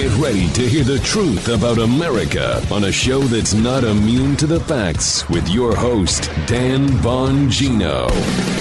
Get 0.00 0.16
ready 0.16 0.48
to 0.52 0.66
hear 0.66 0.82
the 0.82 0.98
truth 1.00 1.48
about 1.48 1.76
America 1.76 2.66
on 2.72 2.84
a 2.84 2.90
show 2.90 3.20
that's 3.20 3.52
not 3.52 3.84
immune 3.84 4.34
to 4.36 4.46
the 4.46 4.58
facts 4.60 5.28
with 5.28 5.46
your 5.50 5.76
host, 5.76 6.30
Dan 6.46 6.88
Bongino. 7.02 8.10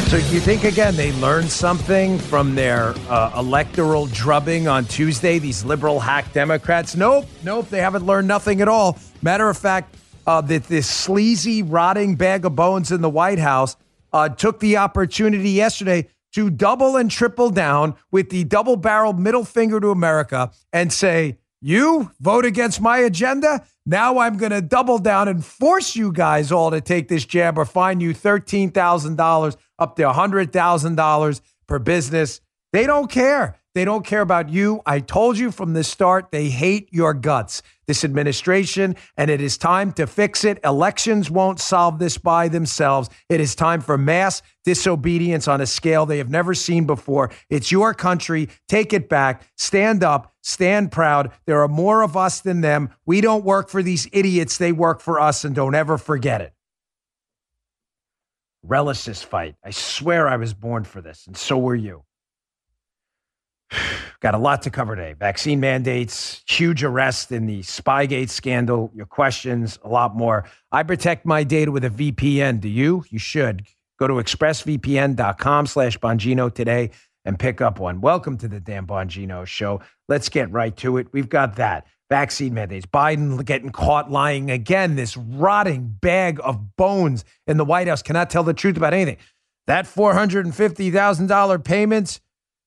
So 0.10 0.18
you 0.18 0.42
think 0.42 0.66
again 0.66 0.98
they 0.98 1.14
learned 1.14 1.50
something 1.50 2.20
from 2.20 2.56
their 2.56 2.94
uh, 3.08 3.32
electoral 3.38 4.08
drubbing 4.08 4.68
on 4.68 4.84
Tuesday? 4.84 5.40
These 5.40 5.64
liberal 5.64 6.02
hack 6.02 6.34
Democrats? 6.34 6.98
Nope, 6.98 7.26
nope. 7.42 7.70
They 7.70 7.80
haven't 7.80 8.06
learned 8.06 8.28
nothing 8.28 8.60
at 8.60 8.68
all. 8.68 9.00
Matter 9.22 9.48
of 9.48 9.58
fact, 9.58 9.96
uh, 10.28 10.42
that 10.42 10.66
this 10.66 10.90
sleazy, 10.90 11.64
rotting 11.64 12.18
bag 12.18 12.44
of 12.44 12.58
bones 12.58 12.92
in 12.92 13.00
the 13.00 13.10
White 13.10 13.40
House 13.40 13.78
uh, 14.12 14.28
took 14.28 14.60
the 14.60 14.76
opportunity 14.76 15.52
yesterday 15.52 16.10
to 16.34 16.50
double 16.50 16.96
and 16.96 17.10
triple 17.10 17.50
down 17.50 17.96
with 18.12 18.30
the 18.30 18.44
double 18.44 18.76
barreled 18.76 19.20
middle 19.20 19.44
finger 19.44 19.80
to 19.80 19.90
America 19.90 20.52
and 20.72 20.92
say, 20.94 21.38
You 21.62 22.12
vote 22.20 22.46
against 22.46 22.82
my 22.82 23.00
agenda? 23.00 23.66
Now 23.86 24.20
I'm 24.20 24.38
going 24.38 24.52
to 24.52 24.62
double 24.62 25.00
down 25.00 25.28
and 25.28 25.44
force 25.44 25.96
you 25.96 26.12
guys 26.12 26.52
all 26.52 26.72
to 26.72 26.82
take 26.82 27.08
this 27.08 27.26
jab 27.26 27.58
or 27.58 27.66
fine 27.66 28.00
you 28.00 28.14
$13,000 28.14 29.58
up 29.80 29.96
to 29.96 30.04
$100,000 30.04 31.42
per 31.68 31.80
business. 31.80 32.42
They 32.72 32.86
don't 32.86 33.10
care. 33.10 33.59
They 33.76 33.86
don't 33.86 34.06
care 34.06 34.22
about 34.22 34.50
you. 34.50 34.82
I 34.86 35.00
told 35.00 35.38
you 35.38 35.52
from 35.52 35.74
the 35.74 35.84
start, 35.84 36.32
they 36.32 36.50
hate 36.50 36.90
your 36.92 37.14
guts, 37.14 37.62
this 37.86 38.04
administration, 38.04 38.96
and 39.16 39.30
it 39.30 39.42
is 39.42 39.58
time 39.60 39.92
to 39.94 40.08
fix 40.08 40.44
it. 40.44 40.60
Elections 40.64 41.30
won't 41.30 41.60
solve 41.60 42.00
this 42.00 42.18
by 42.18 42.48
themselves. 42.48 43.10
It 43.30 43.40
is 43.40 43.54
time 43.54 43.82
for 43.82 43.98
mass 43.98 44.42
disobedience 44.66 45.48
on 45.48 45.62
a 45.62 45.68
scale 45.68 46.06
they 46.06 46.18
have 46.18 46.32
never 46.32 46.56
seen 46.56 46.86
before. 46.86 47.30
It's 47.50 47.72
your 47.72 47.94
country. 47.94 48.50
Take 48.68 48.92
it 48.92 49.08
back. 49.08 49.48
Stand 49.56 50.04
up. 50.04 50.34
Stand 50.42 50.92
proud. 50.92 51.32
There 51.46 51.62
are 51.62 51.68
more 51.68 52.02
of 52.02 52.18
us 52.18 52.42
than 52.42 52.62
them. 52.62 52.90
We 53.06 53.22
don't 53.22 53.46
work 53.46 53.70
for 53.70 53.84
these 53.84 54.08
idiots. 54.12 54.58
They 54.58 54.72
work 54.72 55.00
for 55.00 55.20
us, 55.20 55.46
and 55.46 55.54
don't 55.54 55.76
ever 55.76 56.00
forget 56.00 56.42
it. 56.42 56.54
Relish 58.64 59.06
this 59.06 59.22
fight. 59.22 59.56
I 59.64 59.70
swear 59.70 60.28
I 60.28 60.38
was 60.38 60.54
born 60.54 60.84
for 60.86 61.02
this, 61.02 61.28
and 61.28 61.38
so 61.38 61.58
were 61.58 61.76
you. 61.76 62.04
Got 64.20 64.36
a 64.36 64.38
lot 64.38 64.62
to 64.64 64.70
cover 64.70 64.96
today. 64.96 65.14
Vaccine 65.14 65.60
mandates, 65.60 66.42
huge 66.48 66.84
arrest 66.84 67.32
in 67.32 67.46
the 67.46 67.62
Spygate 67.62 68.30
scandal, 68.30 68.92
your 68.94 69.06
questions, 69.06 69.80
a 69.84 69.90
lot 69.90 70.16
more. 70.16 70.46
I 70.72 70.84
protect 70.84 71.26
my 71.26 71.44
data 71.44 71.72
with 71.72 71.86
a 71.86 71.90
VPN. 71.90 72.60
Do 72.60 72.68
you? 72.68 73.06
You 73.10 73.20
should. 73.20 73.66
Go 73.98 74.08
to 74.08 74.16
expressvpn.com 74.16 75.68
slash 75.68 75.98
Bongino 76.00 76.54
today 76.54 76.92
and 77.26 77.38
pick 77.38 77.62
up 77.62 77.80
one. 77.80 78.02
Welcome 78.02 78.38
to 78.38 78.48
the 78.48 78.60
Dan 78.60 78.88
Bongino 78.88 79.46
show. 79.46 79.82
Let's 80.08 80.30
get 80.30 80.52
right 80.52 80.76
to 80.78 80.98
it. 80.98 81.08
We've 81.12 81.30
got 81.30 81.58
that. 81.58 81.86
Vaccine 82.10 82.56
mandates. 82.56 82.88
Biden 82.88 83.44
getting 83.46 83.70
caught 83.70 84.10
lying 84.10 84.50
again. 84.50 84.96
This 84.96 85.16
rotting 85.16 85.96
bag 86.02 86.40
of 86.44 86.76
bones 86.76 87.24
in 87.46 87.58
the 87.58 87.66
White 87.66 87.88
House 87.88 88.02
cannot 88.02 88.30
tell 88.30 88.44
the 88.44 88.54
truth 88.54 88.78
about 88.78 88.94
anything. 88.94 89.18
That 89.68 89.86
$450,000 89.86 91.64
payments 91.64 92.20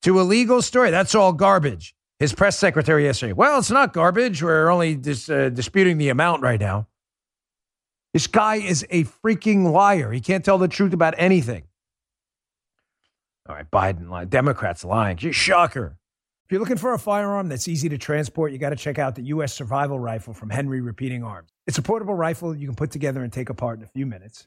to 0.02 0.20
a 0.20 0.22
legal 0.22 0.62
story. 0.62 0.90
That's 0.90 1.14
all 1.14 1.32
garbage. 1.32 1.94
His 2.18 2.32
press 2.32 2.58
secretary 2.58 3.04
yesterday. 3.04 3.32
Well, 3.32 3.58
it's 3.58 3.70
not 3.70 3.92
garbage. 3.92 4.42
We're 4.42 4.70
only 4.70 4.94
dis, 4.94 5.28
uh, 5.28 5.48
disputing 5.48 5.98
the 5.98 6.08
amount 6.08 6.42
right 6.42 6.60
now. 6.60 6.86
This 8.12 8.26
guy 8.26 8.56
is 8.56 8.86
a 8.90 9.04
freaking 9.04 9.72
liar. 9.72 10.12
He 10.12 10.20
can't 10.20 10.44
tell 10.44 10.58
the 10.58 10.68
truth 10.68 10.92
about 10.92 11.14
anything. 11.16 11.64
All 13.48 13.56
right, 13.56 13.68
Biden 13.70 14.08
lying. 14.08 14.28
Democrats 14.28 14.84
lying. 14.84 15.16
Shocker. 15.16 15.96
If 16.44 16.52
you're 16.52 16.60
looking 16.60 16.76
for 16.76 16.92
a 16.92 16.98
firearm 16.98 17.48
that's 17.48 17.66
easy 17.66 17.88
to 17.88 17.98
transport, 17.98 18.52
you 18.52 18.58
got 18.58 18.70
to 18.70 18.76
check 18.76 18.98
out 18.98 19.14
the 19.14 19.22
U.S. 19.22 19.54
Survival 19.54 19.98
Rifle 19.98 20.34
from 20.34 20.50
Henry 20.50 20.80
Repeating 20.80 21.24
Arms. 21.24 21.50
It's 21.66 21.78
a 21.78 21.82
portable 21.82 22.14
rifle 22.14 22.54
you 22.54 22.66
can 22.66 22.76
put 22.76 22.90
together 22.90 23.22
and 23.24 23.32
take 23.32 23.48
apart 23.48 23.78
in 23.78 23.84
a 23.84 23.88
few 23.88 24.06
minutes. 24.06 24.46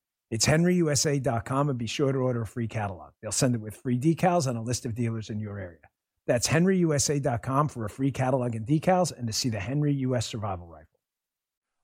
it's 0.31 0.47
henryusa.com 0.47 1.69
and 1.69 1.77
be 1.77 1.85
sure 1.87 2.11
to 2.11 2.17
order 2.17 2.41
a 2.41 2.47
free 2.47 2.67
catalog. 2.67 3.11
They'll 3.21 3.31
send 3.31 3.53
it 3.53 3.61
with 3.61 3.75
free 3.75 3.99
decals 3.99 4.47
and 4.47 4.57
a 4.57 4.61
list 4.61 4.85
of 4.85 4.95
dealers 4.95 5.29
in 5.29 5.39
your 5.39 5.59
area. 5.59 5.77
That's 6.25 6.47
henryusa.com 6.47 7.67
for 7.67 7.85
a 7.85 7.89
free 7.89 8.11
catalog 8.11 8.55
and 8.55 8.65
decals 8.65 9.11
and 9.15 9.27
to 9.27 9.33
see 9.33 9.49
the 9.49 9.59
Henry 9.59 9.93
US 9.93 10.25
Survival 10.25 10.67
Rifle. 10.67 10.87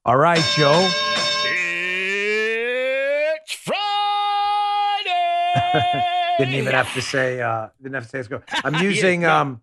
All 0.06 0.18
right, 0.18 0.44
Joe. 0.56 0.90
It's 3.34 3.54
Friday. 3.54 3.84
didn't 6.40 6.54
even 6.54 6.74
have 6.74 6.94
to 6.94 7.02
say. 7.02 7.42
Uh, 7.42 7.68
didn't 7.82 7.96
have 7.96 8.04
to 8.04 8.10
say. 8.10 8.18
Let's 8.20 8.28
go. 8.30 8.42
I'm 8.64 8.76
using 8.84 9.26
um, 9.26 9.62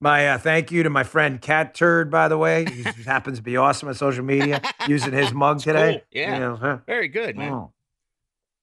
my 0.00 0.30
uh, 0.30 0.38
thank 0.38 0.72
you 0.72 0.82
to 0.82 0.90
my 0.90 1.04
friend 1.04 1.40
Cat 1.40 1.74
Turd, 1.74 2.10
by 2.10 2.26
the 2.28 2.38
way. 2.38 2.64
He 2.64 2.82
happens 3.04 3.38
to 3.38 3.42
be 3.44 3.56
awesome 3.56 3.88
on 3.88 3.94
social 3.94 4.24
media. 4.24 4.60
Using 4.88 5.12
his 5.12 5.32
mug 5.32 5.60
today. 5.60 6.02
Cool. 6.12 6.20
Yeah, 6.20 6.34
You 6.34 6.40
know, 6.40 6.56
huh? 6.56 6.78
very 6.86 7.08
good, 7.08 7.36
man. 7.36 7.52
Oh. 7.52 7.72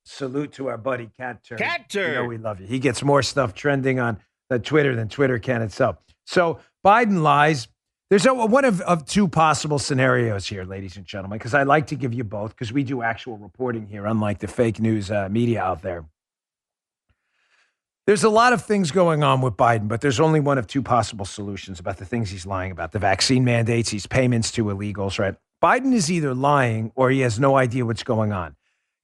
Salute 0.05 0.51
to 0.53 0.67
our 0.67 0.77
buddy 0.77 1.09
Cat 1.17 1.43
Turd. 1.43 1.59
Cat 1.59 1.93
You 1.93 2.13
know 2.13 2.25
we 2.25 2.37
love 2.37 2.59
you. 2.59 2.67
He 2.67 2.79
gets 2.79 3.03
more 3.03 3.23
stuff 3.23 3.53
trending 3.53 3.99
on 3.99 4.19
the 4.49 4.59
Twitter 4.59 4.95
than 4.95 5.07
Twitter 5.09 5.39
can 5.39 5.61
itself. 5.61 5.97
So 6.25 6.59
Biden 6.85 7.21
lies. 7.21 7.67
There's 8.09 8.25
a, 8.25 8.33
one 8.33 8.65
of, 8.65 8.81
of 8.81 9.05
two 9.05 9.27
possible 9.27 9.79
scenarios 9.79 10.45
here, 10.45 10.65
ladies 10.65 10.97
and 10.97 11.05
gentlemen, 11.05 11.39
because 11.39 11.53
I 11.53 11.63
like 11.63 11.87
to 11.87 11.95
give 11.95 12.13
you 12.13 12.23
both 12.23 12.51
because 12.51 12.71
we 12.71 12.83
do 12.83 13.01
actual 13.01 13.37
reporting 13.37 13.87
here, 13.87 14.05
unlike 14.05 14.39
the 14.39 14.47
fake 14.47 14.79
news 14.79 15.09
uh, 15.09 15.29
media 15.29 15.63
out 15.63 15.81
there. 15.81 16.05
There's 18.05 18.25
a 18.25 18.29
lot 18.29 18.51
of 18.51 18.63
things 18.65 18.91
going 18.91 19.23
on 19.23 19.39
with 19.41 19.53
Biden, 19.53 19.87
but 19.87 20.01
there's 20.01 20.19
only 20.19 20.41
one 20.41 20.57
of 20.57 20.67
two 20.67 20.83
possible 20.83 21.25
solutions 21.25 21.79
about 21.79 21.97
the 21.97 22.05
things 22.05 22.29
he's 22.29 22.45
lying 22.45 22.71
about 22.71 22.91
the 22.91 22.99
vaccine 22.99 23.45
mandates, 23.45 23.91
these 23.91 24.05
payments 24.05 24.51
to 24.51 24.65
illegals, 24.65 25.17
right? 25.17 25.35
Biden 25.63 25.93
is 25.93 26.11
either 26.11 26.35
lying 26.35 26.91
or 26.95 27.09
he 27.09 27.21
has 27.21 27.39
no 27.39 27.55
idea 27.55 27.85
what's 27.85 28.03
going 28.03 28.33
on. 28.33 28.57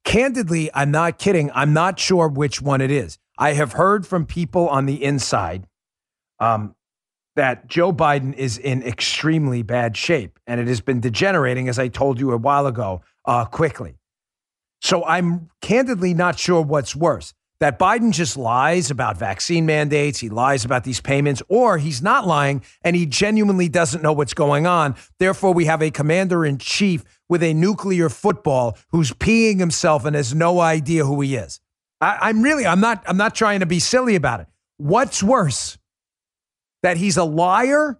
Candidly, 0.09 0.71
I'm 0.73 0.89
not 0.89 1.19
kidding. 1.19 1.51
I'm 1.53 1.71
not 1.71 1.99
sure 1.99 2.27
which 2.27 2.63
one 2.63 2.81
it 2.81 2.89
is. 2.89 3.19
I 3.37 3.53
have 3.53 3.73
heard 3.73 4.07
from 4.07 4.25
people 4.25 4.67
on 4.67 4.87
the 4.87 5.03
inside 5.03 5.67
um, 6.39 6.73
that 7.35 7.67
Joe 7.67 7.93
Biden 7.93 8.33
is 8.33 8.57
in 8.57 8.81
extremely 8.81 9.61
bad 9.61 9.95
shape, 9.95 10.39
and 10.47 10.59
it 10.59 10.67
has 10.67 10.81
been 10.81 10.99
degenerating, 10.99 11.69
as 11.69 11.77
I 11.77 11.89
told 11.89 12.19
you 12.19 12.31
a 12.31 12.37
while 12.37 12.65
ago, 12.65 13.01
uh, 13.25 13.45
quickly. 13.45 13.99
So 14.81 15.05
I'm 15.05 15.51
candidly 15.61 16.15
not 16.15 16.39
sure 16.39 16.63
what's 16.63 16.95
worse 16.95 17.35
that 17.59 17.77
Biden 17.77 18.11
just 18.11 18.37
lies 18.37 18.89
about 18.89 19.17
vaccine 19.17 19.65
mandates, 19.65 20.19
he 20.19 20.29
lies 20.29 20.63
about 20.63 20.83
these 20.83 21.01
payments, 21.01 21.41
or 21.49 21.77
he's 21.77 22.01
not 22.01 22.25
lying 22.25 22.63
and 22.83 22.95
he 22.95 23.05
genuinely 23.05 23.67
doesn't 23.67 24.01
know 24.01 24.13
what's 24.13 24.33
going 24.33 24.65
on. 24.65 24.95
Therefore, 25.17 25.53
we 25.53 25.65
have 25.65 25.81
a 25.81 25.91
commander 25.91 26.45
in 26.45 26.57
chief 26.57 27.03
with 27.27 27.43
a 27.43 27.53
nuclear 27.53 28.09
football 28.09 28.77
who's 28.91 29.11
peeing 29.11 29.59
himself 29.59 30.05
and 30.05 30.15
has 30.15 30.33
no 30.33 30.59
idea 30.59 31.05
who 31.05 31.19
he 31.21 31.35
is. 31.35 31.59
I, 32.01 32.17
I'm 32.21 32.41
really, 32.41 32.65
I'm 32.65 32.79
not, 32.79 33.03
I'm 33.05 33.17
not 33.17 33.35
trying 33.35 33.59
to 33.59 33.65
be 33.65 33.79
silly 33.79 34.15
about 34.15 34.39
it. 34.39 34.47
What's 34.77 35.21
worse? 35.21 35.77
That 36.81 36.95
he's 36.95 37.17
a 37.17 37.25
liar, 37.25 37.99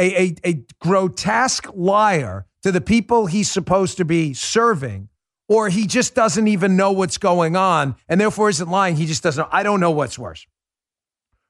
a, 0.00 0.22
a, 0.22 0.34
a 0.44 0.64
grotesque 0.80 1.68
liar 1.74 2.46
to 2.62 2.72
the 2.72 2.80
people 2.80 3.26
he's 3.26 3.48
supposed 3.48 3.98
to 3.98 4.04
be 4.04 4.34
serving, 4.34 5.08
or 5.48 5.68
he 5.68 5.86
just 5.86 6.14
doesn't 6.14 6.48
even 6.48 6.76
know 6.76 6.92
what's 6.92 7.18
going 7.18 7.56
on 7.56 7.96
and 8.08 8.20
therefore 8.20 8.48
isn't 8.48 8.68
lying. 8.68 8.96
He 8.96 9.06
just 9.06 9.22
doesn't 9.22 9.42
know. 9.42 9.48
I 9.52 9.62
don't 9.62 9.80
know 9.80 9.92
what's 9.92 10.18
worse. 10.18 10.46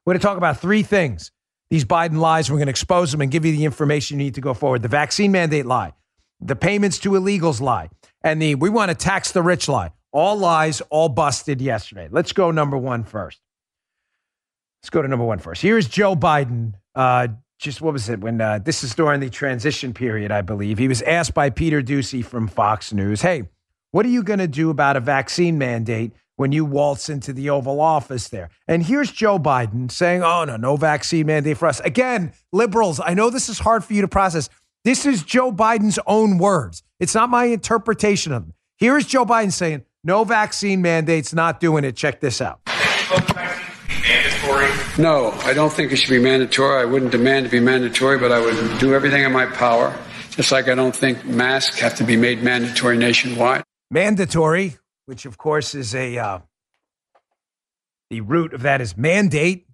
We're 0.05 0.13
going 0.13 0.19
to 0.19 0.25
talk 0.25 0.37
about 0.37 0.59
three 0.59 0.83
things. 0.83 1.31
These 1.69 1.83
Biden 1.83 2.17
lies, 2.17 2.49
we're 2.49 2.57
going 2.57 2.67
to 2.67 2.71
expose 2.71 3.11
them 3.11 3.21
and 3.21 3.29
give 3.29 3.43
you 3.43 3.51
the 3.51 3.65
information 3.65 4.19
you 4.19 4.25
need 4.25 4.35
to 4.35 4.41
go 4.41 4.53
forward. 4.53 4.81
The 4.81 4.87
vaccine 4.87 5.31
mandate 5.31 5.65
lie, 5.65 5.93
the 6.39 6.55
payments 6.55 6.97
to 6.99 7.09
illegals 7.11 7.59
lie, 7.59 7.89
and 8.21 8.41
the 8.41 8.55
we 8.55 8.69
want 8.69 8.89
to 8.89 8.95
tax 8.95 9.31
the 9.31 9.41
rich 9.41 9.67
lie. 9.67 9.91
All 10.13 10.37
lies, 10.37 10.81
all 10.89 11.09
busted 11.09 11.59
yesterday. 11.59 12.07
Let's 12.09 12.31
go 12.31 12.51
number 12.51 12.77
one 12.77 13.03
first. 13.03 13.41
Let's 14.81 14.89
go 14.89 15.01
to 15.01 15.07
number 15.07 15.25
one 15.25 15.39
first. 15.39 15.61
Here's 15.61 15.87
Joe 15.87 16.15
Biden. 16.15 16.75
Uh, 16.95 17.27
just 17.59 17.81
what 17.81 17.91
was 17.91 18.07
it 18.07 18.21
when 18.21 18.39
uh, 18.39 18.59
this 18.59 18.83
is 18.83 18.95
during 18.95 19.19
the 19.19 19.29
transition 19.29 19.93
period, 19.93 20.31
I 20.31 20.41
believe. 20.41 20.77
He 20.77 20.87
was 20.87 21.01
asked 21.01 21.33
by 21.33 21.49
Peter 21.49 21.81
Doocy 21.81 22.23
from 22.23 22.47
Fox 22.47 22.93
News, 22.93 23.21
"Hey, 23.21 23.49
what 23.97 24.05
are 24.05 24.09
you 24.09 24.21
going 24.21 24.37
to 24.37 24.47
do 24.47 24.69
about 24.69 24.95
a 24.95 24.99
vaccine 24.99 25.57
mandate 25.57 26.11
when 26.35 26.51
you 26.51 26.63
waltz 26.63 27.09
into 27.09 27.33
the 27.33 27.49
Oval 27.49 27.81
Office 27.81 28.27
there?" 28.27 28.49
And 28.67 28.83
here's 28.83 29.11
Joe 29.11 29.39
Biden 29.39 29.89
saying, 29.89 30.21
"Oh 30.21 30.45
no, 30.45 30.55
no 30.55 30.77
vaccine 30.77 31.25
mandate 31.25 31.57
for 31.57 31.67
us." 31.67 31.79
Again, 31.79 32.31
liberals. 32.53 33.01
I 33.03 33.15
know 33.15 33.31
this 33.31 33.49
is 33.49 33.57
hard 33.57 33.83
for 33.83 33.93
you 33.93 34.01
to 34.01 34.07
process. 34.07 34.49
This 34.83 35.05
is 35.07 35.23
Joe 35.23 35.51
Biden's 35.51 35.97
own 36.05 36.37
words. 36.37 36.83
It's 36.99 37.15
not 37.15 37.29
my 37.29 37.45
interpretation 37.45 38.33
of 38.33 38.43
them. 38.43 38.53
Here's 38.77 39.05
Joe 39.05 39.25
Biden 39.25 39.51
saying, 39.51 39.83
no 40.03 40.23
vaccine 40.23 40.81
mandates, 40.81 41.33
not 41.33 41.59
doing 41.59 41.83
it. 41.83 41.95
Check 41.95 42.21
this 42.21 42.39
out. 42.41 42.61
No, 44.97 45.31
I 45.43 45.53
don't 45.53 45.73
think 45.73 45.91
it 45.91 45.97
should 45.97 46.11
be 46.11 46.19
mandatory. 46.19 46.81
I 46.81 46.85
wouldn't 46.85 47.11
demand 47.11 47.47
to 47.47 47.51
be 47.51 47.59
mandatory, 47.59 48.17
but 48.17 48.31
I 48.31 48.39
would 48.39 48.79
do 48.79 48.93
everything 48.93 49.23
in 49.23 49.33
my 49.33 49.47
power. 49.47 49.93
Just 50.29 50.51
like 50.51 50.69
I 50.69 50.75
don't 50.75 50.95
think 50.95 51.25
masks 51.25 51.79
have 51.79 51.95
to 51.95 52.03
be 52.03 52.15
made 52.15 52.41
mandatory 52.41 52.97
nationwide. 52.97 53.63
Mandatory, 53.89 54.77
which 55.05 55.25
of 55.25 55.37
course 55.37 55.73
is 55.75 55.95
a 55.95 56.17
uh, 56.17 56.39
the 58.09 58.21
root 58.21 58.53
of 58.53 58.61
that 58.61 58.81
is 58.81 58.97
mandate. 58.97 59.67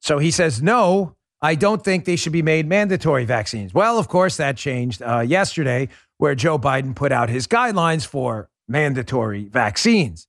So 0.00 0.18
he 0.18 0.30
says 0.30 0.62
no. 0.62 1.16
I 1.42 1.54
don't 1.54 1.82
think 1.82 2.04
they 2.04 2.16
should 2.16 2.32
be 2.32 2.42
made 2.42 2.66
mandatory 2.66 3.24
vaccines. 3.24 3.72
Well, 3.72 3.98
of 3.98 4.08
course, 4.08 4.36
that 4.36 4.58
changed 4.58 5.00
uh, 5.00 5.20
yesterday, 5.20 5.88
where 6.18 6.34
Joe 6.34 6.58
Biden 6.58 6.94
put 6.94 7.12
out 7.12 7.30
his 7.30 7.46
guidelines 7.46 8.06
for 8.06 8.50
mandatory 8.68 9.44
vaccines 9.44 10.28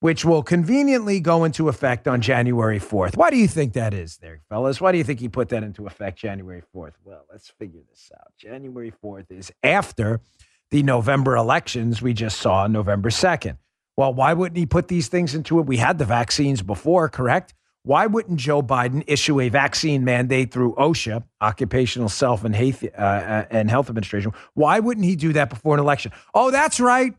which 0.00 0.24
will 0.24 0.42
conveniently 0.42 1.20
go 1.20 1.44
into 1.44 1.68
effect 1.68 2.06
on 2.06 2.20
January 2.20 2.78
4th. 2.78 3.16
Why 3.16 3.30
do 3.30 3.36
you 3.36 3.48
think 3.48 3.72
that 3.72 3.92
is 3.92 4.18
there, 4.18 4.40
fellas? 4.48 4.80
Why 4.80 4.92
do 4.92 4.98
you 4.98 5.04
think 5.04 5.20
he 5.20 5.28
put 5.28 5.48
that 5.48 5.62
into 5.64 5.86
effect 5.86 6.18
January 6.18 6.62
4th? 6.74 6.92
Well, 7.04 7.24
let's 7.30 7.48
figure 7.48 7.80
this 7.88 8.10
out. 8.16 8.32
January 8.38 8.92
4th 9.02 9.26
is 9.30 9.50
after 9.62 10.20
the 10.70 10.82
November 10.82 11.36
elections 11.36 12.02
we 12.02 12.12
just 12.12 12.40
saw 12.40 12.64
on 12.64 12.72
November 12.72 13.10
2nd. 13.10 13.56
Well, 13.96 14.14
why 14.14 14.32
wouldn't 14.32 14.56
he 14.56 14.66
put 14.66 14.88
these 14.88 15.08
things 15.08 15.34
into 15.34 15.58
it? 15.58 15.66
We 15.66 15.76
had 15.78 15.98
the 15.98 16.04
vaccines 16.04 16.62
before, 16.62 17.08
correct? 17.08 17.54
Why 17.82 18.06
wouldn't 18.06 18.38
Joe 18.38 18.62
Biden 18.62 19.02
issue 19.06 19.40
a 19.40 19.48
vaccine 19.48 20.04
mandate 20.04 20.52
through 20.52 20.74
OSHA, 20.74 21.24
Occupational 21.40 22.08
Self 22.08 22.44
and 22.44 22.54
Health, 22.54 22.84
uh, 22.84 23.00
uh, 23.00 23.44
and 23.50 23.70
Health 23.70 23.88
Administration? 23.88 24.32
Why 24.54 24.78
wouldn't 24.78 25.06
he 25.06 25.16
do 25.16 25.32
that 25.32 25.48
before 25.48 25.74
an 25.74 25.80
election? 25.80 26.12
Oh, 26.34 26.50
that's 26.50 26.80
right 26.80 27.14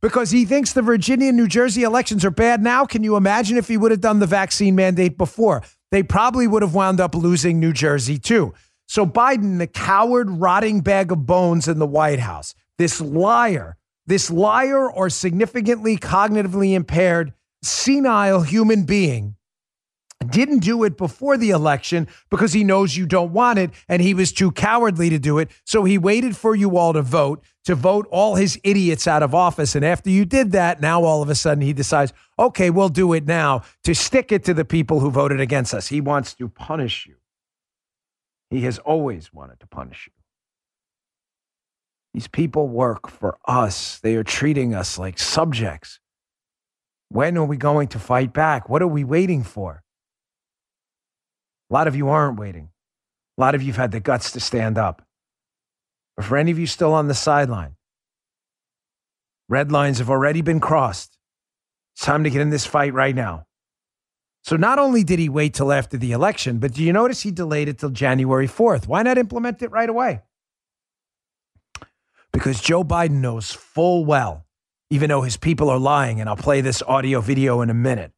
because 0.00 0.30
he 0.30 0.44
thinks 0.44 0.72
the 0.72 0.82
Virginia 0.82 1.28
and 1.28 1.36
New 1.36 1.48
Jersey 1.48 1.82
elections 1.82 2.24
are 2.24 2.30
bad 2.30 2.62
now. 2.62 2.84
Can 2.84 3.02
you 3.02 3.16
imagine 3.16 3.56
if 3.56 3.68
he 3.68 3.76
would 3.76 3.90
have 3.90 4.00
done 4.00 4.20
the 4.20 4.26
vaccine 4.26 4.76
mandate 4.76 5.18
before? 5.18 5.62
They 5.90 6.02
probably 6.02 6.46
would 6.46 6.62
have 6.62 6.74
wound 6.74 7.00
up 7.00 7.14
losing 7.14 7.58
New 7.58 7.72
Jersey 7.72 8.18
too. 8.18 8.54
So 8.86 9.04
Biden, 9.06 9.58
the 9.58 9.66
coward, 9.66 10.30
rotting 10.30 10.80
bag 10.80 11.10
of 11.10 11.26
bones 11.26 11.66
in 11.66 11.78
the 11.78 11.86
White 11.86 12.20
House, 12.20 12.54
this 12.78 13.00
liar, 13.00 13.76
this 14.06 14.30
liar 14.30 14.90
or 14.90 15.10
significantly 15.10 15.96
cognitively 15.96 16.74
impaired, 16.74 17.32
senile 17.62 18.42
human 18.42 18.84
being 18.84 19.36
didn't 20.30 20.60
do 20.60 20.84
it 20.84 20.96
before 20.96 21.36
the 21.36 21.50
election 21.50 22.08
because 22.30 22.52
he 22.52 22.64
knows 22.64 22.96
you 22.96 23.06
don't 23.06 23.32
want 23.32 23.58
it 23.58 23.70
and 23.88 24.02
he 24.02 24.14
was 24.14 24.32
too 24.32 24.50
cowardly 24.50 25.10
to 25.10 25.18
do 25.18 25.38
it. 25.38 25.50
So 25.64 25.84
he 25.84 25.98
waited 25.98 26.36
for 26.36 26.54
you 26.54 26.76
all 26.76 26.92
to 26.92 27.02
vote, 27.02 27.44
to 27.64 27.74
vote 27.74 28.06
all 28.10 28.34
his 28.34 28.58
idiots 28.64 29.06
out 29.06 29.22
of 29.22 29.34
office. 29.34 29.74
And 29.74 29.84
after 29.84 30.10
you 30.10 30.24
did 30.24 30.52
that, 30.52 30.80
now 30.80 31.04
all 31.04 31.22
of 31.22 31.28
a 31.28 31.34
sudden 31.34 31.62
he 31.62 31.72
decides, 31.72 32.12
okay, 32.38 32.70
we'll 32.70 32.88
do 32.88 33.12
it 33.12 33.26
now 33.26 33.62
to 33.84 33.94
stick 33.94 34.32
it 34.32 34.44
to 34.44 34.54
the 34.54 34.64
people 34.64 35.00
who 35.00 35.10
voted 35.10 35.40
against 35.40 35.74
us. 35.74 35.88
He 35.88 36.00
wants 36.00 36.34
to 36.34 36.48
punish 36.48 37.06
you. 37.06 37.16
He 38.50 38.62
has 38.62 38.78
always 38.78 39.32
wanted 39.32 39.60
to 39.60 39.66
punish 39.66 40.08
you. 40.08 40.15
These 42.16 42.28
people 42.28 42.66
work 42.66 43.10
for 43.10 43.36
us, 43.46 43.98
they 43.98 44.14
are 44.14 44.24
treating 44.24 44.74
us 44.74 44.98
like 44.98 45.18
subjects. 45.18 46.00
When 47.10 47.36
are 47.36 47.44
we 47.44 47.58
going 47.58 47.88
to 47.88 47.98
fight 47.98 48.32
back? 48.32 48.70
What 48.70 48.80
are 48.80 48.88
we 48.88 49.04
waiting 49.04 49.42
for? 49.42 49.82
A 51.68 51.74
lot 51.74 51.86
of 51.86 51.94
you 51.94 52.08
aren't 52.08 52.38
waiting. 52.38 52.70
A 53.36 53.40
lot 53.42 53.54
of 53.54 53.60
you 53.60 53.66
have 53.66 53.76
had 53.76 53.92
the 53.92 54.00
guts 54.00 54.30
to 54.30 54.40
stand 54.40 54.78
up. 54.78 55.02
But 56.16 56.24
for 56.24 56.38
any 56.38 56.50
of 56.50 56.58
you 56.58 56.66
still 56.66 56.94
on 56.94 57.06
the 57.06 57.12
sideline, 57.12 57.76
red 59.50 59.70
lines 59.70 59.98
have 59.98 60.08
already 60.08 60.40
been 60.40 60.58
crossed. 60.58 61.18
It's 61.96 62.06
time 62.06 62.24
to 62.24 62.30
get 62.30 62.40
in 62.40 62.48
this 62.48 62.64
fight 62.64 62.94
right 62.94 63.14
now. 63.14 63.44
So 64.42 64.56
not 64.56 64.78
only 64.78 65.04
did 65.04 65.18
he 65.18 65.28
wait 65.28 65.52
till 65.52 65.70
after 65.70 65.98
the 65.98 66.12
election, 66.12 66.60
but 66.60 66.72
do 66.72 66.82
you 66.82 66.94
notice 66.94 67.20
he 67.20 67.30
delayed 67.30 67.68
it 67.68 67.78
till 67.78 67.90
January 67.90 68.48
4th? 68.48 68.86
Why 68.86 69.02
not 69.02 69.18
implement 69.18 69.60
it 69.60 69.70
right 69.70 69.90
away? 69.90 70.22
Because 72.36 72.60
Joe 72.60 72.84
Biden 72.84 73.22
knows 73.22 73.50
full 73.50 74.04
well, 74.04 74.44
even 74.90 75.08
though 75.08 75.22
his 75.22 75.38
people 75.38 75.70
are 75.70 75.78
lying, 75.78 76.20
and 76.20 76.28
I'll 76.28 76.36
play 76.36 76.60
this 76.60 76.82
audio 76.82 77.22
video 77.22 77.62
in 77.62 77.70
a 77.70 77.74
minute. 77.74 78.12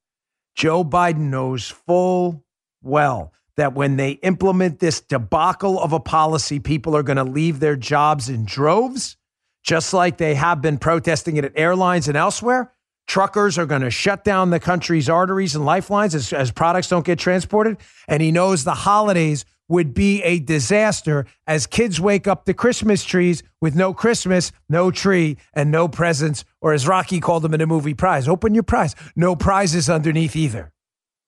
Joe 0.56 0.82
Biden 0.82 1.30
knows 1.30 1.68
full 1.68 2.44
well 2.82 3.32
that 3.56 3.74
when 3.74 3.96
they 3.96 4.10
implement 4.10 4.80
this 4.80 5.00
debacle 5.00 5.78
of 5.78 5.92
a 5.92 6.00
policy, 6.00 6.58
people 6.58 6.96
are 6.96 7.04
going 7.04 7.18
to 7.18 7.22
leave 7.22 7.60
their 7.60 7.76
jobs 7.76 8.28
in 8.28 8.44
droves, 8.44 9.16
just 9.62 9.94
like 9.94 10.18
they 10.18 10.34
have 10.34 10.60
been 10.60 10.78
protesting 10.78 11.36
it 11.36 11.44
at 11.44 11.52
airlines 11.54 12.08
and 12.08 12.16
elsewhere. 12.16 12.72
Truckers 13.06 13.56
are 13.56 13.66
going 13.66 13.82
to 13.82 13.90
shut 13.90 14.24
down 14.24 14.50
the 14.50 14.58
country's 14.58 15.08
arteries 15.08 15.54
and 15.54 15.64
lifelines 15.64 16.16
as, 16.16 16.32
as 16.32 16.50
products 16.50 16.88
don't 16.88 17.06
get 17.06 17.20
transported. 17.20 17.76
And 18.08 18.20
he 18.20 18.32
knows 18.32 18.64
the 18.64 18.74
holidays 18.74 19.44
would 19.68 19.94
be 19.94 20.22
a 20.22 20.38
disaster 20.40 21.26
as 21.46 21.66
kids 21.66 22.00
wake 22.00 22.26
up 22.26 22.44
to 22.46 22.54
Christmas 22.54 23.04
trees 23.04 23.42
with 23.60 23.74
no 23.74 23.92
Christmas, 23.92 24.50
no 24.68 24.90
tree, 24.90 25.36
and 25.52 25.70
no 25.70 25.88
presents, 25.88 26.44
or 26.60 26.72
as 26.72 26.88
Rocky 26.88 27.20
called 27.20 27.42
them 27.42 27.54
in 27.54 27.60
the 27.60 27.66
movie 27.66 27.94
Prize, 27.94 28.28
open 28.28 28.54
your 28.54 28.62
prize. 28.62 28.94
No 29.14 29.36
prizes 29.36 29.90
underneath 29.90 30.36
either. 30.36 30.72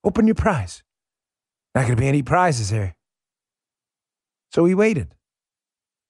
Open 0.03 0.27
your 0.27 0.35
prize. 0.35 0.83
Not 1.75 1.81
going 1.81 1.95
to 1.95 2.01
be 2.01 2.07
any 2.07 2.23
prizes 2.23 2.69
here. 2.69 2.95
So 4.51 4.63
we 4.63 4.75
waited. 4.75 5.15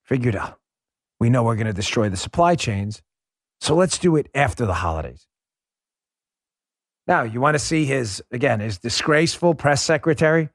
Figured 0.04 0.36
out. 0.36 0.60
We 1.20 1.30
know 1.30 1.44
we're 1.44 1.56
going 1.56 1.68
to 1.68 1.74
destroy 1.74 2.10
the 2.10 2.18
supply 2.18 2.56
chains. 2.56 3.02
So 3.60 3.76
let's 3.76 4.00
do 4.00 4.16
it 4.16 4.28
after 4.34 4.66
the 4.66 4.74
holidays. 4.74 5.28
Now, 7.08 7.24
you 7.24 7.42
want 7.42 7.56
to 7.56 7.60
see 7.60 7.86
his, 7.86 8.24
again, 8.32 8.60
his 8.60 8.78
disgraceful 8.78 9.54
press 9.54 9.84
secretary? 9.84 10.50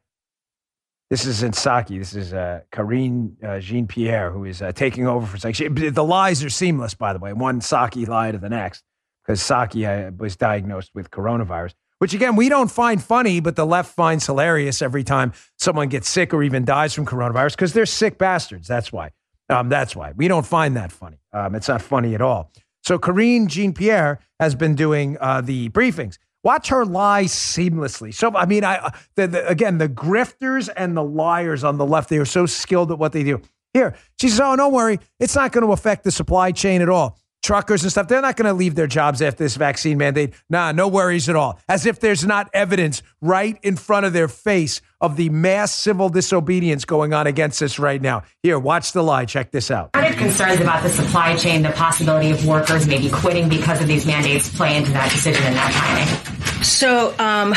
This 1.09 1.25
is 1.25 1.43
in 1.43 1.53
Psaki. 1.53 1.99
This 1.99 2.15
is 2.15 2.33
uh, 2.35 2.61
Karine 2.73 3.37
uh, 3.45 3.61
Jean 3.61 3.87
Pierre, 3.87 4.31
who 4.33 4.45
is 4.45 4.61
uh, 4.61 4.73
taking 4.73 5.07
over 5.07 5.27
for 5.27 5.37
Psaki. 5.37 5.95
The 5.95 6.05
lies 6.05 6.43
are 6.43 6.51
seamless, 6.51 6.95
by 6.95 7.13
the 7.13 7.19
way. 7.19 7.33
One 7.33 7.61
Psaki 7.61 8.09
lie 8.09 8.33
to 8.33 8.39
the 8.39 8.49
next, 8.49 8.83
because 9.25 9.41
Psaki 9.41 9.87
uh, 9.87 10.11
was 10.19 10.37
diagnosed 10.37 10.91
with 10.95 11.11
coronavirus 11.11 11.75
which 11.99 12.13
again, 12.13 12.37
we 12.37 12.49
don't 12.49 12.71
find 12.71 13.03
funny, 13.03 13.41
but 13.41 13.57
the 13.57 13.67
left 13.67 13.95
finds 13.95 14.27
hilarious 14.27 14.83
every 14.83 15.05
time 15.05 15.33
someone 15.59 15.89
gets 15.89 16.09
sick 16.09 16.35
or 16.35 16.43
even 16.43 16.65
dies 16.65 16.93
from 16.93 17.07
coronavirus 17.07 17.53
because 17.53 17.73
they're 17.73 17.87
sick 17.87 18.19
bastards. 18.19 18.69
That's 18.69 18.93
why. 18.93 19.13
Um, 19.49 19.69
that's 19.69 19.97
why. 19.97 20.13
We 20.17 20.29
don't 20.29 20.47
find 20.47 20.77
that 20.77 20.93
funny. 20.93 21.19
Um, 21.33 21.55
it's 21.55 21.69
not 21.69 21.81
funny 21.81 22.15
at 22.15 22.21
all. 22.21 22.53
So 22.83 22.99
Karine 22.99 23.47
Jean 23.49 23.73
Pierre 23.73 24.21
has 24.39 24.55
been 24.55 24.75
doing 24.75 25.17
uh, 25.21 25.41
the 25.41 25.71
briefings. 25.71 26.19
Watch 26.47 26.69
her 26.69 26.85
lie 26.85 27.25
seamlessly. 27.25 28.15
So, 28.15 28.33
I 28.37 28.47
mean, 28.47 28.63
I 28.63 28.77
uh, 28.77 28.91
the, 29.17 29.27
the, 29.27 29.49
again, 29.49 29.79
the 29.79 29.89
grifters 29.89 30.69
and 30.77 30.97
the 30.97 31.03
liars 31.03 31.65
on 31.65 31.77
the 31.77 31.85
left, 31.85 32.09
they 32.09 32.19
are 32.19 32.25
so 32.25 32.47
skilled 32.47 32.93
at 32.93 33.01
what 33.01 33.11
they 33.11 33.25
do. 33.25 33.43
Here, 33.75 33.97
she 34.21 34.29
says, 34.29 34.39
Oh, 34.39 34.55
don't 34.55 34.73
worry. 34.73 35.01
It's 35.19 35.35
not 35.35 35.51
going 35.51 35.67
to 35.67 35.73
affect 35.73 36.05
the 36.05 36.13
supply 36.13 36.53
chain 36.53 36.83
at 36.83 36.89
all 36.89 37.19
truckers 37.47 37.85
and 37.85 37.93
stuff, 37.93 38.09
they're 38.09 38.21
not 38.21 38.37
going 38.37 38.47
to 38.47 38.53
leave 38.53 38.75
their 38.75 38.89
jobs 38.89 39.23
after 39.23 39.45
this 39.45 39.57
vaccine 39.57 39.97
mandate. 39.97 40.35
Nah, 40.51 40.73
no 40.73 40.89
worries 40.89 41.29
at 41.29 41.37
all. 41.37 41.61
As 41.69 41.87
if 41.87 42.01
there's 42.01 42.27
not 42.27 42.51
evidence 42.53 43.03
right 43.21 43.57
in 43.63 43.77
front 43.77 44.05
of 44.05 44.13
their 44.13 44.27
face 44.27 44.81
of 45.01 45.17
the 45.17 45.29
mass 45.29 45.75
civil 45.75 46.09
disobedience 46.09 46.85
going 46.85 47.13
on 47.13 47.27
against 47.27 47.63
us 47.63 47.79
right 47.79 48.01
now. 48.01 48.23
Here, 48.43 48.59
watch 48.59 48.93
the 48.93 49.03
lie. 49.03 49.25
Check 49.25 49.51
this 49.51 49.71
out. 49.71 49.91
What 49.95 50.11
if 50.11 50.17
concerns 50.17 50.61
about 50.61 50.83
the 50.83 50.89
supply 50.89 51.37
chain, 51.37 51.63
the 51.63 51.71
possibility 51.71 52.31
of 52.31 52.47
workers 52.47 52.87
maybe 52.87 53.11
quitting 53.11 53.49
because 53.49 53.81
of 53.81 53.89
these 53.89 54.07
mandates 54.07 54.55
play 54.55 54.77
into 54.77 54.93
that 54.93 55.11
decision 55.11 55.45
and 55.45 55.57
that 55.57 55.73
timing? 55.73 56.63
So, 56.65 57.15
um, 57.19 57.55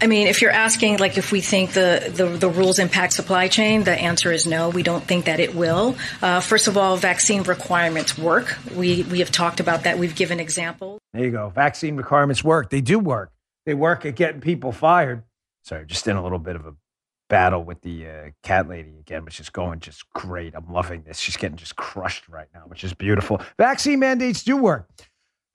I 0.00 0.06
mean, 0.08 0.26
if 0.26 0.42
you're 0.42 0.50
asking, 0.50 0.98
like, 0.98 1.16
if 1.16 1.32
we 1.32 1.40
think 1.40 1.72
the, 1.72 2.12
the, 2.14 2.26
the, 2.26 2.48
rules 2.50 2.78
impact 2.78 3.14
supply 3.14 3.48
chain, 3.48 3.84
the 3.84 3.92
answer 3.92 4.30
is 4.30 4.46
no. 4.46 4.68
We 4.68 4.82
don't 4.82 5.02
think 5.02 5.24
that 5.24 5.40
it 5.40 5.54
will. 5.54 5.96
Uh, 6.20 6.40
first 6.40 6.68
of 6.68 6.76
all, 6.76 6.96
vaccine 6.96 7.42
requirements 7.44 8.18
work. 8.18 8.58
We, 8.74 9.04
we 9.04 9.20
have 9.20 9.32
talked 9.32 9.60
about 9.60 9.84
that. 9.84 9.98
We've 9.98 10.14
given 10.14 10.38
examples. 10.38 11.00
There 11.14 11.24
you 11.24 11.30
go. 11.30 11.48
Vaccine 11.48 11.96
requirements 11.96 12.44
work. 12.44 12.68
They 12.70 12.82
do 12.82 12.98
work. 12.98 13.32
They 13.64 13.74
work 13.74 14.04
at 14.04 14.16
getting 14.16 14.40
people 14.40 14.72
fired. 14.72 15.22
Sorry, 15.66 15.84
just 15.84 16.06
in 16.06 16.16
a 16.16 16.22
little 16.22 16.38
bit 16.38 16.54
of 16.54 16.64
a 16.64 16.74
battle 17.28 17.64
with 17.64 17.80
the 17.80 18.06
uh, 18.06 18.30
cat 18.44 18.68
lady 18.68 18.98
again, 19.00 19.24
which 19.24 19.40
is 19.40 19.50
going 19.50 19.80
just 19.80 20.08
great. 20.12 20.54
I'm 20.54 20.72
loving 20.72 21.02
this. 21.02 21.18
She's 21.18 21.36
getting 21.36 21.56
just 21.56 21.74
crushed 21.74 22.28
right 22.28 22.46
now, 22.54 22.60
which 22.66 22.84
is 22.84 22.94
beautiful. 22.94 23.40
Vaccine 23.58 23.98
mandates 23.98 24.44
do 24.44 24.56
work. 24.56 24.88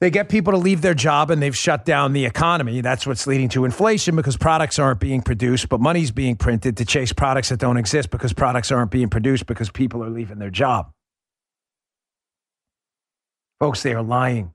They 0.01 0.09
get 0.09 0.27
people 0.27 0.51
to 0.51 0.57
leave 0.57 0.81
their 0.81 0.93
job 0.93 1.31
and 1.31 1.41
they've 1.41 1.55
shut 1.55 1.85
down 1.85 2.11
the 2.11 2.25
economy. 2.25 2.81
That's 2.81 3.07
what's 3.07 3.25
leading 3.25 3.47
to 3.49 3.63
inflation 3.63 4.17
because 4.17 4.35
products 4.35 4.79
aren't 4.79 4.99
being 4.99 5.21
produced, 5.21 5.69
but 5.69 5.79
money's 5.79 6.11
being 6.11 6.35
printed 6.35 6.75
to 6.77 6.85
chase 6.85 7.13
products 7.13 7.47
that 7.47 7.59
don't 7.59 7.77
exist 7.77 8.09
because 8.09 8.33
products 8.33 8.69
aren't 8.69 8.91
being 8.91 9.07
produced 9.07 9.45
because 9.45 9.69
people 9.69 10.03
are 10.03 10.09
leaving 10.09 10.39
their 10.39 10.49
job. 10.49 10.91
Folks, 13.61 13.81
they 13.81 13.93
are 13.93 14.03
lying. 14.03 14.53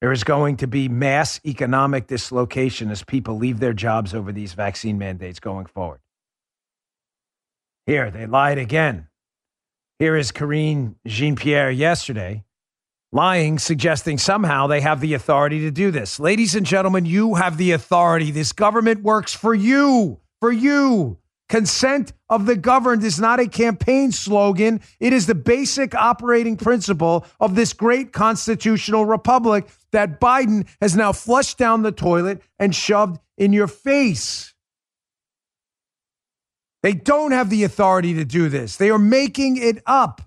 There 0.00 0.12
is 0.12 0.24
going 0.24 0.58
to 0.58 0.66
be 0.66 0.88
mass 0.88 1.40
economic 1.44 2.06
dislocation 2.06 2.90
as 2.90 3.02
people 3.02 3.36
leave 3.36 3.60
their 3.60 3.72
jobs 3.72 4.14
over 4.14 4.30
these 4.32 4.52
vaccine 4.52 4.98
mandates 4.98 5.40
going 5.40 5.66
forward. 5.66 6.00
Here, 7.86 8.10
they 8.10 8.26
lied 8.26 8.58
again. 8.58 9.08
Here 9.98 10.16
is 10.16 10.32
Karine 10.32 10.96
Jean 11.06 11.36
Pierre 11.36 11.70
yesterday 11.70 12.44
lying, 13.12 13.58
suggesting 13.58 14.18
somehow 14.18 14.66
they 14.66 14.80
have 14.80 15.00
the 15.00 15.14
authority 15.14 15.60
to 15.60 15.70
do 15.70 15.90
this. 15.90 16.20
Ladies 16.20 16.54
and 16.54 16.66
gentlemen, 16.66 17.06
you 17.06 17.36
have 17.36 17.56
the 17.56 17.72
authority. 17.72 18.30
This 18.30 18.52
government 18.52 19.02
works 19.02 19.32
for 19.32 19.54
you, 19.54 20.20
for 20.40 20.52
you. 20.52 21.18
Consent 21.48 22.12
of 22.28 22.46
the 22.46 22.56
governed 22.56 23.04
is 23.04 23.20
not 23.20 23.38
a 23.38 23.46
campaign 23.46 24.10
slogan. 24.10 24.80
It 24.98 25.12
is 25.12 25.26
the 25.26 25.34
basic 25.34 25.94
operating 25.94 26.56
principle 26.56 27.24
of 27.38 27.54
this 27.54 27.72
great 27.72 28.12
constitutional 28.12 29.04
republic 29.04 29.68
that 29.92 30.20
Biden 30.20 30.66
has 30.80 30.96
now 30.96 31.12
flushed 31.12 31.56
down 31.56 31.82
the 31.82 31.92
toilet 31.92 32.42
and 32.58 32.74
shoved 32.74 33.20
in 33.38 33.52
your 33.52 33.68
face. 33.68 34.54
They 36.82 36.92
don't 36.92 37.32
have 37.32 37.48
the 37.48 37.64
authority 37.64 38.14
to 38.14 38.24
do 38.24 38.48
this. 38.48 38.76
They 38.76 38.90
are 38.90 38.98
making 38.98 39.56
it 39.56 39.82
up. 39.86 40.22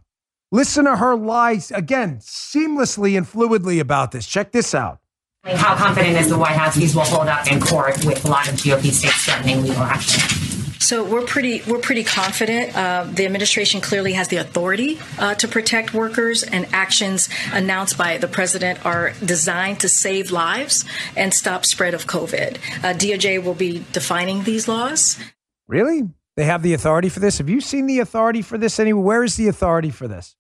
Listen 0.52 0.86
to 0.86 0.96
her 0.96 1.16
lies 1.16 1.70
again, 1.72 2.18
seamlessly 2.20 3.18
and 3.18 3.26
fluidly 3.26 3.80
about 3.80 4.12
this. 4.12 4.26
Check 4.26 4.52
this 4.52 4.74
out. 4.74 5.00
How 5.44 5.76
confident 5.76 6.18
is 6.18 6.30
the 6.30 6.38
White 6.38 6.56
House 6.56 6.76
these 6.76 6.96
will 6.96 7.04
hold 7.04 7.28
up 7.28 7.50
in 7.52 7.60
court 7.62 8.04
with 8.06 8.26
a 8.26 8.28
lot 8.28 8.48
of 8.50 8.56
GOP 8.56 8.92
states 8.92 9.26
threatening 9.26 9.64
legal 9.64 9.84
action? 9.84 10.39
So 10.80 11.04
we're 11.04 11.26
pretty 11.26 11.62
we're 11.68 11.80
pretty 11.80 12.04
confident. 12.04 12.76
Uh, 12.76 13.06
the 13.12 13.26
administration 13.26 13.82
clearly 13.82 14.14
has 14.14 14.30
the 14.30 14.38
authority 14.38 14.98
uh, 15.18 15.36
to 15.36 15.48
protect 15.48 15.94
workers, 15.94 16.42
and 16.44 16.68
actions 16.74 17.30
announced 17.52 17.98
by 17.98 18.18
the 18.18 18.28
president 18.28 18.86
are 18.86 19.14
designed 19.24 19.82
to 19.82 19.90
save 19.90 20.32
lives 20.32 20.86
and 21.18 21.34
stop 21.34 21.66
spread 21.66 21.94
of 21.94 22.08
COVID. 22.08 22.58
Uh, 22.84 22.94
DOJ 22.94 23.44
will 23.44 23.54
be 23.54 23.86
defining 23.92 24.44
these 24.44 24.68
laws. 24.68 25.20
Really? 25.68 26.04
They 26.38 26.46
have 26.46 26.64
the 26.64 26.74
authority 26.74 27.10
for 27.10 27.20
this. 27.20 27.40
Have 27.40 27.50
you 27.50 27.60
seen 27.60 27.86
the 27.86 28.00
authority 28.00 28.42
for 28.42 28.58
this 28.58 28.80
anywhere? 28.80 29.04
Where 29.04 29.24
is 29.26 29.36
the 29.36 29.50
authority 29.50 29.90
for 29.90 30.08
this? 30.08 30.38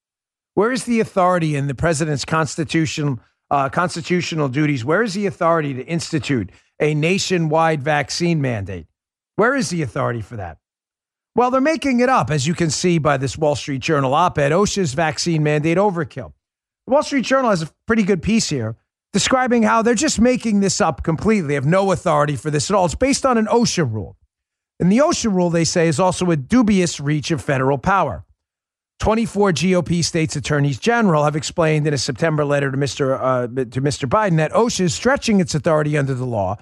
Where 0.54 0.72
is 0.72 0.86
the 0.86 1.02
authority 1.02 1.56
in 1.56 1.68
the 1.68 1.76
president's 1.76 2.24
constitutional 2.24 3.20
uh, 3.52 3.68
constitutional 3.68 4.48
duties? 4.48 4.86
Where 4.86 5.04
is 5.04 5.14
the 5.14 5.26
authority 5.26 5.74
to 5.74 5.86
institute 5.86 6.52
a 6.80 6.94
nationwide 6.94 7.84
vaccine 7.84 8.42
mandate? 8.42 8.89
Where 9.40 9.56
is 9.56 9.70
the 9.70 9.84
authority 9.84 10.20
for 10.20 10.36
that? 10.36 10.58
Well, 11.34 11.50
they're 11.50 11.62
making 11.62 12.02
it 12.02 12.10
up, 12.10 12.30
as 12.30 12.46
you 12.46 12.54
can 12.54 12.70
see 12.70 12.98
by 12.98 13.16
this 13.16 13.38
Wall 13.38 13.56
Street 13.56 13.80
Journal 13.80 14.14
op-ed. 14.14 14.52
OSHA's 14.52 14.94
vaccine 14.94 15.44
mandate 15.44 15.78
overkill. 15.78 16.34
The 16.86 16.92
Wall 16.92 17.04
Street 17.04 17.24
Journal 17.24 17.50
has 17.50 17.62
a 17.62 17.70
pretty 17.88 18.04
good 18.04 18.22
piece 18.22 18.50
here 18.50 18.76
describing 19.14 19.64
how 19.64 19.82
they're 19.82 19.96
just 19.96 20.20
making 20.20 20.60
this 20.60 20.82
up 20.82 21.04
completely. 21.04 21.48
They 21.48 21.54
have 21.54 21.66
no 21.66 21.94
authority 21.94 22.36
for 22.36 22.52
this 22.52 22.70
at 22.70 22.76
all. 22.76 22.84
It's 22.84 22.96
based 22.96 23.26
on 23.26 23.38
an 23.38 23.46
OSHA 23.46 23.90
rule. 23.90 24.18
And 24.78 24.92
the 24.92 24.98
OSHA 24.98 25.34
rule, 25.34 25.50
they 25.50 25.64
say, 25.64 25.88
is 25.88 26.02
also 26.02 26.32
a 26.32 26.36
dubious 26.36 27.00
reach 27.00 27.32
of 27.32 27.42
federal 27.42 27.78
power. 27.78 28.26
24 29.00 29.54
GOP 29.54 30.04
states 30.04 30.36
attorneys 30.36 30.78
general 30.78 31.24
have 31.24 31.38
explained 31.38 31.88
in 31.88 31.94
a 31.94 31.98
September 31.98 32.44
letter 32.44 32.72
to 32.72 32.78
Mr. 32.78 33.18
Uh, 33.18 33.48
to 33.48 33.82
Mr. 33.82 34.10
Biden 34.10 34.36
that 34.36 34.52
OSHA 34.52 34.82
is 34.82 34.94
stretching 34.94 35.40
its 35.40 35.56
authority 35.56 35.98
under 35.98 36.14
the 36.14 36.26
law 36.26 36.58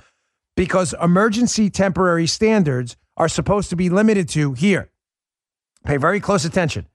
because 0.57 0.95
emergency 1.01 1.69
temporary 1.69 2.27
standards 2.27 2.97
are 3.15 3.29
supposed 3.29 3.69
to 3.69 3.75
be 3.75 3.89
limited 3.89 4.27
to 4.27 4.53
here. 4.53 4.89
Pay 5.85 5.97
very 5.97 6.19
close 6.19 6.43
attention. 6.43 6.87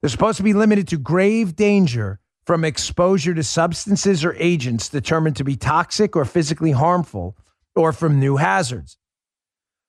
They're 0.00 0.10
supposed 0.10 0.36
to 0.36 0.42
be 0.42 0.52
limited 0.52 0.88
to 0.88 0.98
grave 0.98 1.56
danger 1.56 2.20
from 2.44 2.64
exposure 2.64 3.34
to 3.34 3.42
substances 3.42 4.24
or 4.24 4.34
agents 4.38 4.90
determined 4.90 5.36
to 5.36 5.44
be 5.44 5.56
toxic 5.56 6.14
or 6.14 6.26
physically 6.26 6.72
harmful 6.72 7.36
or 7.74 7.92
from 7.92 8.20
new 8.20 8.36
hazards. 8.36 8.98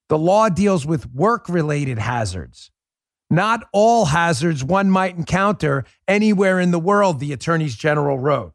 The 0.08 0.18
law 0.18 0.48
deals 0.48 0.86
with 0.86 1.12
work 1.14 1.50
related 1.50 1.98
hazards, 1.98 2.72
not 3.30 3.68
all 3.74 4.06
hazards 4.06 4.64
one 4.64 4.90
might 4.90 5.18
encounter 5.18 5.84
anywhere 6.08 6.60
in 6.60 6.72
the 6.72 6.80
world, 6.80 7.20
the 7.20 7.34
attorneys 7.34 7.76
general 7.76 8.18
wrote. 8.18 8.54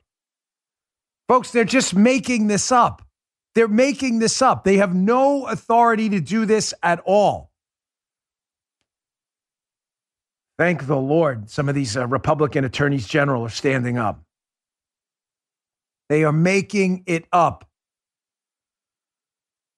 Folks, 1.26 1.50
they're 1.50 1.64
just 1.64 1.95
making 1.95 2.47
this 2.47 2.73
up. 2.73 3.02
They're 3.55 3.69
making 3.69 4.19
this 4.19 4.40
up. 4.40 4.64
They 4.64 4.76
have 4.76 4.95
no 4.95 5.47
authority 5.47 6.09
to 6.11 6.21
do 6.21 6.47
this 6.47 6.75
at 6.83 7.00
all. 7.05 7.50
Thank 10.59 10.87
the 10.87 10.97
Lord, 10.97 11.50
some 11.50 11.69
of 11.69 11.75
these 11.75 11.97
uh, 11.97 12.07
Republican 12.07 12.64
attorneys 12.64 13.07
general 13.07 13.45
are 13.45 13.49
standing 13.49 13.97
up. 13.97 14.21
They 16.09 16.25
are 16.25 16.33
making 16.33 17.05
it 17.07 17.26
up. 17.33 17.64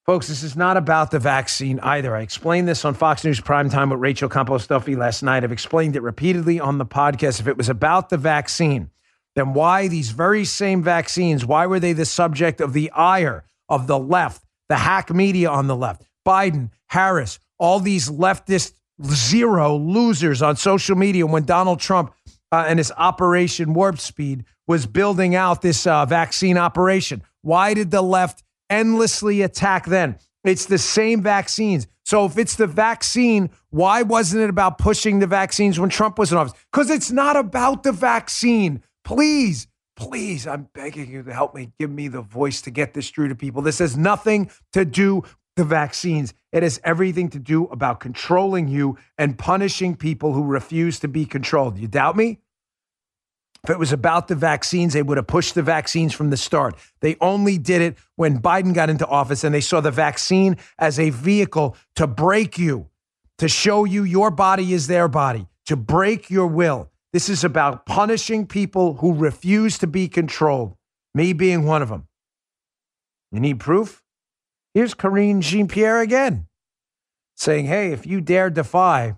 Folks, 0.07 0.27
this 0.27 0.41
is 0.41 0.55
not 0.55 0.77
about 0.77 1.11
the 1.11 1.19
vaccine 1.19 1.79
either. 1.81 2.15
I 2.15 2.21
explained 2.21 2.67
this 2.67 2.83
on 2.83 2.95
Fox 2.95 3.23
News 3.23 3.39
Primetime 3.39 3.91
with 3.91 3.99
Rachel 3.99 4.27
Campos 4.27 4.65
Duffy 4.65 4.95
last 4.95 5.21
night. 5.21 5.43
I've 5.43 5.51
explained 5.51 5.95
it 5.95 6.01
repeatedly 6.01 6.59
on 6.59 6.79
the 6.79 6.85
podcast. 6.85 7.39
If 7.39 7.47
it 7.47 7.57
was 7.57 7.69
about 7.69 8.09
the 8.09 8.17
vaccine, 8.17 8.89
then 9.35 9.53
why 9.53 9.87
these 9.87 10.09
very 10.09 10.43
same 10.43 10.81
vaccines, 10.81 11.45
why 11.45 11.67
were 11.67 11.79
they 11.79 11.93
the 11.93 12.05
subject 12.05 12.59
of 12.59 12.73
the 12.73 12.89
ire 12.91 13.43
of 13.71 13.87
the 13.87 13.97
left, 13.97 14.43
the 14.69 14.75
hack 14.75 15.09
media 15.09 15.49
on 15.49 15.65
the 15.65 15.75
left, 15.75 16.03
Biden, 16.27 16.69
Harris, 16.87 17.39
all 17.57 17.79
these 17.79 18.07
leftist 18.07 18.73
zero 19.03 19.75
losers 19.75 20.43
on 20.43 20.55
social 20.55 20.95
media 20.95 21.25
when 21.25 21.45
Donald 21.45 21.79
Trump 21.79 22.13
uh, 22.51 22.65
and 22.67 22.77
his 22.77 22.91
Operation 22.97 23.73
Warp 23.73 23.97
Speed 23.97 24.45
was 24.67 24.85
building 24.85 25.33
out 25.33 25.63
this 25.63 25.87
uh, 25.87 26.05
vaccine 26.05 26.57
operation? 26.57 27.23
Why 27.41 27.73
did 27.73 27.89
the 27.89 28.03
left 28.03 28.43
endlessly 28.71 29.43
attack 29.43 29.85
then. 29.85 30.17
It's 30.43 30.65
the 30.65 30.79
same 30.79 31.21
vaccines. 31.21 31.85
So 32.03 32.25
if 32.25 32.37
it's 32.39 32.55
the 32.55 32.65
vaccine, 32.65 33.51
why 33.69 34.01
wasn't 34.01 34.43
it 34.43 34.49
about 34.49 34.79
pushing 34.79 35.19
the 35.19 35.27
vaccines 35.27 35.79
when 35.79 35.89
Trump 35.89 36.17
was 36.17 36.31
in 36.31 36.39
office? 36.39 36.53
Because 36.71 36.89
it's 36.89 37.11
not 37.11 37.35
about 37.35 37.83
the 37.83 37.91
vaccine. 37.91 38.81
Please, 39.03 39.67
please, 40.01 40.47
I'm 40.47 40.67
begging 40.73 41.11
you 41.11 41.21
to 41.21 41.31
help 41.31 41.53
me, 41.53 41.71
give 41.79 41.91
me 41.91 42.07
the 42.07 42.21
voice 42.21 42.61
to 42.63 42.71
get 42.71 42.95
this 42.95 43.11
through 43.11 43.27
to 43.27 43.35
people. 43.35 43.61
This 43.61 43.77
has 43.77 43.95
nothing 43.95 44.49
to 44.73 44.83
do 44.83 45.17
with 45.17 45.35
the 45.55 45.63
vaccines. 45.63 46.33
It 46.51 46.63
has 46.63 46.81
everything 46.83 47.29
to 47.29 47.39
do 47.39 47.65
about 47.65 47.99
controlling 47.99 48.67
you 48.67 48.97
and 49.19 49.37
punishing 49.37 49.95
people 49.95 50.33
who 50.33 50.43
refuse 50.43 50.99
to 51.01 51.07
be 51.07 51.25
controlled. 51.25 51.77
You 51.77 51.87
doubt 51.87 52.17
me? 52.17 52.39
If 53.63 53.69
it 53.69 53.77
was 53.77 53.93
about 53.93 54.27
the 54.27 54.33
vaccines, 54.33 54.93
they 54.93 55.03
would 55.03 55.17
have 55.17 55.27
pushed 55.27 55.53
the 55.53 55.61
vaccines 55.61 56.13
from 56.13 56.31
the 56.31 56.37
start. 56.37 56.75
They 57.01 57.15
only 57.21 57.59
did 57.59 57.83
it 57.83 57.97
when 58.15 58.41
Biden 58.41 58.73
got 58.73 58.89
into 58.89 59.05
office 59.05 59.43
and 59.43 59.53
they 59.53 59.61
saw 59.61 59.81
the 59.81 59.91
vaccine 59.91 60.57
as 60.79 60.99
a 60.99 61.11
vehicle 61.11 61.77
to 61.97 62.07
break 62.07 62.57
you, 62.57 62.87
to 63.37 63.47
show 63.47 63.85
you 63.85 64.03
your 64.03 64.31
body 64.31 64.73
is 64.73 64.87
their 64.87 65.07
body, 65.07 65.47
to 65.67 65.75
break 65.75 66.31
your 66.31 66.47
will. 66.47 66.90
This 67.13 67.29
is 67.29 67.43
about 67.43 67.85
punishing 67.85 68.47
people 68.47 68.95
who 68.95 69.13
refuse 69.13 69.77
to 69.79 69.87
be 69.87 70.07
controlled, 70.07 70.75
me 71.13 71.33
being 71.33 71.65
one 71.65 71.81
of 71.81 71.89
them. 71.89 72.07
You 73.31 73.39
need 73.39 73.59
proof? 73.59 74.01
Here's 74.73 74.93
Karine 74.93 75.41
Jean 75.41 75.67
Pierre 75.67 75.99
again 75.99 76.47
saying, 77.35 77.65
hey, 77.65 77.91
if 77.91 78.05
you 78.05 78.21
dare 78.21 78.49
defy 78.49 79.15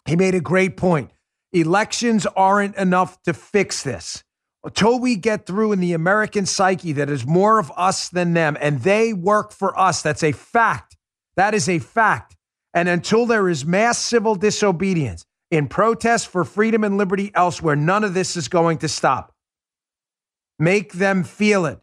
He 0.04 0.16
made 0.16 0.34
a 0.34 0.40
great 0.40 0.76
point. 0.76 1.12
Elections 1.52 2.26
aren't 2.26 2.76
enough 2.76 3.22
to 3.22 3.32
fix 3.32 3.84
this 3.84 4.24
until 4.64 4.98
we 4.98 5.16
get 5.16 5.46
through 5.46 5.72
in 5.72 5.80
the 5.80 5.92
American 5.92 6.46
psyche 6.46 6.92
that 6.92 7.10
is 7.10 7.26
more 7.26 7.58
of 7.58 7.72
us 7.76 8.08
than 8.08 8.34
them, 8.34 8.56
and 8.60 8.80
they 8.80 9.12
work 9.12 9.52
for 9.52 9.78
us. 9.78 10.02
That's 10.02 10.22
a 10.22 10.32
fact. 10.32 10.96
That 11.36 11.54
is 11.54 11.68
a 11.68 11.78
fact. 11.78 12.36
And 12.74 12.88
until 12.88 13.26
there 13.26 13.48
is 13.48 13.64
mass 13.64 13.98
civil 13.98 14.34
disobedience, 14.34 15.24
in 15.50 15.66
protest 15.66 16.28
for 16.28 16.44
freedom 16.44 16.84
and 16.84 16.96
liberty 16.96 17.30
elsewhere. 17.34 17.76
None 17.76 18.04
of 18.04 18.14
this 18.14 18.36
is 18.36 18.48
going 18.48 18.78
to 18.78 18.88
stop. 18.88 19.34
Make 20.58 20.92
them 20.92 21.24
feel 21.24 21.66
it. 21.66 21.80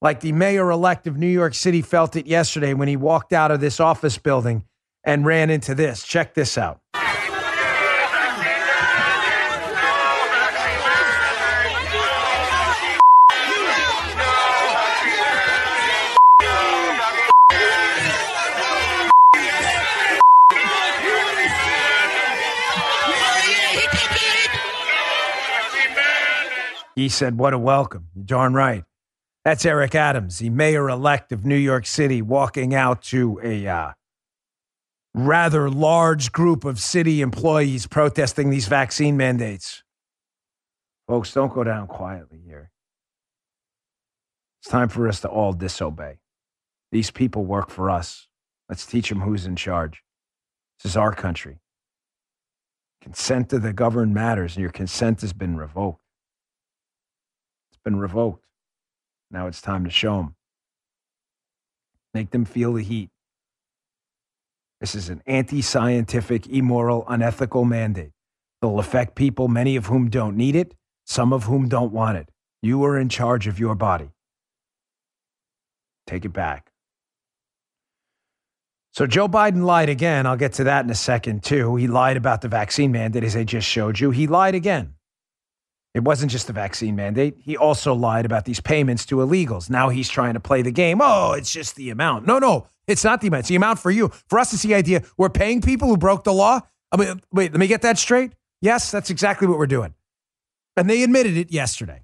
Like 0.00 0.20
the 0.20 0.32
mayor 0.32 0.70
elect 0.70 1.06
of 1.06 1.16
New 1.16 1.28
York 1.28 1.54
City 1.54 1.82
felt 1.82 2.16
it 2.16 2.26
yesterday 2.26 2.74
when 2.74 2.88
he 2.88 2.96
walked 2.96 3.32
out 3.32 3.50
of 3.50 3.60
this 3.60 3.80
office 3.80 4.18
building 4.18 4.64
and 5.04 5.24
ran 5.24 5.50
into 5.50 5.74
this. 5.74 6.02
Check 6.02 6.34
this 6.34 6.58
out. 6.58 6.80
He 26.94 27.08
said, 27.08 27.38
What 27.38 27.54
a 27.54 27.58
welcome. 27.58 28.08
You're 28.14 28.24
darn 28.24 28.54
right. 28.54 28.84
That's 29.44 29.66
Eric 29.66 29.94
Adams, 29.94 30.38
the 30.38 30.50
mayor 30.50 30.88
elect 30.88 31.30
of 31.30 31.44
New 31.44 31.56
York 31.56 31.86
City, 31.86 32.22
walking 32.22 32.74
out 32.74 33.02
to 33.04 33.38
a 33.42 33.66
uh, 33.66 33.92
rather 35.14 35.68
large 35.68 36.32
group 36.32 36.64
of 36.64 36.80
city 36.80 37.20
employees 37.20 37.86
protesting 37.86 38.50
these 38.50 38.68
vaccine 38.68 39.16
mandates. 39.16 39.82
Folks, 41.06 41.32
don't 41.34 41.52
go 41.52 41.62
down 41.62 41.86
quietly 41.86 42.40
here. 42.44 42.70
It's 44.62 44.70
time 44.70 44.88
for 44.88 45.06
us 45.08 45.20
to 45.20 45.28
all 45.28 45.52
disobey. 45.52 46.20
These 46.90 47.10
people 47.10 47.44
work 47.44 47.70
for 47.70 47.90
us. 47.90 48.28
Let's 48.70 48.86
teach 48.86 49.10
them 49.10 49.20
who's 49.20 49.44
in 49.44 49.56
charge. 49.56 50.02
This 50.82 50.92
is 50.92 50.96
our 50.96 51.12
country. 51.14 51.58
Consent 53.02 53.50
to 53.50 53.58
the 53.58 53.74
governed 53.74 54.14
matters, 54.14 54.56
and 54.56 54.62
your 54.62 54.72
consent 54.72 55.20
has 55.20 55.34
been 55.34 55.56
revoked. 55.56 56.03
Been 57.84 57.96
revoked. 57.96 58.44
Now 59.30 59.46
it's 59.46 59.60
time 59.60 59.84
to 59.84 59.90
show 59.90 60.16
them. 60.16 60.34
Make 62.14 62.30
them 62.30 62.44
feel 62.44 62.72
the 62.72 62.82
heat. 62.82 63.10
This 64.80 64.94
is 64.94 65.08
an 65.08 65.22
anti 65.26 65.62
scientific, 65.62 66.46
immoral, 66.46 67.04
unethical 67.08 67.64
mandate. 67.64 68.12
It'll 68.62 68.78
affect 68.78 69.14
people, 69.14 69.48
many 69.48 69.76
of 69.76 69.86
whom 69.86 70.08
don't 70.08 70.36
need 70.36 70.56
it, 70.56 70.74
some 71.04 71.32
of 71.32 71.44
whom 71.44 71.68
don't 71.68 71.92
want 71.92 72.18
it. 72.18 72.28
You 72.62 72.84
are 72.84 72.98
in 72.98 73.08
charge 73.08 73.46
of 73.46 73.58
your 73.58 73.74
body. 73.74 74.10
Take 76.06 76.24
it 76.24 76.32
back. 76.32 76.70
So 78.92 79.06
Joe 79.06 79.28
Biden 79.28 79.64
lied 79.64 79.88
again. 79.88 80.24
I'll 80.24 80.36
get 80.36 80.52
to 80.54 80.64
that 80.64 80.84
in 80.84 80.90
a 80.90 80.94
second, 80.94 81.42
too. 81.42 81.76
He 81.76 81.88
lied 81.88 82.16
about 82.16 82.42
the 82.42 82.48
vaccine 82.48 82.92
mandate, 82.92 83.24
as 83.24 83.34
I 83.36 83.44
just 83.44 83.66
showed 83.66 83.98
you. 83.98 84.12
He 84.12 84.26
lied 84.26 84.54
again. 84.54 84.94
It 85.94 86.02
wasn't 86.02 86.32
just 86.32 86.48
the 86.48 86.52
vaccine 86.52 86.96
mandate. 86.96 87.36
He 87.38 87.56
also 87.56 87.94
lied 87.94 88.26
about 88.26 88.44
these 88.44 88.60
payments 88.60 89.06
to 89.06 89.16
illegals. 89.16 89.70
Now 89.70 89.90
he's 89.90 90.08
trying 90.08 90.34
to 90.34 90.40
play 90.40 90.60
the 90.60 90.72
game. 90.72 91.00
Oh, 91.00 91.32
it's 91.32 91.52
just 91.52 91.76
the 91.76 91.90
amount. 91.90 92.26
No, 92.26 92.40
no, 92.40 92.66
it's 92.88 93.04
not 93.04 93.20
the 93.20 93.28
amount. 93.28 93.40
It's 93.40 93.48
the 93.48 93.56
amount 93.56 93.78
for 93.78 93.92
you. 93.92 94.10
For 94.28 94.40
us, 94.40 94.52
it's 94.52 94.64
the 94.64 94.74
idea 94.74 95.02
we're 95.16 95.30
paying 95.30 95.60
people 95.60 95.88
who 95.88 95.96
broke 95.96 96.24
the 96.24 96.32
law. 96.32 96.60
I 96.90 96.96
mean, 96.96 97.20
wait, 97.32 97.52
let 97.52 97.60
me 97.60 97.68
get 97.68 97.82
that 97.82 97.98
straight. 97.98 98.32
Yes, 98.60 98.90
that's 98.90 99.10
exactly 99.10 99.46
what 99.46 99.58
we're 99.58 99.66
doing. 99.66 99.94
And 100.76 100.90
they 100.90 101.04
admitted 101.04 101.36
it 101.36 101.52
yesterday. 101.52 102.03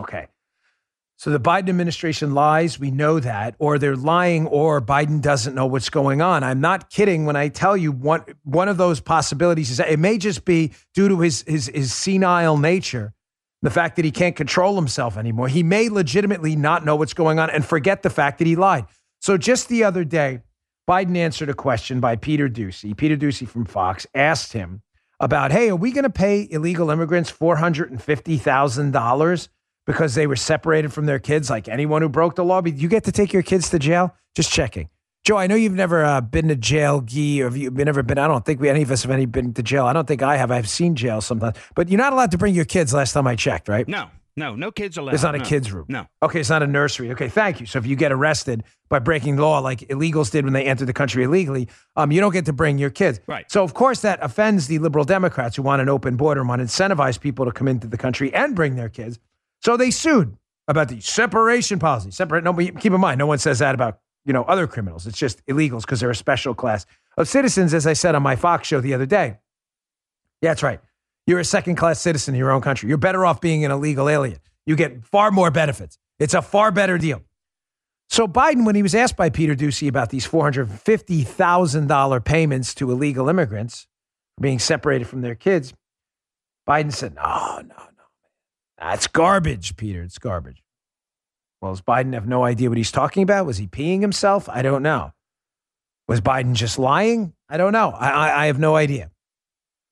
Okay. 0.00 0.26
So 1.16 1.28
the 1.28 1.38
Biden 1.38 1.68
administration 1.68 2.32
lies. 2.32 2.80
We 2.80 2.90
know 2.90 3.20
that. 3.20 3.54
Or 3.58 3.78
they're 3.78 3.94
lying, 3.94 4.46
or 4.46 4.80
Biden 4.80 5.20
doesn't 5.20 5.54
know 5.54 5.66
what's 5.66 5.90
going 5.90 6.22
on. 6.22 6.42
I'm 6.42 6.62
not 6.62 6.88
kidding 6.88 7.26
when 7.26 7.36
I 7.36 7.48
tell 7.48 7.76
you 7.76 7.92
one, 7.92 8.24
one 8.42 8.68
of 8.68 8.78
those 8.78 9.00
possibilities 9.00 9.70
is 9.70 9.76
that 9.76 9.90
it 9.90 9.98
may 9.98 10.16
just 10.16 10.46
be 10.46 10.72
due 10.94 11.08
to 11.08 11.20
his, 11.20 11.44
his, 11.46 11.66
his 11.66 11.92
senile 11.92 12.56
nature, 12.56 13.12
the 13.60 13.68
fact 13.68 13.96
that 13.96 14.06
he 14.06 14.10
can't 14.10 14.34
control 14.34 14.76
himself 14.76 15.18
anymore. 15.18 15.48
He 15.48 15.62
may 15.62 15.90
legitimately 15.90 16.56
not 16.56 16.86
know 16.86 16.96
what's 16.96 17.12
going 17.12 17.38
on 17.38 17.50
and 17.50 17.66
forget 17.66 18.02
the 18.02 18.08
fact 18.08 18.38
that 18.38 18.46
he 18.46 18.56
lied. 18.56 18.86
So 19.20 19.36
just 19.36 19.68
the 19.68 19.84
other 19.84 20.04
day, 20.04 20.40
Biden 20.88 21.18
answered 21.18 21.50
a 21.50 21.54
question 21.54 22.00
by 22.00 22.16
Peter 22.16 22.48
Doocy. 22.48 22.96
Peter 22.96 23.18
Doocy 23.18 23.46
from 23.46 23.66
Fox 23.66 24.06
asked 24.14 24.54
him 24.54 24.80
about, 25.20 25.52
hey, 25.52 25.68
are 25.68 25.76
we 25.76 25.92
going 25.92 26.04
to 26.04 26.10
pay 26.10 26.48
illegal 26.50 26.90
immigrants 26.90 27.30
$450,000? 27.30 29.48
Because 29.86 30.14
they 30.14 30.26
were 30.26 30.36
separated 30.36 30.92
from 30.92 31.06
their 31.06 31.18
kids, 31.18 31.50
like 31.50 31.68
anyone 31.68 32.02
who 32.02 32.08
broke 32.08 32.36
the 32.36 32.44
law. 32.44 32.62
You 32.64 32.88
get 32.88 33.04
to 33.04 33.12
take 33.12 33.32
your 33.32 33.42
kids 33.42 33.70
to 33.70 33.78
jail? 33.78 34.14
Just 34.34 34.52
checking. 34.52 34.88
Joe, 35.24 35.36
I 35.36 35.46
know 35.46 35.54
you've 35.54 35.74
never 35.74 36.02
uh, 36.02 36.20
been 36.22 36.48
to 36.48 36.56
jail, 36.56 37.02
Gee, 37.02 37.42
or 37.42 37.46
have 37.46 37.56
you 37.56 37.70
never 37.70 38.02
been? 38.02 38.18
I 38.18 38.26
don't 38.26 38.44
think 38.44 38.60
we 38.60 38.70
any 38.70 38.82
of 38.82 38.90
us 38.90 39.02
have 39.02 39.10
any 39.10 39.26
been 39.26 39.52
to 39.54 39.62
jail. 39.62 39.84
I 39.84 39.92
don't 39.92 40.08
think 40.08 40.22
I 40.22 40.36
have. 40.36 40.50
I've 40.50 40.68
seen 40.68 40.96
jail 40.96 41.20
sometimes, 41.20 41.56
but 41.74 41.90
you're 41.90 41.98
not 41.98 42.12
allowed 42.12 42.30
to 42.30 42.38
bring 42.38 42.54
your 42.54 42.64
kids. 42.64 42.94
Last 42.94 43.12
time 43.12 43.26
I 43.26 43.36
checked, 43.36 43.68
right? 43.68 43.86
No, 43.86 44.08
no, 44.36 44.54
no 44.54 44.70
kids 44.70 44.96
allowed. 44.96 45.12
It's 45.12 45.22
not 45.22 45.34
no. 45.34 45.42
a 45.42 45.44
kids' 45.44 45.70
room. 45.70 45.84
No. 45.88 46.06
Okay, 46.22 46.40
it's 46.40 46.48
not 46.48 46.62
a 46.62 46.66
nursery. 46.66 47.10
Okay, 47.12 47.28
thank 47.28 47.60
you. 47.60 47.66
So 47.66 47.78
if 47.78 47.86
you 47.86 47.96
get 47.96 48.12
arrested 48.12 48.64
by 48.88 48.98
breaking 48.98 49.36
law, 49.36 49.58
like 49.58 49.80
illegals 49.80 50.30
did 50.30 50.44
when 50.44 50.54
they 50.54 50.64
entered 50.64 50.86
the 50.86 50.94
country 50.94 51.24
illegally, 51.24 51.68
um, 51.96 52.10
you 52.10 52.20
don't 52.20 52.32
get 52.32 52.46
to 52.46 52.54
bring 52.54 52.78
your 52.78 52.90
kids. 52.90 53.20
Right. 53.26 53.50
So 53.50 53.62
of 53.62 53.74
course 53.74 54.00
that 54.00 54.18
offends 54.22 54.68
the 54.68 54.78
liberal 54.78 55.04
Democrats 55.04 55.56
who 55.56 55.62
want 55.62 55.82
an 55.82 55.90
open 55.90 56.16
border 56.16 56.40
and 56.40 56.48
want 56.48 56.60
to 56.60 56.66
incentivize 56.66 57.20
people 57.20 57.44
to 57.44 57.52
come 57.52 57.68
into 57.68 57.86
the 57.86 57.98
country 57.98 58.32
and 58.32 58.56
bring 58.56 58.76
their 58.76 58.88
kids. 58.88 59.18
So 59.62 59.76
they 59.76 59.90
sued 59.90 60.36
about 60.68 60.88
the 60.88 61.00
separation 61.00 61.78
policy. 61.78 62.10
Separate. 62.10 62.44
No, 62.44 62.54
keep 62.54 62.92
in 62.92 63.00
mind, 63.00 63.18
no 63.18 63.26
one 63.26 63.38
says 63.38 63.58
that 63.58 63.74
about 63.74 63.98
you 64.24 64.32
know 64.32 64.44
other 64.44 64.66
criminals. 64.66 65.06
It's 65.06 65.18
just 65.18 65.44
illegals 65.46 65.82
because 65.82 66.00
they're 66.00 66.10
a 66.10 66.14
special 66.14 66.54
class 66.54 66.86
of 67.16 67.28
citizens, 67.28 67.74
as 67.74 67.86
I 67.86 67.92
said 67.92 68.14
on 68.14 68.22
my 68.22 68.36
Fox 68.36 68.68
show 68.68 68.80
the 68.80 68.94
other 68.94 69.06
day. 69.06 69.38
Yeah, 70.42 70.50
that's 70.50 70.62
right. 70.62 70.80
You're 71.26 71.40
a 71.40 71.44
second 71.44 71.76
class 71.76 72.00
citizen 72.00 72.34
in 72.34 72.38
your 72.38 72.50
own 72.50 72.62
country. 72.62 72.88
You're 72.88 72.98
better 72.98 73.26
off 73.26 73.40
being 73.40 73.64
an 73.64 73.70
illegal 73.70 74.08
alien. 74.08 74.38
You 74.66 74.76
get 74.76 75.04
far 75.04 75.30
more 75.30 75.50
benefits. 75.50 75.98
It's 76.18 76.34
a 76.34 76.42
far 76.42 76.70
better 76.70 76.98
deal. 76.98 77.22
So 78.08 78.26
Biden, 78.26 78.66
when 78.66 78.74
he 78.74 78.82
was 78.82 78.94
asked 78.94 79.16
by 79.16 79.30
Peter 79.30 79.54
Doocy 79.54 79.86
about 79.88 80.10
these 80.10 80.26
four 80.26 80.42
hundred 80.44 80.68
fifty 80.70 81.22
thousand 81.22 81.86
dollar 81.86 82.20
payments 82.20 82.74
to 82.76 82.90
illegal 82.90 83.28
immigrants 83.28 83.86
being 84.40 84.58
separated 84.58 85.06
from 85.06 85.20
their 85.20 85.34
kids, 85.34 85.72
Biden 86.68 86.92
said, 86.92 87.14
"No, 87.14 87.60
no, 87.62 87.62
no, 87.68 87.79
that's 88.80 89.06
garbage, 89.06 89.76
Peter. 89.76 90.02
It's 90.02 90.18
garbage." 90.18 90.62
Well, 91.60 91.72
does 91.72 91.82
Biden 91.82 92.14
have 92.14 92.26
no 92.26 92.44
idea 92.44 92.68
what 92.70 92.78
he's 92.78 92.90
talking 92.90 93.22
about? 93.22 93.46
Was 93.46 93.58
he 93.58 93.66
peeing 93.66 94.00
himself? 94.00 94.48
I 94.48 94.62
don't 94.62 94.82
know. 94.82 95.12
Was 96.08 96.20
Biden 96.20 96.54
just 96.54 96.78
lying? 96.78 97.34
I 97.48 97.56
don't 97.56 97.72
know. 97.72 97.90
I, 97.90 98.08
I, 98.08 98.42
I 98.42 98.46
have 98.46 98.58
no 98.58 98.76
idea. 98.76 99.10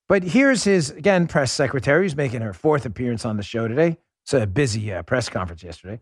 But 0.09 0.23
here's 0.23 0.65
his, 0.65 0.91
again, 0.91 1.27
press 1.27 1.53
secretary 1.53 2.05
who's 2.05 2.17
making 2.17 2.41
her 2.41 2.55
fourth 2.55 2.87
appearance 2.87 3.27
on 3.27 3.37
the 3.37 3.43
show 3.43 3.69
today. 3.69 3.99
It's 4.25 4.33
a 4.33 4.47
busy 4.47 4.93
uh, 4.93 5.03
press 5.03 5.29
conference 5.29 5.63
yesterday. 5.63 6.01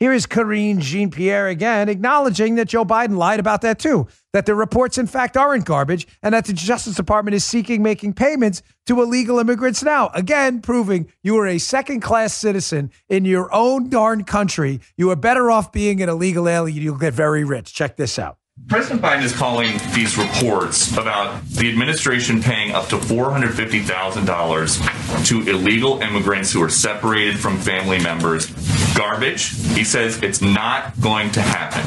Here 0.00 0.14
is 0.14 0.24
Karine 0.24 0.80
Jean 0.80 1.10
Pierre 1.10 1.48
again, 1.48 1.90
acknowledging 1.90 2.54
that 2.54 2.68
Joe 2.68 2.86
Biden 2.86 3.18
lied 3.18 3.38
about 3.38 3.60
that 3.60 3.78
too, 3.78 4.08
that 4.32 4.46
the 4.46 4.54
reports, 4.54 4.96
in 4.96 5.06
fact, 5.06 5.36
aren't 5.36 5.66
garbage, 5.66 6.06
and 6.22 6.32
that 6.32 6.46
the 6.46 6.54
Justice 6.54 6.94
Department 6.94 7.34
is 7.34 7.44
seeking 7.44 7.82
making 7.82 8.14
payments 8.14 8.62
to 8.86 9.02
illegal 9.02 9.38
immigrants 9.38 9.82
now. 9.82 10.08
Again, 10.14 10.62
proving 10.62 11.12
you 11.22 11.36
are 11.36 11.46
a 11.46 11.58
second 11.58 12.00
class 12.00 12.32
citizen 12.32 12.90
in 13.10 13.26
your 13.26 13.54
own 13.54 13.90
darn 13.90 14.24
country. 14.24 14.80
You 14.96 15.10
are 15.10 15.16
better 15.16 15.50
off 15.50 15.70
being 15.70 16.02
an 16.02 16.08
illegal 16.08 16.48
alien. 16.48 16.82
You'll 16.82 16.96
get 16.96 17.12
very 17.12 17.44
rich. 17.44 17.74
Check 17.74 17.96
this 17.98 18.18
out. 18.18 18.39
President 18.68 19.02
Biden 19.02 19.24
is 19.24 19.32
calling 19.36 19.72
these 19.94 20.16
reports 20.16 20.96
about 20.96 21.42
the 21.46 21.68
administration 21.68 22.40
paying 22.40 22.70
up 22.72 22.86
to 22.88 22.96
$450,000 22.96 25.26
to 25.26 25.40
illegal 25.50 26.00
immigrants 26.00 26.52
who 26.52 26.62
are 26.62 26.68
separated 26.68 27.38
from 27.38 27.58
family 27.58 27.98
members 27.98 28.46
garbage. 28.94 29.48
He 29.74 29.82
says 29.82 30.22
it's 30.22 30.40
not 30.40 30.98
going 31.00 31.32
to 31.32 31.42
happen. 31.42 31.82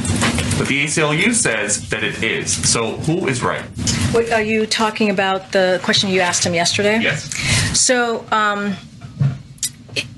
But 0.58 0.68
the 0.68 0.84
ACLU 0.84 1.34
says 1.34 1.90
that 1.90 2.04
it 2.04 2.22
is. 2.22 2.52
So 2.70 2.98
who 2.98 3.28
is 3.28 3.42
right? 3.42 3.64
What, 4.12 4.30
are 4.32 4.42
you 4.42 4.66
talking 4.66 5.10
about 5.10 5.52
the 5.52 5.80
question 5.84 6.10
you 6.10 6.20
asked 6.20 6.46
him 6.46 6.54
yesterday? 6.54 7.00
Yes. 7.00 7.34
So, 7.80 8.26
um, 8.32 8.76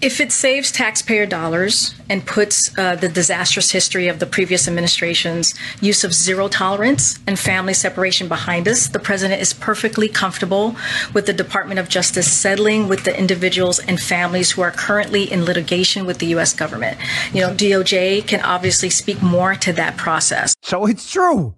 if 0.02 0.20
it 0.20 0.32
saves 0.32 0.72
taxpayer 0.72 1.26
dollars 1.26 1.94
and 2.10 2.26
puts 2.26 2.78
uh, 2.78 2.96
the 2.96 3.10
disastrous 3.10 3.72
history 3.72 4.08
of 4.08 4.20
the 4.20 4.26
previous 4.26 4.68
administration's 4.68 5.54
use 5.82 6.04
of 6.04 6.14
zero 6.14 6.48
tolerance 6.48 7.20
and 7.28 7.38
family 7.38 7.74
separation 7.74 8.28
behind 8.28 8.68
us, 8.68 8.88
the 8.88 9.00
president 9.00 9.42
is 9.42 9.54
perfectly 9.54 10.08
comfortable 10.08 10.76
with 11.14 11.26
the 11.26 11.34
Department 11.34 11.80
of 11.80 11.90
Justice 11.90 12.32
settling 12.32 12.88
with 12.88 13.04
the 13.04 13.18
individuals 13.18 13.80
and 13.80 14.00
families 14.00 14.52
who 14.52 14.62
are 14.62 14.72
currently 14.72 15.32
in 15.32 15.44
litigation 15.44 16.06
with 16.06 16.20
the 16.20 16.28
U.S. 16.28 16.54
government. 16.54 16.98
You 17.34 17.42
know, 17.42 17.50
DOJ 17.54 18.28
can 18.28 18.42
obviously 18.42 18.90
speak 18.90 19.22
more 19.22 19.56
to 19.56 19.74
that 19.74 19.98
process. 19.98 20.56
So 20.62 20.86
it's 20.86 21.12
true. 21.12 21.56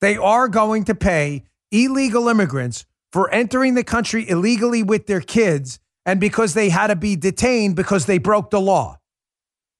They 0.00 0.16
are 0.16 0.48
going 0.48 0.84
to 0.84 0.94
pay 0.94 1.44
illegal 1.72 2.28
immigrants 2.28 2.84
for 3.12 3.30
entering 3.30 3.74
the 3.74 3.84
country 3.84 4.28
illegally 4.28 4.82
with 4.82 5.06
their 5.06 5.20
kids 5.20 5.78
and 6.06 6.20
because 6.20 6.54
they 6.54 6.68
had 6.68 6.88
to 6.88 6.96
be 6.96 7.16
detained 7.16 7.76
because 7.76 8.06
they 8.06 8.18
broke 8.18 8.50
the 8.50 8.60
law 8.60 8.98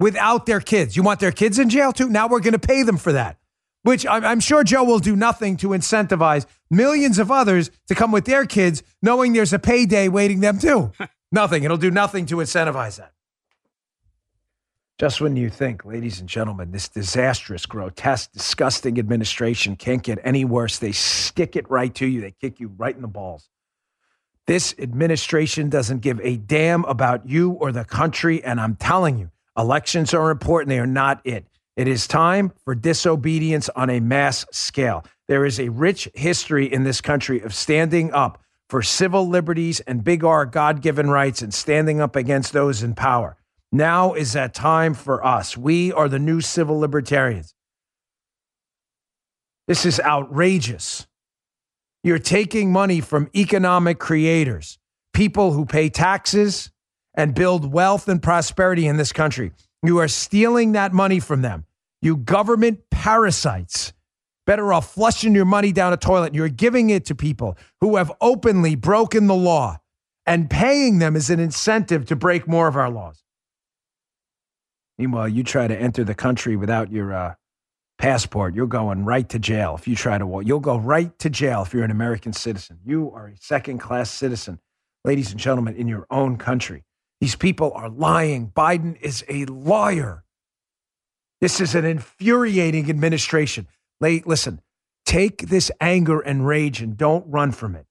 without 0.00 0.46
their 0.46 0.60
kids. 0.60 0.96
You 0.96 1.02
want 1.02 1.20
their 1.20 1.32
kids 1.32 1.58
in 1.58 1.68
jail 1.68 1.92
too? 1.92 2.08
Now 2.08 2.28
we're 2.28 2.40
going 2.40 2.52
to 2.52 2.58
pay 2.58 2.82
them 2.82 2.96
for 2.96 3.12
that, 3.12 3.38
which 3.82 4.06
I'm, 4.06 4.24
I'm, 4.24 4.40
sure 4.40 4.64
Joe 4.64 4.84
will 4.84 4.98
do 4.98 5.16
nothing 5.16 5.56
to 5.58 5.68
incentivize 5.68 6.46
millions 6.70 7.18
of 7.18 7.30
others 7.30 7.70
to 7.88 7.94
come 7.94 8.12
with 8.12 8.24
their 8.24 8.46
kids, 8.46 8.82
knowing 9.02 9.32
there's 9.32 9.52
a 9.52 9.58
payday 9.58 10.08
waiting 10.08 10.40
them 10.40 10.58
too. 10.58 10.92
nothing. 11.32 11.64
It'll 11.64 11.76
do 11.76 11.90
nothing 11.90 12.26
to 12.26 12.36
incentivize 12.36 12.98
that. 12.98 13.12
Just 14.96 15.20
when 15.20 15.34
you 15.34 15.50
think, 15.50 15.84
ladies 15.84 16.20
and 16.20 16.28
gentlemen, 16.28 16.70
this 16.70 16.88
disastrous, 16.88 17.66
grotesque, 17.66 18.30
disgusting 18.32 18.96
administration 18.96 19.74
can't 19.74 20.04
get 20.04 20.20
any 20.22 20.44
worse, 20.44 20.78
they 20.78 20.92
stick 20.92 21.56
it 21.56 21.68
right 21.68 21.92
to 21.96 22.06
you. 22.06 22.20
They 22.20 22.30
kick 22.30 22.60
you 22.60 22.68
right 22.76 22.94
in 22.94 23.02
the 23.02 23.08
balls. 23.08 23.48
This 24.46 24.74
administration 24.78 25.70
doesn't 25.70 26.00
give 26.00 26.20
a 26.20 26.36
damn 26.36 26.84
about 26.84 27.28
you 27.28 27.52
or 27.52 27.72
the 27.72 27.84
country. 27.84 28.44
And 28.44 28.60
I'm 28.60 28.76
telling 28.76 29.18
you, 29.18 29.30
elections 29.56 30.12
are 30.12 30.30
important. 30.30 30.68
They 30.68 30.78
are 30.78 30.86
not 30.86 31.20
it. 31.24 31.46
It 31.76 31.88
is 31.88 32.06
time 32.06 32.52
for 32.64 32.74
disobedience 32.74 33.68
on 33.70 33.90
a 33.90 34.00
mass 34.00 34.46
scale. 34.52 35.04
There 35.26 35.44
is 35.44 35.58
a 35.58 35.70
rich 35.70 36.08
history 36.14 36.72
in 36.72 36.84
this 36.84 37.00
country 37.00 37.40
of 37.40 37.54
standing 37.54 38.12
up 38.12 38.40
for 38.68 38.82
civil 38.82 39.28
liberties 39.28 39.80
and 39.80 40.04
big 40.04 40.24
R 40.24 40.46
God 40.46 40.82
given 40.82 41.10
rights 41.10 41.42
and 41.42 41.52
standing 41.52 42.00
up 42.00 42.14
against 42.14 42.52
those 42.52 42.82
in 42.82 42.94
power. 42.94 43.36
Now 43.72 44.14
is 44.14 44.34
that 44.34 44.54
time 44.54 44.94
for 44.94 45.24
us. 45.24 45.56
We 45.56 45.92
are 45.92 46.08
the 46.08 46.18
new 46.18 46.40
civil 46.40 46.78
libertarians. 46.78 47.54
This 49.66 49.84
is 49.84 49.98
outrageous. 49.98 51.06
You're 52.04 52.18
taking 52.18 52.70
money 52.70 53.00
from 53.00 53.30
economic 53.34 53.98
creators, 53.98 54.78
people 55.14 55.52
who 55.52 55.64
pay 55.64 55.88
taxes 55.88 56.70
and 57.14 57.34
build 57.34 57.72
wealth 57.72 58.08
and 58.08 58.22
prosperity 58.22 58.86
in 58.86 58.98
this 58.98 59.10
country. 59.10 59.52
You 59.82 59.98
are 60.00 60.08
stealing 60.08 60.72
that 60.72 60.92
money 60.92 61.18
from 61.18 61.40
them. 61.40 61.64
You 62.02 62.18
government 62.18 62.80
parasites. 62.90 63.94
Better 64.46 64.70
off 64.70 64.92
flushing 64.92 65.34
your 65.34 65.46
money 65.46 65.72
down 65.72 65.94
a 65.94 65.96
toilet. 65.96 66.34
You're 66.34 66.50
giving 66.50 66.90
it 66.90 67.06
to 67.06 67.14
people 67.14 67.56
who 67.80 67.96
have 67.96 68.12
openly 68.20 68.74
broken 68.74 69.26
the 69.26 69.34
law 69.34 69.78
and 70.26 70.50
paying 70.50 70.98
them 70.98 71.16
as 71.16 71.30
an 71.30 71.40
incentive 71.40 72.04
to 72.06 72.16
break 72.16 72.46
more 72.46 72.68
of 72.68 72.76
our 72.76 72.90
laws. 72.90 73.24
Meanwhile, 74.98 75.30
you 75.30 75.42
try 75.42 75.68
to 75.68 75.76
enter 75.76 76.04
the 76.04 76.14
country 76.14 76.54
without 76.54 76.92
your 76.92 77.14
uh, 77.14 77.34
passport, 77.98 78.54
you're 78.54 78.66
going 78.66 79.04
right 79.04 79.28
to 79.28 79.38
jail 79.38 79.74
if 79.76 79.86
you 79.88 79.96
try 79.96 80.18
to 80.18 80.26
walk. 80.26 80.44
You'll 80.46 80.60
go 80.60 80.76
right 80.76 81.16
to 81.20 81.30
jail 81.30 81.62
if 81.62 81.72
you're 81.72 81.84
an 81.84 81.90
American 81.90 82.32
citizen. 82.32 82.78
You 82.84 83.10
are 83.12 83.28
a 83.28 83.36
second 83.36 83.78
class 83.78 84.10
citizen, 84.10 84.60
ladies 85.04 85.30
and 85.30 85.40
gentlemen, 85.40 85.76
in 85.76 85.88
your 85.88 86.06
own 86.10 86.36
country. 86.36 86.84
These 87.20 87.36
people 87.36 87.72
are 87.74 87.88
lying. 87.88 88.50
Biden 88.54 89.00
is 89.00 89.24
a 89.28 89.44
liar. 89.46 90.24
This 91.40 91.60
is 91.60 91.74
an 91.74 91.84
infuriating 91.84 92.90
administration. 92.90 93.68
Listen, 94.00 94.60
take 95.06 95.48
this 95.48 95.70
anger 95.80 96.20
and 96.20 96.46
rage 96.46 96.80
and 96.82 96.96
don't 96.96 97.24
run 97.26 97.52
from 97.52 97.74
it. 97.74 97.86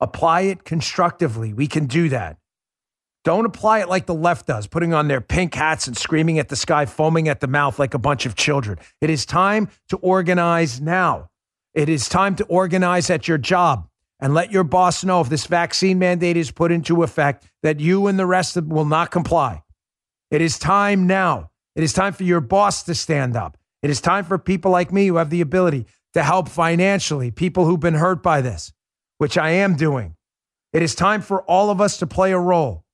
Apply 0.00 0.42
it 0.42 0.64
constructively. 0.64 1.52
We 1.52 1.66
can 1.66 1.86
do 1.86 2.08
that. 2.08 2.38
Don't 3.28 3.44
apply 3.44 3.80
it 3.80 3.90
like 3.90 4.06
the 4.06 4.14
left 4.14 4.46
does, 4.46 4.66
putting 4.66 4.94
on 4.94 5.06
their 5.06 5.20
pink 5.20 5.52
hats 5.54 5.86
and 5.86 5.94
screaming 5.94 6.38
at 6.38 6.48
the 6.48 6.56
sky, 6.56 6.86
foaming 6.86 7.28
at 7.28 7.40
the 7.40 7.46
mouth 7.46 7.78
like 7.78 7.92
a 7.92 7.98
bunch 7.98 8.24
of 8.24 8.36
children. 8.36 8.78
It 9.02 9.10
is 9.10 9.26
time 9.26 9.68
to 9.90 9.98
organize 9.98 10.80
now. 10.80 11.28
It 11.74 11.90
is 11.90 12.08
time 12.08 12.36
to 12.36 12.44
organize 12.44 13.10
at 13.10 13.28
your 13.28 13.36
job 13.36 13.86
and 14.18 14.32
let 14.32 14.50
your 14.50 14.64
boss 14.64 15.04
know 15.04 15.20
if 15.20 15.28
this 15.28 15.44
vaccine 15.44 15.98
mandate 15.98 16.38
is 16.38 16.50
put 16.50 16.72
into 16.72 17.02
effect 17.02 17.46
that 17.62 17.80
you 17.80 18.06
and 18.06 18.18
the 18.18 18.24
rest 18.24 18.56
of 18.56 18.66
will 18.68 18.86
not 18.86 19.10
comply. 19.10 19.62
It 20.30 20.40
is 20.40 20.58
time 20.58 21.06
now. 21.06 21.50
It 21.76 21.82
is 21.82 21.92
time 21.92 22.14
for 22.14 22.24
your 22.24 22.40
boss 22.40 22.82
to 22.84 22.94
stand 22.94 23.36
up. 23.36 23.58
It 23.82 23.90
is 23.90 24.00
time 24.00 24.24
for 24.24 24.38
people 24.38 24.70
like 24.70 24.90
me 24.90 25.06
who 25.06 25.16
have 25.16 25.28
the 25.28 25.42
ability 25.42 25.84
to 26.14 26.22
help 26.22 26.48
financially, 26.48 27.30
people 27.30 27.66
who've 27.66 27.78
been 27.78 27.92
hurt 27.92 28.22
by 28.22 28.40
this, 28.40 28.72
which 29.18 29.36
I 29.36 29.50
am 29.50 29.76
doing. 29.76 30.16
It 30.72 30.80
is 30.80 30.94
time 30.94 31.20
for 31.20 31.42
all 31.42 31.68
of 31.68 31.82
us 31.82 31.98
to 31.98 32.06
play 32.06 32.32
a 32.32 32.38
role. 32.38 32.86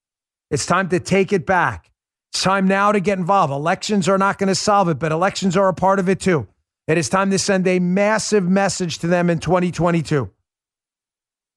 It's 0.55 0.67
time 0.67 0.89
to 0.91 1.01
take 1.01 1.33
it 1.33 1.47
back. 1.47 1.91
It's 2.33 2.45
time 2.45 2.69
now 2.69 2.93
to 2.93 3.01
get 3.01 3.19
involved. 3.19 3.53
Elections 3.53 4.09
are 4.09 4.19
not 4.19 4.39
going 4.39 4.47
to 4.47 4.55
solve 4.55 4.89
it, 4.89 5.01
but 5.01 5.11
elections 5.11 5.57
are 5.57 5.67
a 5.67 5.75
part 5.75 5.99
of 5.99 6.09
it 6.09 6.21
too. 6.21 6.47
It 6.87 6.97
is 6.97 7.09
time 7.09 7.33
to 7.33 7.41
send 7.41 7.67
a 7.67 7.81
massive 7.81 8.49
message 8.49 9.01
to 9.01 9.09
them 9.09 9.31
in 9.31 9.41
2022. 9.41 10.31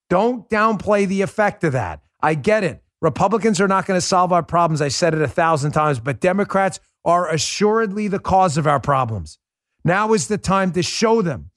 Don't 0.10 0.50
downplay 0.50 1.08
the 1.08 1.22
effect 1.22 1.64
of 1.64 1.74
that. 1.74 2.02
I 2.22 2.34
get 2.34 2.64
it. 2.64 2.82
Republicans 3.00 3.62
are 3.62 3.68
not 3.68 3.86
going 3.86 4.00
to 4.00 4.06
solve 4.06 4.34
our 4.34 4.42
problems. 4.42 4.82
I 4.82 4.88
said 4.88 5.14
it 5.14 5.22
a 5.22 5.28
thousand 5.28 5.74
times, 5.74 6.00
but 6.00 6.20
Democrats 6.20 6.80
are 7.06 7.32
assuredly 7.32 8.08
the 8.08 8.18
cause 8.18 8.58
of 8.58 8.66
our 8.66 8.80
problems. 8.80 9.38
Now 9.86 10.14
is 10.14 10.28
the 10.28 10.40
time 10.40 10.72
to 10.72 10.82
show 10.82 11.22
them, 11.22 11.52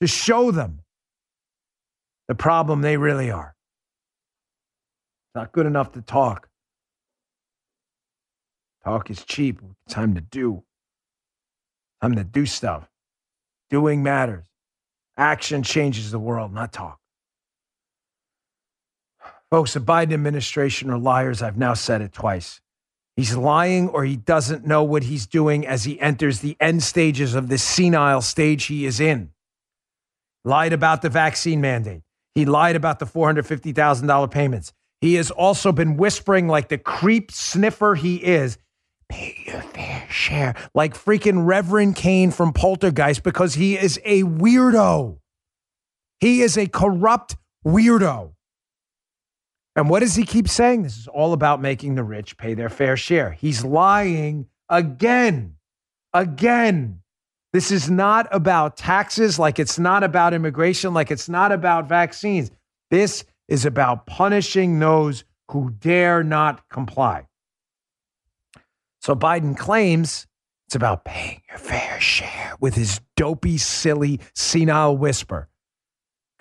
to 0.00 0.08
show 0.08 0.50
them 0.50 0.80
the 2.26 2.34
problem 2.34 2.80
they 2.80 2.96
really 2.96 3.30
are. 3.30 3.54
It's 5.28 5.36
not 5.36 5.52
good 5.52 5.66
enough 5.66 5.92
to 5.92 6.02
talk. 6.02 6.49
Talk 8.84 9.10
is 9.10 9.24
cheap. 9.24 9.60
Time 9.88 10.14
to 10.14 10.20
do. 10.20 10.62
Time 12.00 12.14
to 12.14 12.24
do 12.24 12.46
stuff. 12.46 12.88
Doing 13.68 14.02
matters. 14.02 14.44
Action 15.16 15.62
changes 15.62 16.10
the 16.10 16.18
world, 16.18 16.52
not 16.54 16.72
talk. 16.72 16.98
Folks, 19.50 19.74
the 19.74 19.80
Biden 19.80 20.14
administration 20.14 20.90
are 20.90 20.98
liars. 20.98 21.42
I've 21.42 21.58
now 21.58 21.74
said 21.74 22.00
it 22.00 22.12
twice. 22.12 22.60
He's 23.16 23.36
lying 23.36 23.88
or 23.88 24.04
he 24.04 24.16
doesn't 24.16 24.66
know 24.66 24.82
what 24.82 25.02
he's 25.02 25.26
doing 25.26 25.66
as 25.66 25.84
he 25.84 26.00
enters 26.00 26.40
the 26.40 26.56
end 26.60 26.82
stages 26.82 27.34
of 27.34 27.48
this 27.48 27.62
senile 27.62 28.22
stage 28.22 28.64
he 28.64 28.86
is 28.86 28.98
in. 29.00 29.30
Lied 30.44 30.72
about 30.72 31.02
the 31.02 31.10
vaccine 31.10 31.60
mandate. 31.60 32.02
He 32.34 32.46
lied 32.46 32.76
about 32.76 32.98
the 32.98 33.06
$450,000 33.06 34.30
payments. 34.30 34.72
He 35.00 35.14
has 35.14 35.30
also 35.30 35.72
been 35.72 35.96
whispering 35.96 36.48
like 36.48 36.68
the 36.68 36.78
creep 36.78 37.30
sniffer 37.32 37.94
he 37.94 38.16
is 38.16 38.56
pay 39.10 39.36
your 39.46 39.60
fair 39.60 40.06
share, 40.08 40.54
like 40.74 40.94
freaking 40.94 41.44
Reverend 41.44 41.96
Kane 41.96 42.30
from 42.30 42.52
Poltergeist, 42.52 43.22
because 43.22 43.54
he 43.54 43.76
is 43.76 44.00
a 44.04 44.22
weirdo. 44.22 45.18
He 46.20 46.40
is 46.42 46.56
a 46.56 46.66
corrupt 46.66 47.36
weirdo. 47.66 48.32
And 49.76 49.88
what 49.90 50.00
does 50.00 50.14
he 50.14 50.24
keep 50.24 50.48
saying? 50.48 50.82
This 50.82 50.96
is 50.96 51.08
all 51.08 51.32
about 51.32 51.60
making 51.60 51.94
the 51.94 52.02
rich 52.02 52.36
pay 52.36 52.54
their 52.54 52.68
fair 52.68 52.96
share. 52.96 53.32
He's 53.32 53.64
lying 53.64 54.46
again. 54.68 55.56
Again. 56.12 57.00
This 57.52 57.72
is 57.72 57.90
not 57.90 58.28
about 58.30 58.76
taxes, 58.76 59.38
like 59.38 59.58
it's 59.58 59.78
not 59.78 60.04
about 60.04 60.34
immigration, 60.34 60.94
like 60.94 61.10
it's 61.10 61.28
not 61.28 61.50
about 61.50 61.88
vaccines. 61.88 62.50
This 62.90 63.24
is 63.48 63.64
about 63.66 64.06
punishing 64.06 64.78
those 64.78 65.24
who 65.50 65.70
dare 65.70 66.22
not 66.22 66.68
comply. 66.68 67.26
So 69.00 69.16
Biden 69.16 69.56
claims 69.56 70.26
it's 70.66 70.76
about 70.76 71.04
paying 71.04 71.42
your 71.48 71.58
fair 71.58 71.98
share 72.00 72.54
with 72.60 72.74
his 72.74 73.00
dopey, 73.16 73.58
silly, 73.58 74.20
senile 74.34 74.96
whisper. 74.96 75.48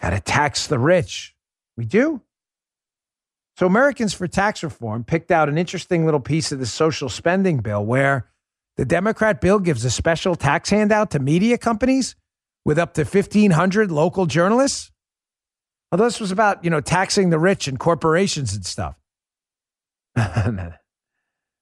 Got 0.01 0.11
to 0.11 0.19
tax 0.19 0.67
the 0.67 0.79
rich. 0.79 1.35
We 1.77 1.85
do. 1.85 2.21
So 3.57 3.65
Americans 3.65 4.13
for 4.13 4.27
Tax 4.27 4.63
Reform 4.63 5.03
picked 5.03 5.31
out 5.31 5.49
an 5.49 5.57
interesting 5.57 6.05
little 6.05 6.19
piece 6.19 6.51
of 6.51 6.59
the 6.59 6.65
social 6.65 7.09
spending 7.09 7.57
bill 7.57 7.85
where 7.85 8.29
the 8.77 8.85
Democrat 8.85 9.41
bill 9.41 9.59
gives 9.59 9.83
a 9.83 9.91
special 9.91 10.35
tax 10.35 10.69
handout 10.69 11.11
to 11.11 11.19
media 11.19 11.57
companies 11.57 12.15
with 12.63 12.77
up 12.77 12.93
to 12.93 13.03
1,500 13.03 13.91
local 13.91 14.25
journalists. 14.25 14.91
Although 15.91 16.05
this 16.05 16.19
was 16.19 16.31
about, 16.31 16.63
you 16.63 16.69
know, 16.69 16.81
taxing 16.81 17.31
the 17.31 17.39
rich 17.39 17.67
and 17.67 17.79
corporations 17.79 18.53
and 18.53 18.65
stuff. 18.65 18.95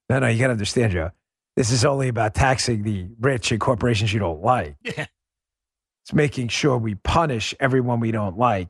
No, 0.08 0.18
no, 0.20 0.28
you 0.28 0.38
got 0.38 0.46
to 0.46 0.52
understand, 0.52 0.92
Joe. 0.92 1.10
This 1.56 1.70
is 1.70 1.84
only 1.84 2.08
about 2.08 2.34
taxing 2.34 2.82
the 2.82 3.08
rich 3.20 3.50
and 3.50 3.60
corporations 3.60 4.12
you 4.12 4.20
don't 4.20 4.40
like. 4.40 4.76
Yeah. 4.82 5.06
It's 6.04 6.14
making 6.14 6.48
sure 6.48 6.78
we 6.78 6.94
punish 6.94 7.54
everyone 7.60 8.00
we 8.00 8.12
don't 8.12 8.38
like 8.38 8.68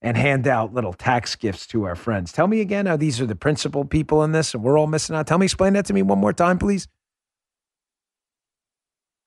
and 0.00 0.16
hand 0.16 0.46
out 0.46 0.72
little 0.72 0.92
tax 0.92 1.34
gifts 1.36 1.66
to 1.66 1.84
our 1.84 1.94
friends. 1.94 2.32
Tell 2.32 2.46
me 2.46 2.60
again 2.60 2.86
how 2.86 2.96
these 2.96 3.20
are 3.20 3.26
the 3.26 3.34
principal 3.34 3.84
people 3.84 4.22
in 4.22 4.32
this 4.32 4.54
and 4.54 4.62
we're 4.62 4.78
all 4.78 4.86
missing 4.86 5.16
out. 5.16 5.26
Tell 5.26 5.38
me, 5.38 5.44
explain 5.46 5.72
that 5.74 5.84
to 5.86 5.92
me 5.92 6.02
one 6.02 6.18
more 6.18 6.32
time, 6.32 6.58
please. 6.58 6.88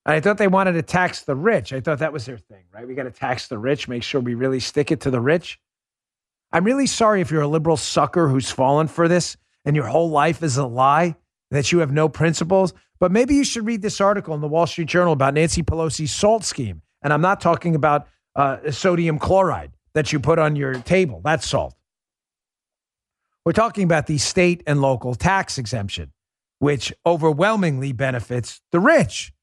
I 0.06 0.20
thought 0.20 0.40
they 0.40 0.48
wanted 0.48 0.72
to 0.74 0.82
tax 0.82 1.22
the 1.22 1.36
rich. 1.36 1.74
I 1.74 1.82
thought 1.82 2.00
that 2.00 2.14
was 2.14 2.26
their 2.26 2.38
thing, 2.38 2.64
right? 2.74 2.88
We 2.88 2.96
got 2.96 3.04
to 3.04 3.12
tax 3.12 3.48
the 3.48 3.60
rich, 3.60 3.88
make 3.88 4.02
sure 4.02 4.20
we 4.20 4.34
really 4.34 4.60
stick 4.60 4.92
it 4.92 5.02
to 5.02 5.12
the 5.12 5.22
rich. 5.22 5.60
I'm 6.52 6.64
really 6.64 6.88
sorry 6.88 7.22
if 7.22 7.30
you're 7.30 7.42
a 7.42 7.48
liberal 7.48 7.78
sucker 7.78 8.28
who's 8.28 8.50
fallen 8.50 8.88
for 8.88 9.08
this 9.08 9.38
and 9.64 9.76
your 9.76 9.86
whole 9.86 10.10
life 10.10 10.42
is 10.42 10.58
a 10.58 10.66
lie, 10.66 11.16
that 11.52 11.72
you 11.72 11.80
have 11.80 11.92
no 11.92 12.10
principles. 12.10 12.74
But 13.00 13.12
maybe 13.12 13.36
you 13.36 13.44
should 13.44 13.66
read 13.66 13.82
this 13.82 14.02
article 14.02 14.34
in 14.34 14.42
the 14.42 14.48
Wall 14.48 14.66
Street 14.66 14.88
Journal 14.88 15.14
about 15.14 15.34
Nancy 15.34 15.64
Pelosi's 15.64 16.12
salt 16.12 16.44
scheme. 16.44 16.82
And 17.02 17.14
I'm 17.14 17.22
not 17.22 17.42
talking 17.42 17.76
about 17.76 18.08
uh, 18.36 18.72
sodium 18.72 19.20
chloride 19.20 19.72
that 19.94 20.14
you 20.14 20.20
put 20.20 20.40
on 20.40 20.56
your 20.56 20.76
table. 20.76 21.22
That's 21.24 21.48
salt. 21.48 21.76
We're 23.46 23.54
talking 23.54 23.84
about 23.84 24.08
the 24.08 24.18
state 24.18 24.64
and 24.68 24.82
local 24.82 25.16
tax 25.16 25.58
exemption, 25.58 26.12
which 26.60 26.94
overwhelmingly 27.06 27.92
benefits 27.92 28.62
the 28.72 28.80
rich. 28.80 29.34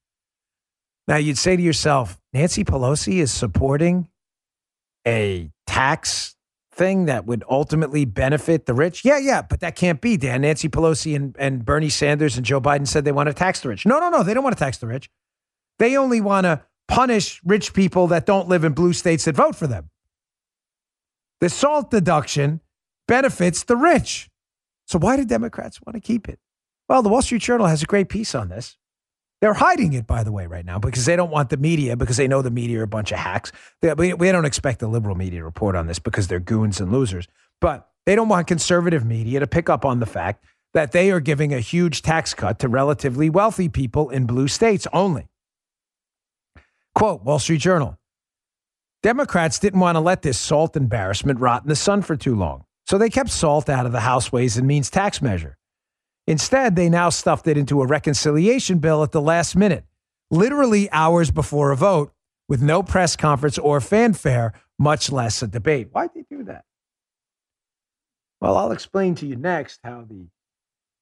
Now, 1.07 1.17
you'd 1.17 1.37
say 1.37 1.57
to 1.57 1.61
yourself, 1.61 2.17
Nancy 2.33 2.63
Pelosi 2.63 3.15
is 3.15 3.31
supporting 3.31 4.07
a 5.05 5.51
tax 5.67 6.35
thing 6.79 7.05
that 7.05 7.25
would 7.25 7.43
ultimately 7.47 8.05
benefit 8.05 8.65
the 8.65 8.73
rich? 8.73 9.05
Yeah, 9.05 9.19
yeah, 9.19 9.43
but 9.43 9.59
that 9.59 9.75
can't 9.75 10.01
be, 10.01 10.17
Dan. 10.17 10.41
Nancy 10.41 10.69
Pelosi 10.69 11.15
and, 11.15 11.35
and 11.37 11.63
Bernie 11.63 11.89
Sanders 11.89 12.37
and 12.37 12.45
Joe 12.45 12.61
Biden 12.61 12.87
said 12.87 13.05
they 13.05 13.11
want 13.11 13.27
to 13.27 13.33
tax 13.33 13.59
the 13.59 13.69
rich. 13.69 13.85
No, 13.85 13.99
no, 13.99 14.09
no, 14.09 14.23
they 14.23 14.33
don't 14.33 14.43
want 14.43 14.57
to 14.57 14.63
tax 14.63 14.77
the 14.79 14.87
rich. 14.87 15.09
They 15.77 15.97
only 15.97 16.21
want 16.21 16.45
to 16.45 16.63
punish 16.87 17.41
rich 17.43 17.73
people 17.73 18.07
that 18.07 18.25
don't 18.25 18.47
live 18.47 18.63
in 18.63 18.73
blue 18.73 18.93
states 18.93 19.25
that 19.25 19.35
vote 19.35 19.55
for 19.55 19.67
them. 19.67 19.89
The 21.41 21.49
SALT 21.49 21.91
deduction 21.91 22.61
benefits 23.07 23.63
the 23.63 23.75
rich. 23.75 24.29
So 24.87 24.97
why 24.97 25.17
do 25.17 25.25
Democrats 25.25 25.79
want 25.85 25.95
to 25.95 26.01
keep 26.01 26.27
it? 26.27 26.39
Well, 26.87 27.03
the 27.03 27.09
Wall 27.09 27.21
Street 27.21 27.41
Journal 27.41 27.67
has 27.67 27.83
a 27.83 27.85
great 27.85 28.09
piece 28.09 28.33
on 28.33 28.49
this. 28.49 28.78
They're 29.41 29.53
hiding 29.53 29.93
it, 29.93 30.05
by 30.05 30.23
the 30.23 30.31
way, 30.31 30.47
right 30.47 30.65
now 30.65 30.79
because 30.79 31.05
they 31.05 31.15
don't 31.15 31.31
want 31.31 31.49
the 31.49 31.57
media, 31.57 31.95
because 31.95 32.17
they 32.17 32.27
know 32.27 32.41
the 32.41 32.51
media 32.51 32.79
are 32.79 32.83
a 32.83 32.87
bunch 32.87 33.11
of 33.11 33.19
hacks. 33.19 33.51
They, 33.81 33.93
we, 33.93 34.13
we 34.13 34.31
don't 34.31 34.45
expect 34.45 34.79
the 34.79 34.87
liberal 34.87 35.15
media 35.15 35.39
to 35.39 35.45
report 35.45 35.75
on 35.75 35.87
this 35.87 35.99
because 35.99 36.27
they're 36.27 36.41
goons 36.41 36.81
and 36.81 36.91
losers. 36.91 37.27
But 37.61 37.87
they 38.05 38.15
don't 38.15 38.27
want 38.27 38.47
conservative 38.47 39.05
media 39.05 39.39
to 39.39 39.47
pick 39.47 39.69
up 39.69 39.85
on 39.85 39.99
the 39.99 40.05
fact 40.05 40.43
that 40.73 40.91
they 40.91 41.11
are 41.11 41.19
giving 41.19 41.53
a 41.53 41.59
huge 41.59 42.01
tax 42.01 42.33
cut 42.33 42.59
to 42.59 42.67
relatively 42.67 43.29
wealthy 43.29 43.69
people 43.69 44.09
in 44.09 44.25
blue 44.25 44.47
states 44.47 44.87
only. 44.91 45.27
Quote 46.93 47.23
Wall 47.23 47.39
Street 47.39 47.61
Journal 47.61 47.97
Democrats 49.01 49.59
didn't 49.59 49.79
want 49.79 49.95
to 49.95 50.01
let 50.01 50.21
this 50.21 50.37
salt 50.37 50.75
embarrassment 50.75 51.39
rot 51.39 51.63
in 51.63 51.69
the 51.69 51.75
sun 51.75 52.01
for 52.01 52.17
too 52.17 52.35
long, 52.35 52.65
so 52.85 52.97
they 52.97 53.09
kept 53.09 53.29
salt 53.29 53.69
out 53.69 53.85
of 53.85 53.93
the 53.93 54.01
House 54.01 54.31
Ways 54.31 54.57
and 54.57 54.67
Means 54.67 54.89
tax 54.89 55.21
measure. 55.21 55.58
Instead, 56.29 56.75
they 56.75 56.89
now 56.89 57.09
stuffed 57.09 57.47
it 57.47 57.57
into 57.57 57.81
a 57.81 57.87
reconciliation 57.87 58.77
bill 58.77 59.01
at 59.01 59.11
the 59.11 59.19
last 59.19 59.55
minute, 59.55 59.83
literally 60.29 60.87
hours 60.91 61.31
before 61.31 61.71
a 61.71 61.75
vote, 61.75 62.13
with 62.47 62.61
no 62.61 62.83
press 62.83 63.15
conference 63.15 63.57
or 63.57 63.81
fanfare, 63.81 64.53
much 64.77 65.11
less 65.11 65.41
a 65.41 65.47
debate. 65.47 65.87
Why'd 65.91 66.11
they 66.13 66.23
do 66.29 66.43
that? 66.43 66.65
Well, 68.39 68.57
I'll 68.57 68.71
explain 68.71 69.15
to 69.15 69.25
you 69.25 69.37
next 69.37 69.79
how 69.83 70.05
the 70.07 70.27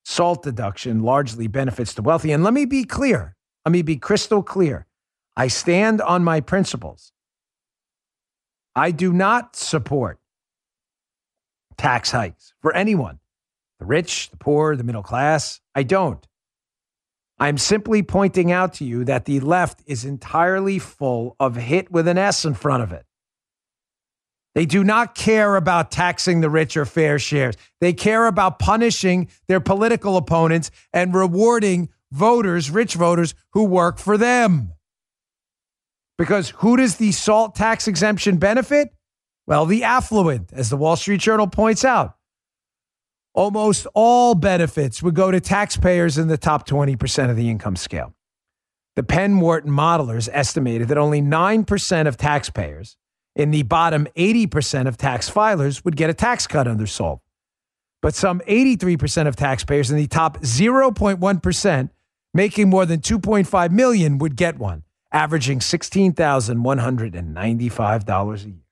salt 0.06 0.44
deduction 0.44 1.04
largely 1.04 1.48
benefits 1.48 1.94
the 1.94 2.02
wealthy. 2.02 2.32
And 2.32 2.42
let 2.42 2.54
me 2.54 2.64
be 2.64 2.86
clear. 2.86 3.36
Let 3.66 3.74
me 3.74 3.82
be 3.82 3.98
crystal 3.98 4.42
clear. 4.42 4.88
I 5.36 5.50
stand 5.50 6.00
on 6.00 6.24
my 6.24 6.40
principles. 6.40 7.12
I 8.78 8.92
do 8.92 9.12
not 9.12 9.58
support 9.58 10.20
tax 11.76 12.12
hikes 12.12 12.54
for 12.62 12.74
anyone 12.74 13.20
the 13.80 13.86
rich, 13.86 14.30
the 14.30 14.38
poor, 14.38 14.76
the 14.76 14.84
middle 14.84 15.04
class. 15.04 15.60
I 15.76 15.84
don't. 15.84 16.26
I'm 17.40 17.58
simply 17.58 18.02
pointing 18.02 18.52
out 18.52 18.74
to 18.76 18.86
you 18.86 19.04
that 19.06 19.26
the 19.26 19.40
left 19.40 19.84
is 19.86 20.06
entirely 20.06 20.80
full 20.80 21.36
of 21.40 21.56
hit 21.56 21.92
with 21.92 22.08
an 22.08 22.18
S 22.18 22.46
in 22.46 22.56
front 22.56 22.84
of 22.84 22.92
it. 22.92 23.06
They 24.56 24.66
do 24.66 24.84
not 24.84 25.14
care 25.14 25.56
about 25.56 25.92
taxing 25.92 26.42
the 26.42 26.50
rich 26.50 26.76
or 26.76 26.86
fair 26.86 27.20
shares. 27.20 27.56
They 27.80 27.94
care 27.94 28.26
about 28.26 28.58
punishing 28.58 29.30
their 29.48 29.60
political 29.60 30.18
opponents 30.18 30.72
and 30.92 31.14
rewarding 31.14 31.90
voters, 32.12 32.72
rich 32.72 32.96
voters, 32.96 33.36
who 33.52 33.66
work 33.66 34.00
for 34.00 34.18
them. 34.18 34.74
Because 36.18 36.50
who 36.50 36.76
does 36.76 36.96
the 36.96 37.12
salt 37.12 37.54
tax 37.54 37.88
exemption 37.88 38.38
benefit? 38.38 38.90
Well, 39.46 39.68
the 39.68 39.84
affluent, 39.84 40.52
as 40.52 40.72
the 40.72 40.78
Wall 40.78 40.96
Street 40.96 41.22
Journal 41.22 41.46
points 41.46 41.86
out. 41.86 42.17
Almost 43.38 43.88
all 43.94 44.34
benefits 44.34 45.04
would 45.04 45.14
go 45.14 45.30
to 45.30 45.40
taxpayers 45.40 46.18
in 46.18 46.28
the 46.28 46.40
top 46.40 46.68
20% 46.68 47.30
of 47.30 47.36
the 47.36 47.52
income 47.52 47.76
scale. 47.76 48.16
The 48.96 49.04
Penn 49.04 49.40
Wharton 49.40 49.72
modelers 49.72 50.28
estimated 50.32 50.88
that 50.88 50.98
only 50.98 51.22
9% 51.22 52.08
of 52.08 52.18
taxpayers 52.18 52.98
in 53.36 53.52
the 53.52 53.62
bottom 53.62 54.08
80% 54.18 54.88
of 54.88 54.98
tax 54.98 55.30
filers 55.30 55.86
would 55.86 55.96
get 55.96 56.10
a 56.10 56.16
tax 56.16 56.48
cut 56.48 56.68
under 56.68 56.88
SALT. 56.88 57.22
But 58.02 58.16
some 58.16 58.42
83% 58.48 59.28
of 59.28 59.36
taxpayers 59.36 59.92
in 59.92 59.98
the 59.98 60.08
top 60.08 60.40
0.1% 60.40 61.90
making 62.34 62.70
more 62.72 62.88
than 62.88 63.02
2.5 63.02 63.70
million 63.70 64.18
would 64.18 64.36
get 64.36 64.58
one 64.58 64.82
averaging 65.12 65.60
$16,195 65.60 68.46
a 68.46 68.50
year. 68.50 68.67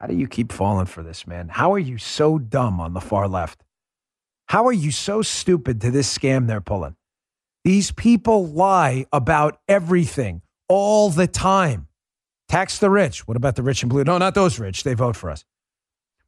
How 0.00 0.06
do 0.06 0.14
you 0.14 0.26
keep 0.26 0.50
falling 0.50 0.86
for 0.86 1.02
this, 1.02 1.26
man? 1.26 1.48
How 1.48 1.72
are 1.74 1.78
you 1.78 1.98
so 1.98 2.38
dumb 2.38 2.80
on 2.80 2.94
the 2.94 3.00
far 3.00 3.28
left? 3.28 3.62
How 4.46 4.66
are 4.66 4.72
you 4.72 4.90
so 4.90 5.20
stupid 5.20 5.80
to 5.82 5.90
this 5.90 6.16
scam 6.16 6.46
they're 6.46 6.62
pulling? 6.62 6.96
These 7.64 7.92
people 7.92 8.46
lie 8.46 9.04
about 9.12 9.60
everything 9.68 10.40
all 10.68 11.10
the 11.10 11.26
time. 11.26 11.88
Tax 12.48 12.78
the 12.78 12.88
rich. 12.88 13.28
What 13.28 13.36
about 13.36 13.56
the 13.56 13.62
rich 13.62 13.82
and 13.82 13.90
blue? 13.90 14.02
No, 14.02 14.16
not 14.16 14.34
those 14.34 14.58
rich. 14.58 14.82
They 14.82 14.94
vote 14.94 15.16
for 15.16 15.30
us. 15.30 15.44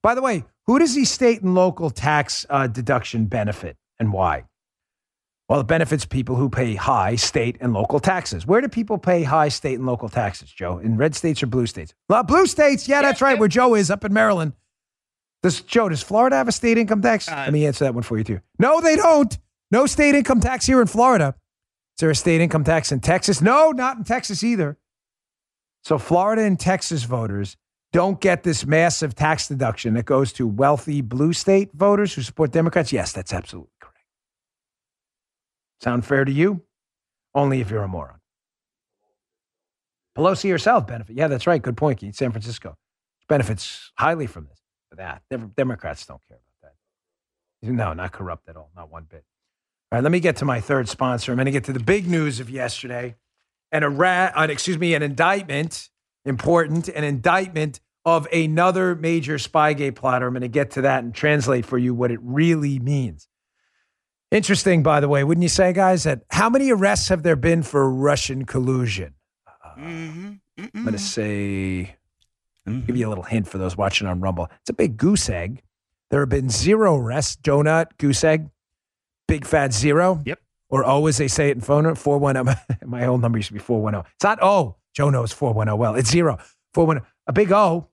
By 0.02 0.14
the 0.14 0.22
way, 0.22 0.44
who 0.66 0.78
does 0.78 0.94
the 0.94 1.04
state 1.04 1.42
and 1.42 1.54
local 1.54 1.90
tax 1.90 2.44
uh, 2.50 2.66
deduction 2.66 3.26
benefit 3.26 3.76
and 3.98 4.12
why? 4.12 4.44
Well, 5.52 5.60
it 5.60 5.66
benefits 5.66 6.06
people 6.06 6.36
who 6.36 6.48
pay 6.48 6.76
high 6.76 7.14
state 7.16 7.58
and 7.60 7.74
local 7.74 8.00
taxes. 8.00 8.46
Where 8.46 8.62
do 8.62 8.68
people 8.68 8.96
pay 8.96 9.22
high 9.22 9.48
state 9.48 9.74
and 9.74 9.84
local 9.84 10.08
taxes, 10.08 10.50
Joe? 10.50 10.78
In 10.78 10.96
red 10.96 11.14
states 11.14 11.42
or 11.42 11.46
blue 11.46 11.66
states? 11.66 11.92
Well, 12.08 12.22
blue 12.22 12.46
states. 12.46 12.88
Yeah, 12.88 13.02
that's 13.02 13.20
right. 13.20 13.38
Where 13.38 13.48
Joe 13.48 13.74
is 13.74 13.90
up 13.90 14.02
in 14.02 14.14
Maryland. 14.14 14.54
Does 15.42 15.60
Joe? 15.60 15.90
Does 15.90 16.02
Florida 16.02 16.36
have 16.36 16.48
a 16.48 16.52
state 16.52 16.78
income 16.78 17.02
tax? 17.02 17.28
Uh, 17.28 17.34
Let 17.34 17.52
me 17.52 17.66
answer 17.66 17.84
that 17.84 17.92
one 17.92 18.02
for 18.02 18.16
you 18.16 18.24
too. 18.24 18.40
No, 18.58 18.80
they 18.80 18.96
don't. 18.96 19.38
No 19.70 19.84
state 19.84 20.14
income 20.14 20.40
tax 20.40 20.64
here 20.64 20.80
in 20.80 20.86
Florida. 20.86 21.34
Is 21.36 22.00
there 22.00 22.08
a 22.08 22.14
state 22.14 22.40
income 22.40 22.64
tax 22.64 22.90
in 22.90 23.00
Texas? 23.00 23.42
No, 23.42 23.72
not 23.72 23.98
in 23.98 24.04
Texas 24.04 24.42
either. 24.42 24.78
So 25.84 25.98
Florida 25.98 26.44
and 26.44 26.58
Texas 26.58 27.02
voters 27.02 27.58
don't 27.92 28.22
get 28.22 28.42
this 28.42 28.64
massive 28.64 29.14
tax 29.14 29.48
deduction 29.48 29.92
that 29.94 30.06
goes 30.06 30.32
to 30.32 30.46
wealthy 30.46 31.02
blue 31.02 31.34
state 31.34 31.74
voters 31.74 32.14
who 32.14 32.22
support 32.22 32.52
Democrats. 32.52 32.90
Yes, 32.90 33.12
that's 33.12 33.34
absolutely. 33.34 33.71
Sound 35.82 36.04
fair 36.06 36.24
to 36.24 36.32
you? 36.32 36.62
Only 37.34 37.60
if 37.60 37.70
you're 37.70 37.82
a 37.82 37.88
moron. 37.88 38.20
Pelosi 40.16 40.50
herself 40.50 40.86
benefit. 40.86 41.16
Yeah, 41.16 41.28
that's 41.28 41.46
right. 41.46 41.60
Good 41.60 41.76
point, 41.76 41.98
Keith. 41.98 42.14
San 42.14 42.30
Francisco 42.30 42.76
benefits 43.28 43.90
highly 43.96 44.26
from 44.26 44.46
this. 44.46 44.58
For 44.90 44.96
that, 44.96 45.22
Democrats 45.56 46.04
don't 46.04 46.20
care 46.28 46.36
about 46.36 46.72
that. 47.62 47.72
No, 47.72 47.94
not 47.94 48.12
corrupt 48.12 48.48
at 48.48 48.56
all. 48.56 48.70
Not 48.76 48.90
one 48.92 49.06
bit. 49.08 49.24
All 49.90 49.96
right, 49.96 50.02
let 50.02 50.12
me 50.12 50.20
get 50.20 50.36
to 50.36 50.44
my 50.44 50.60
third 50.60 50.88
sponsor. 50.88 51.32
I'm 51.32 51.36
going 51.36 51.46
to 51.46 51.52
get 51.52 51.64
to 51.64 51.72
the 51.72 51.80
big 51.80 52.06
news 52.06 52.40
of 52.40 52.50
yesterday, 52.50 53.16
and 53.70 53.84
a 53.84 53.88
rat. 53.88 54.34
Uh, 54.36 54.46
excuse 54.50 54.78
me, 54.78 54.94
an 54.94 55.02
indictment. 55.02 55.88
Important, 56.24 56.88
an 56.88 57.02
indictment 57.02 57.80
of 58.04 58.28
another 58.32 58.94
major 58.94 59.38
Spygate 59.38 59.96
plotter. 59.96 60.26
I'm 60.26 60.34
going 60.34 60.42
to 60.42 60.48
get 60.48 60.72
to 60.72 60.82
that 60.82 61.02
and 61.02 61.12
translate 61.12 61.64
for 61.64 61.78
you 61.78 61.94
what 61.94 62.12
it 62.12 62.20
really 62.22 62.78
means. 62.78 63.26
Interesting, 64.32 64.82
by 64.82 65.00
the 65.00 65.10
way, 65.10 65.24
wouldn't 65.24 65.42
you 65.42 65.50
say, 65.50 65.74
guys, 65.74 66.04
that 66.04 66.22
how 66.30 66.48
many 66.48 66.72
arrests 66.72 67.10
have 67.10 67.22
there 67.22 67.36
been 67.36 67.62
for 67.62 67.90
Russian 67.90 68.46
collusion? 68.46 69.12
Uh, 69.46 69.78
mm-hmm. 69.78 70.32
I'm 70.74 70.82
going 70.84 70.92
to 70.92 70.98
say, 70.98 71.96
mm-hmm. 72.66 72.80
give 72.86 72.96
you 72.96 73.06
a 73.06 73.10
little 73.10 73.24
hint 73.24 73.46
for 73.46 73.58
those 73.58 73.76
watching 73.76 74.06
on 74.06 74.22
Rumble. 74.22 74.48
It's 74.62 74.70
a 74.70 74.72
big 74.72 74.96
goose 74.96 75.28
egg. 75.28 75.60
There 76.08 76.20
have 76.20 76.30
been 76.30 76.48
zero 76.48 76.96
arrests. 76.96 77.36
Donut, 77.42 77.98
goose 77.98 78.24
egg, 78.24 78.48
big 79.28 79.44
fat 79.44 79.74
zero. 79.74 80.22
Yep. 80.24 80.38
Or 80.70 80.86
O, 80.86 81.06
as 81.08 81.18
they 81.18 81.28
say 81.28 81.50
it 81.50 81.56
in 81.56 81.60
phone, 81.60 81.94
410. 81.94 82.78
My 82.88 83.06
old 83.06 83.20
number 83.20 83.36
used 83.36 83.48
to 83.48 83.52
be 83.52 83.58
410. 83.58 84.10
It's 84.14 84.24
not 84.24 84.42
O. 84.42 84.76
Joe 84.94 85.10
knows 85.10 85.32
410 85.32 85.78
well. 85.78 85.94
It's 85.94 86.10
zero. 86.10 86.38
410. 86.72 87.06
A 87.26 87.32
big 87.34 87.52
O. 87.52 87.86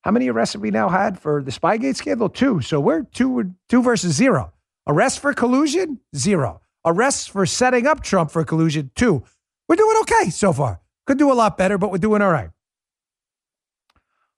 How 0.00 0.10
many 0.10 0.28
arrests 0.28 0.54
have 0.54 0.62
we 0.62 0.72
now 0.72 0.88
had 0.88 1.16
for 1.16 1.44
the 1.44 1.52
Spygate 1.52 1.94
scandal? 1.94 2.28
Two. 2.28 2.60
So 2.60 2.80
we're 2.80 3.02
two, 3.02 3.54
two 3.68 3.82
versus 3.84 4.16
zero. 4.16 4.51
Arrests 4.86 5.18
for 5.18 5.32
collusion? 5.32 6.00
Zero. 6.14 6.60
Arrests 6.84 7.26
for 7.26 7.46
setting 7.46 7.86
up 7.86 8.02
Trump 8.02 8.30
for 8.30 8.44
collusion? 8.44 8.90
Two. 8.94 9.22
We're 9.68 9.76
doing 9.76 9.96
okay 10.02 10.30
so 10.30 10.52
far. 10.52 10.80
Could 11.06 11.18
do 11.18 11.30
a 11.30 11.34
lot 11.34 11.56
better, 11.56 11.78
but 11.78 11.90
we're 11.90 11.98
doing 11.98 12.22
all 12.22 12.30
right. 12.30 12.50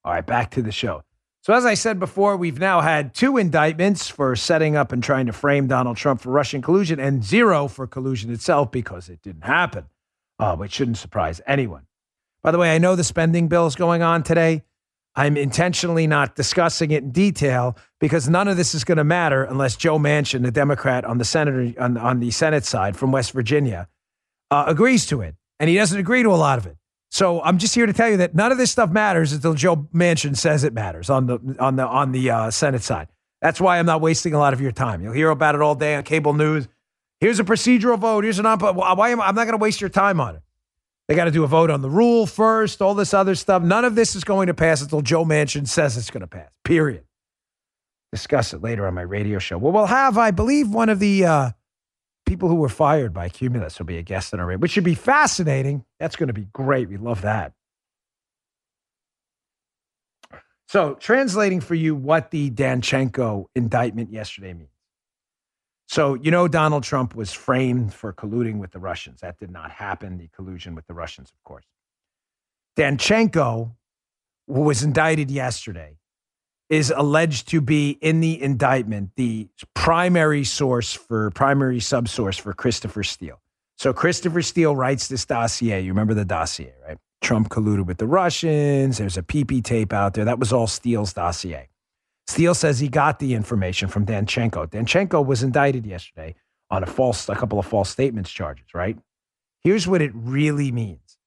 All 0.04 0.12
right, 0.12 0.26
back 0.26 0.50
to 0.52 0.62
the 0.62 0.72
show. 0.72 1.02
So, 1.40 1.52
as 1.52 1.66
I 1.66 1.74
said 1.74 1.98
before, 1.98 2.37
we've 2.37 2.59
now 2.59 2.80
had 2.80 3.14
two 3.14 3.37
indictments 3.37 4.09
for 4.09 4.35
setting 4.37 4.76
up 4.76 4.92
and 4.92 5.02
trying 5.02 5.26
to 5.26 5.33
frame 5.33 5.66
Donald 5.66 5.96
Trump 5.96 6.20
for 6.20 6.30
Russian 6.30 6.62
collusion 6.62 6.98
and 6.98 7.22
zero 7.22 7.68
for 7.68 7.87
collusion 7.87 8.30
itself 8.33 8.70
because 8.70 9.09
it 9.09 9.20
didn't 9.22 9.44
happen, 9.44 9.85
uh, 10.38 10.57
which 10.57 10.72
shouldn't 10.72 10.98
surprise 10.98 11.40
anyone. 11.46 11.87
By 12.42 12.50
the 12.50 12.59
way, 12.59 12.74
I 12.74 12.78
know 12.78 12.96
the 12.96 13.04
spending 13.04 13.48
bill 13.48 13.66
is 13.66 13.74
going 13.74 14.02
on 14.02 14.22
today. 14.22 14.62
I'm 15.16 15.37
intentionally 15.37 16.07
not 16.07 16.35
discussing 16.35 16.90
it 16.90 17.05
in 17.05 17.11
detail 17.12 17.77
because 18.00 18.29
none 18.29 18.48
of 18.48 18.57
this 18.57 18.74
is 18.74 18.83
going 18.83 18.98
to 18.98 19.05
matter 19.05 19.44
unless 19.44 19.77
Joe 19.77 19.98
Manchin, 19.98 20.42
the 20.42 20.50
Democrat 20.50 21.05
on 21.05 21.18
the 21.18 21.24
senator 21.24 21.72
on, 21.81 21.96
on 21.96 22.20
the 22.20 22.31
Senate 22.31 22.64
side 22.64 22.96
from 22.96 23.12
West 23.12 23.33
Virginia, 23.33 23.88
uh, 24.50 24.64
agrees 24.66 25.07
to 25.07 25.20
it, 25.20 25.37
and 25.61 25.70
he 25.70 25.77
doesn't 25.77 25.98
agree 25.98 26.22
to 26.22 26.31
a 26.31 26.37
lot 26.37 26.59
of 26.59 26.66
it. 26.66 26.77
So 27.11 27.40
I'm 27.42 27.59
just 27.59 27.77
here 27.77 27.87
to 27.87 27.92
tell 27.92 28.11
you 28.11 28.16
that 28.16 28.35
none 28.35 28.50
of 28.50 28.59
this 28.59 28.72
stuff 28.72 28.90
matters 28.90 29.33
until 29.33 29.55
Joe 29.55 29.88
Manchin 29.94 30.37
says 30.37 30.64
it 30.64 30.72
matters 30.72 31.11
on 31.11 31.27
the 31.27 31.57
on 31.61 31.77
the 31.77 31.87
on 31.87 32.11
the 32.11 32.31
uh, 32.31 32.50
Senate 32.50 32.83
side. 32.83 33.07
That's 33.40 33.61
why 33.61 33.79
I'm 33.79 33.87
not 33.87 34.00
wasting 34.00 34.35
a 34.35 34.38
lot 34.38 34.53
of 34.53 34.61
your 34.61 34.72
time. 34.72 35.00
You'll 35.00 35.12
hear 35.12 35.31
about 35.31 35.55
it 35.55 35.61
all 35.61 35.77
day 35.77 35.94
on 35.94 36.03
cable 36.03 36.33
news. 36.33 36.66
Here's 37.20 37.38
a 37.38 37.44
procedural 37.44 37.98
vote. 37.98 38.24
Here's 38.24 38.40
an 38.40 38.46
op. 38.46 38.62
Why 38.62 39.11
am 39.11 39.20
I'm 39.20 39.35
not 39.37 39.44
going 39.44 39.57
to 39.57 39.62
waste 39.62 39.81
your 39.81 39.90
time 39.90 40.20
on 40.20 40.35
it? 40.37 40.42
They 41.08 41.14
got 41.14 41.24
to 41.24 41.30
do 41.30 41.44
a 41.44 41.46
vote 41.46 41.70
on 41.70 41.82
the 41.82 41.90
rule 41.90 42.26
first. 42.26 42.80
All 42.80 42.94
this 42.94 43.12
other 43.12 43.34
stuff. 43.34 43.62
None 43.62 43.84
of 43.84 43.94
this 43.94 44.16
is 44.16 44.24
going 44.24 44.46
to 44.46 44.54
pass 44.54 44.80
until 44.80 45.02
Joe 45.02 45.24
Manchin 45.24 45.68
says 45.68 45.96
it's 45.96 46.10
going 46.10 46.22
to 46.22 46.26
pass. 46.26 46.48
Period. 46.64 47.04
Discuss 48.12 48.54
it 48.54 48.62
later 48.62 48.86
on 48.86 48.94
my 48.94 49.02
radio 49.02 49.38
show. 49.38 49.58
Well, 49.58 49.72
we'll 49.72 49.86
have, 49.86 50.16
I 50.16 50.30
believe, 50.30 50.70
one 50.70 50.88
of 50.88 51.00
the 51.00 51.24
uh, 51.24 51.50
people 52.24 52.48
who 52.48 52.54
were 52.54 52.68
fired 52.68 53.12
by 53.12 53.28
Cumulus 53.28 53.78
will 53.78 53.86
be 53.86 53.98
a 53.98 54.02
guest 54.02 54.32
in 54.32 54.40
our 54.40 54.46
radio, 54.46 54.60
which 54.60 54.70
should 54.70 54.84
be 54.84 54.94
fascinating. 54.94 55.84
That's 55.98 56.16
going 56.16 56.28
to 56.28 56.32
be 56.32 56.46
great. 56.52 56.88
We 56.88 56.96
love 56.96 57.22
that. 57.22 57.52
So, 60.68 60.94
translating 60.94 61.60
for 61.60 61.74
you 61.74 61.94
what 61.94 62.30
the 62.30 62.50
Danchenko 62.50 63.46
indictment 63.54 64.10
yesterday 64.10 64.54
means. 64.54 64.73
So, 65.87 66.14
you 66.14 66.31
know, 66.31 66.49
Donald 66.49 66.83
Trump 66.83 67.14
was 67.14 67.33
framed 67.33 67.92
for 67.92 68.12
colluding 68.12 68.59
with 68.59 68.73
the 68.73 68.79
Russians. 68.79 69.20
That 69.20 69.38
did 69.38 69.51
not 69.51 69.70
happen, 69.70 70.18
the 70.18 70.29
collusion 70.29 70.75
with 70.75 70.87
the 70.87 70.94
Russians, 70.94 71.31
of 71.31 71.42
course. 71.44 71.64
Danchenko, 72.77 73.73
who 74.47 74.61
was 74.61 74.83
indicted 74.83 75.31
yesterday, 75.31 75.99
is 76.70 76.92
alleged 76.94 77.49
to 77.49 77.61
be 77.61 77.90
in 78.01 78.20
the 78.20 78.42
indictment 78.42 79.11
the 79.16 79.49
primary 79.75 80.44
source 80.44 80.92
for 80.92 81.31
primary 81.33 81.79
subsource 81.79 82.40
for 82.40 82.53
Christopher 82.55 83.03
Steele. 83.03 83.40
So 83.77 83.92
Christopher 83.92 84.40
Steele 84.40 84.75
writes 84.75 85.09
this 85.09 85.25
dossier. 85.27 85.81
You 85.81 85.92
remember 85.92 86.14
the 86.14 86.25
dossier, 86.25 86.73
right? 86.87 86.99
Trump 87.20 87.49
colluded 87.49 87.87
with 87.87 87.99
the 87.99 88.07
Russians. 88.07 88.99
There's 88.99 89.16
a 89.16 89.23
PP 89.23 89.62
tape 89.62 89.92
out 89.92 90.14
there. 90.14 90.25
That 90.25 90.38
was 90.38 90.53
all 90.53 90.66
Steele's 90.66 91.12
dossier. 91.12 91.68
Steele 92.26 92.54
says 92.54 92.80
he 92.80 92.88
got 92.88 93.18
the 93.18 93.34
information 93.34 93.88
from 93.88 94.06
Danchenko. 94.06 94.70
Danchenko 94.70 95.24
was 95.24 95.42
indicted 95.42 95.87
yesterday 95.87 96.34
on 96.70 96.82
a 96.82 96.87
false, 96.87 97.28
a 97.28 97.34
couple 97.34 97.58
of 97.58 97.66
false 97.66 97.90
statements 97.90 98.30
charges, 98.30 98.66
right? 98.74 98.98
Here's 99.62 99.87
what 99.87 100.02
it 100.02 100.12
really 100.14 100.72
means. 100.72 101.18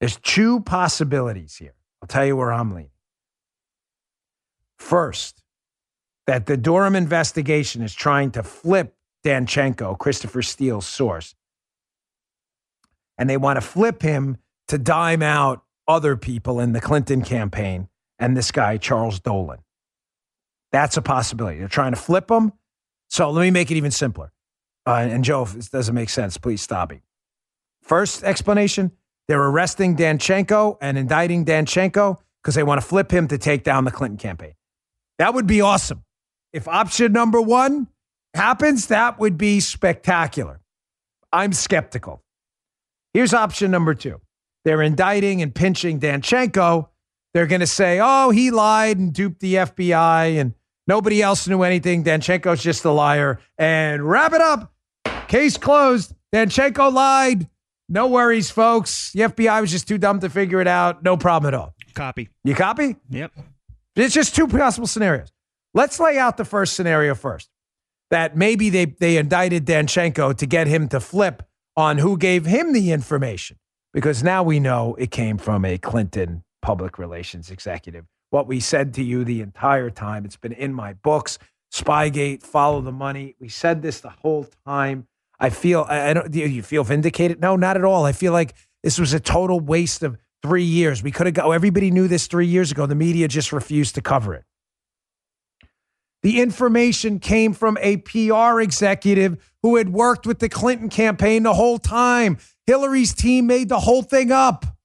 There's 0.00 0.16
two 0.16 0.60
possibilities 0.60 1.56
here. 1.56 1.74
I'll 2.02 2.08
tell 2.08 2.26
you 2.26 2.36
where 2.36 2.52
I'm 2.52 2.74
leaning. 2.74 2.90
First, 4.78 5.42
that 6.26 6.46
the 6.46 6.56
Durham 6.56 6.94
investigation 6.94 7.82
is 7.82 7.94
trying 7.94 8.32
to 8.32 8.42
flip 8.42 8.94
Danchenko, 9.24 9.98
Christopher 9.98 10.42
Steele's 10.42 10.86
source, 10.86 11.34
and 13.16 13.30
they 13.30 13.36
want 13.36 13.56
to 13.56 13.60
flip 13.60 14.02
him 14.02 14.36
to 14.68 14.78
dime 14.78 15.22
out 15.22 15.62
other 15.88 16.16
people 16.16 16.60
in 16.60 16.72
the 16.72 16.80
Clinton 16.80 17.22
campaign 17.22 17.88
and 18.18 18.36
this 18.36 18.50
guy, 18.50 18.76
Charles 18.76 19.20
Dolan. 19.20 19.58
That's 20.72 20.96
a 20.96 21.02
possibility. 21.02 21.58
They're 21.58 21.68
trying 21.68 21.92
to 21.92 22.00
flip 22.00 22.30
him. 22.30 22.52
So 23.08 23.30
let 23.30 23.42
me 23.42 23.50
make 23.50 23.70
it 23.70 23.76
even 23.76 23.90
simpler. 23.90 24.32
Uh, 24.86 25.06
and 25.10 25.24
Joe, 25.24 25.42
if 25.42 25.52
this 25.52 25.68
doesn't 25.68 25.94
make 25.94 26.10
sense, 26.10 26.36
please 26.36 26.62
stop 26.62 26.90
me. 26.90 27.02
First 27.82 28.24
explanation 28.24 28.92
they're 29.28 29.42
arresting 29.42 29.96
Danchenko 29.96 30.78
and 30.80 30.96
indicting 30.96 31.44
Danchenko 31.44 32.18
because 32.42 32.54
they 32.54 32.62
want 32.62 32.80
to 32.80 32.86
flip 32.86 33.10
him 33.10 33.26
to 33.28 33.38
take 33.38 33.64
down 33.64 33.84
the 33.84 33.90
Clinton 33.90 34.18
campaign. 34.18 34.52
That 35.18 35.34
would 35.34 35.46
be 35.46 35.60
awesome. 35.60 36.04
If 36.52 36.68
option 36.68 37.12
number 37.12 37.40
one 37.40 37.88
happens, 38.34 38.86
that 38.86 39.18
would 39.18 39.36
be 39.36 39.60
spectacular. 39.60 40.60
I'm 41.32 41.52
skeptical. 41.52 42.22
Here's 43.12 43.34
option 43.34 43.70
number 43.70 43.94
two 43.94 44.20
they're 44.64 44.82
indicting 44.82 45.42
and 45.42 45.54
pinching 45.54 46.00
Danchenko. 46.00 46.88
They're 47.36 47.46
going 47.46 47.60
to 47.60 47.66
say, 47.66 48.00
oh, 48.02 48.30
he 48.30 48.50
lied 48.50 48.96
and 48.96 49.12
duped 49.12 49.40
the 49.40 49.56
FBI 49.56 50.40
and 50.40 50.54
nobody 50.86 51.20
else 51.20 51.46
knew 51.46 51.64
anything. 51.64 52.02
Danchenko's 52.02 52.62
just 52.62 52.82
a 52.86 52.90
liar. 52.90 53.40
And 53.58 54.08
wrap 54.08 54.32
it 54.32 54.40
up. 54.40 54.72
Case 55.28 55.58
closed. 55.58 56.14
Danchenko 56.34 56.90
lied. 56.90 57.46
No 57.90 58.06
worries, 58.06 58.50
folks. 58.50 59.12
The 59.12 59.20
FBI 59.20 59.60
was 59.60 59.70
just 59.70 59.86
too 59.86 59.98
dumb 59.98 60.20
to 60.20 60.30
figure 60.30 60.62
it 60.62 60.66
out. 60.66 61.02
No 61.02 61.18
problem 61.18 61.52
at 61.52 61.60
all. 61.60 61.74
Copy. 61.92 62.30
You 62.42 62.54
copy? 62.54 62.96
Yep. 63.10 63.32
It's 63.96 64.14
just 64.14 64.34
two 64.34 64.48
possible 64.48 64.86
scenarios. 64.86 65.30
Let's 65.74 66.00
lay 66.00 66.16
out 66.16 66.38
the 66.38 66.46
first 66.46 66.72
scenario 66.72 67.14
first. 67.14 67.50
That 68.08 68.34
maybe 68.34 68.70
they, 68.70 68.86
they 68.86 69.18
indicted 69.18 69.66
Danchenko 69.66 70.38
to 70.38 70.46
get 70.46 70.68
him 70.68 70.88
to 70.88 71.00
flip 71.00 71.42
on 71.76 71.98
who 71.98 72.16
gave 72.16 72.46
him 72.46 72.72
the 72.72 72.92
information, 72.92 73.58
because 73.92 74.22
now 74.22 74.42
we 74.42 74.58
know 74.58 74.94
it 74.94 75.10
came 75.10 75.36
from 75.36 75.66
a 75.66 75.76
Clinton 75.76 76.44
public 76.66 76.98
relations 76.98 77.48
executive. 77.52 78.04
What 78.30 78.48
we 78.48 78.58
said 78.58 78.92
to 78.94 79.02
you 79.04 79.22
the 79.22 79.40
entire 79.40 79.88
time, 79.88 80.24
it's 80.24 80.36
been 80.36 80.52
in 80.52 80.74
my 80.74 80.94
books. 80.94 81.38
Spygate, 81.72 82.42
follow 82.42 82.80
the 82.80 82.90
money. 82.90 83.36
We 83.38 83.48
said 83.48 83.82
this 83.82 84.00
the 84.00 84.10
whole 84.10 84.48
time. 84.66 85.06
I 85.38 85.50
feel 85.50 85.86
I 85.88 86.12
don't. 86.12 86.28
Do 86.28 86.40
you 86.40 86.64
feel 86.64 86.82
vindicated? 86.82 87.40
No, 87.40 87.54
not 87.54 87.76
at 87.76 87.84
all. 87.84 88.04
I 88.04 88.10
feel 88.10 88.32
like 88.32 88.52
this 88.82 88.98
was 88.98 89.12
a 89.12 89.20
total 89.20 89.60
waste 89.60 90.02
of 90.02 90.18
three 90.42 90.64
years. 90.64 91.04
We 91.04 91.12
could 91.12 91.26
have 91.26 91.34
got, 91.34 91.46
oh, 91.46 91.52
everybody 91.52 91.92
knew 91.92 92.08
this 92.08 92.26
three 92.26 92.48
years 92.48 92.72
ago. 92.72 92.84
The 92.86 92.96
media 92.96 93.28
just 93.28 93.52
refused 93.52 93.94
to 93.94 94.00
cover 94.00 94.34
it. 94.34 94.44
The 96.24 96.40
information 96.40 97.20
came 97.20 97.52
from 97.52 97.78
a 97.80 97.98
PR 97.98 98.60
executive 98.60 99.52
who 99.62 99.76
had 99.76 99.90
worked 99.90 100.26
with 100.26 100.40
the 100.40 100.48
Clinton 100.48 100.88
campaign 100.88 101.44
the 101.44 101.54
whole 101.54 101.78
time. 101.78 102.38
Hillary's 102.66 103.14
team 103.14 103.46
made 103.46 103.68
the 103.68 103.78
whole 103.78 104.02
thing 104.02 104.32
up. 104.32 104.75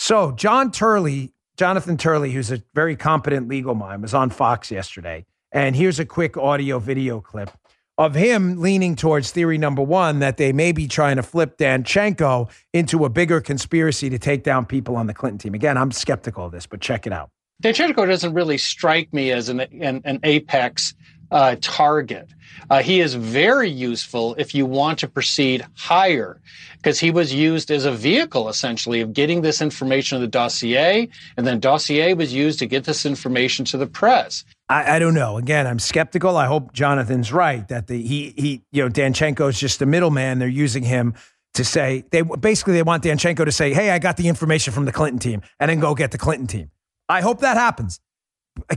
So, 0.00 0.30
John 0.30 0.70
Turley, 0.70 1.32
Jonathan 1.56 1.96
Turley, 1.96 2.30
who's 2.30 2.52
a 2.52 2.62
very 2.72 2.94
competent 2.94 3.48
legal 3.48 3.74
mind, 3.74 4.00
was 4.00 4.14
on 4.14 4.30
Fox 4.30 4.70
yesterday. 4.70 5.26
And 5.50 5.74
here's 5.74 5.98
a 5.98 6.04
quick 6.04 6.36
audio 6.36 6.78
video 6.78 7.20
clip 7.20 7.50
of 7.98 8.14
him 8.14 8.60
leaning 8.60 8.94
towards 8.94 9.32
theory 9.32 9.58
number 9.58 9.82
one 9.82 10.20
that 10.20 10.36
they 10.36 10.52
may 10.52 10.70
be 10.70 10.86
trying 10.86 11.16
to 11.16 11.24
flip 11.24 11.58
Danchenko 11.58 12.48
into 12.72 13.04
a 13.04 13.08
bigger 13.08 13.40
conspiracy 13.40 14.08
to 14.08 14.20
take 14.20 14.44
down 14.44 14.66
people 14.66 14.94
on 14.94 15.08
the 15.08 15.14
Clinton 15.14 15.38
team. 15.38 15.54
Again, 15.54 15.76
I'm 15.76 15.90
skeptical 15.90 16.46
of 16.46 16.52
this, 16.52 16.64
but 16.64 16.80
check 16.80 17.04
it 17.04 17.12
out. 17.12 17.30
Danchenko 17.60 18.06
doesn't 18.06 18.34
really 18.34 18.56
strike 18.56 19.12
me 19.12 19.32
as 19.32 19.48
an, 19.48 19.58
an, 19.58 20.00
an 20.04 20.20
apex 20.22 20.94
uh, 21.32 21.56
target. 21.60 22.32
Uh, 22.70 22.82
he 22.82 23.00
is 23.00 23.14
very 23.14 23.70
useful 23.70 24.34
if 24.38 24.54
you 24.54 24.66
want 24.66 24.98
to 24.98 25.08
proceed 25.08 25.66
higher, 25.74 26.40
because 26.76 26.98
he 26.98 27.10
was 27.10 27.32
used 27.32 27.70
as 27.70 27.84
a 27.84 27.92
vehicle 27.92 28.48
essentially 28.48 29.00
of 29.00 29.12
getting 29.12 29.42
this 29.42 29.60
information 29.60 30.16
to 30.16 30.20
the 30.20 30.30
dossier, 30.30 31.08
and 31.36 31.46
then 31.46 31.60
dossier 31.60 32.14
was 32.14 32.32
used 32.32 32.58
to 32.58 32.66
get 32.66 32.84
this 32.84 33.06
information 33.06 33.64
to 33.64 33.76
the 33.76 33.86
press. 33.86 34.44
I, 34.68 34.96
I, 34.96 34.98
don't 34.98 35.14
know. 35.14 35.38
Again, 35.38 35.66
I'm 35.66 35.78
skeptical. 35.78 36.36
I 36.36 36.46
hope 36.46 36.72
Jonathan's 36.72 37.32
right 37.32 37.66
that 37.68 37.86
the 37.86 38.00
he 38.02 38.34
he 38.36 38.62
you 38.70 38.82
know 38.82 38.90
Danchenko 38.90 39.48
is 39.48 39.58
just 39.58 39.80
a 39.82 39.86
middleman. 39.86 40.38
They're 40.38 40.48
using 40.48 40.82
him 40.82 41.14
to 41.54 41.64
say 41.64 42.04
they 42.10 42.22
basically 42.22 42.74
they 42.74 42.82
want 42.82 43.02
Danchenko 43.02 43.44
to 43.44 43.52
say, 43.52 43.72
"Hey, 43.72 43.90
I 43.90 43.98
got 43.98 44.16
the 44.16 44.28
information 44.28 44.72
from 44.72 44.84
the 44.84 44.92
Clinton 44.92 45.18
team," 45.18 45.42
and 45.58 45.70
then 45.70 45.80
go 45.80 45.94
get 45.94 46.10
the 46.10 46.18
Clinton 46.18 46.46
team. 46.46 46.70
I 47.08 47.22
hope 47.22 47.40
that 47.40 47.56
happens. 47.56 48.00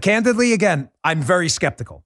Candidly, 0.01 0.53
again, 0.53 0.89
I'm 1.03 1.21
very 1.21 1.49
skeptical. 1.49 2.05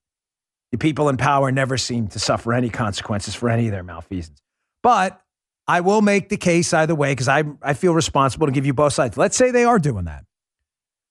The 0.76 0.80
people 0.80 1.08
in 1.08 1.16
power 1.16 1.54
never 1.54 1.78
seem 1.78 2.10
to 2.10 2.20
suffer 2.20 2.52
any 2.52 2.70
consequences 2.70 3.34
for 3.34 3.50
any 3.50 3.68
of 3.68 3.72
their 3.72 3.82
malfeasance. 3.82 4.42
But 4.84 5.22
I 5.70 5.80
will 5.80 6.02
make 6.02 6.28
the 6.28 6.36
case 6.36 6.74
either 6.74 6.94
way 6.94 7.14
because 7.14 7.30
I 7.30 7.46
I 7.62 7.74
feel 7.74 7.94
responsible 7.94 8.46
to 8.48 8.52
give 8.52 8.66
you 8.66 8.74
both 8.74 8.92
sides. 8.92 9.16
Let's 9.16 9.38
say 9.38 9.52
they 9.52 9.64
are 9.64 9.80
doing 9.80 10.04
that. 10.04 10.26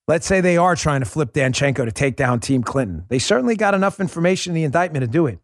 Let's 0.07 0.26
say 0.26 0.43
they 0.43 0.59
are 0.59 0.76
trying 0.76 1.01
to 1.01 1.07
flip 1.07 1.32
Danchenko 1.32 1.86
to 1.86 1.93
take 1.93 2.14
down 2.14 2.41
Team 2.41 2.62
Clinton. 2.62 3.07
They 3.09 3.18
certainly 3.18 3.57
got 3.57 3.72
enough 3.72 4.01
information 4.01 4.51
in 4.51 4.55
the 4.55 4.64
indictment 4.64 5.03
to 5.03 5.07
do 5.07 5.26
it. 5.26 5.38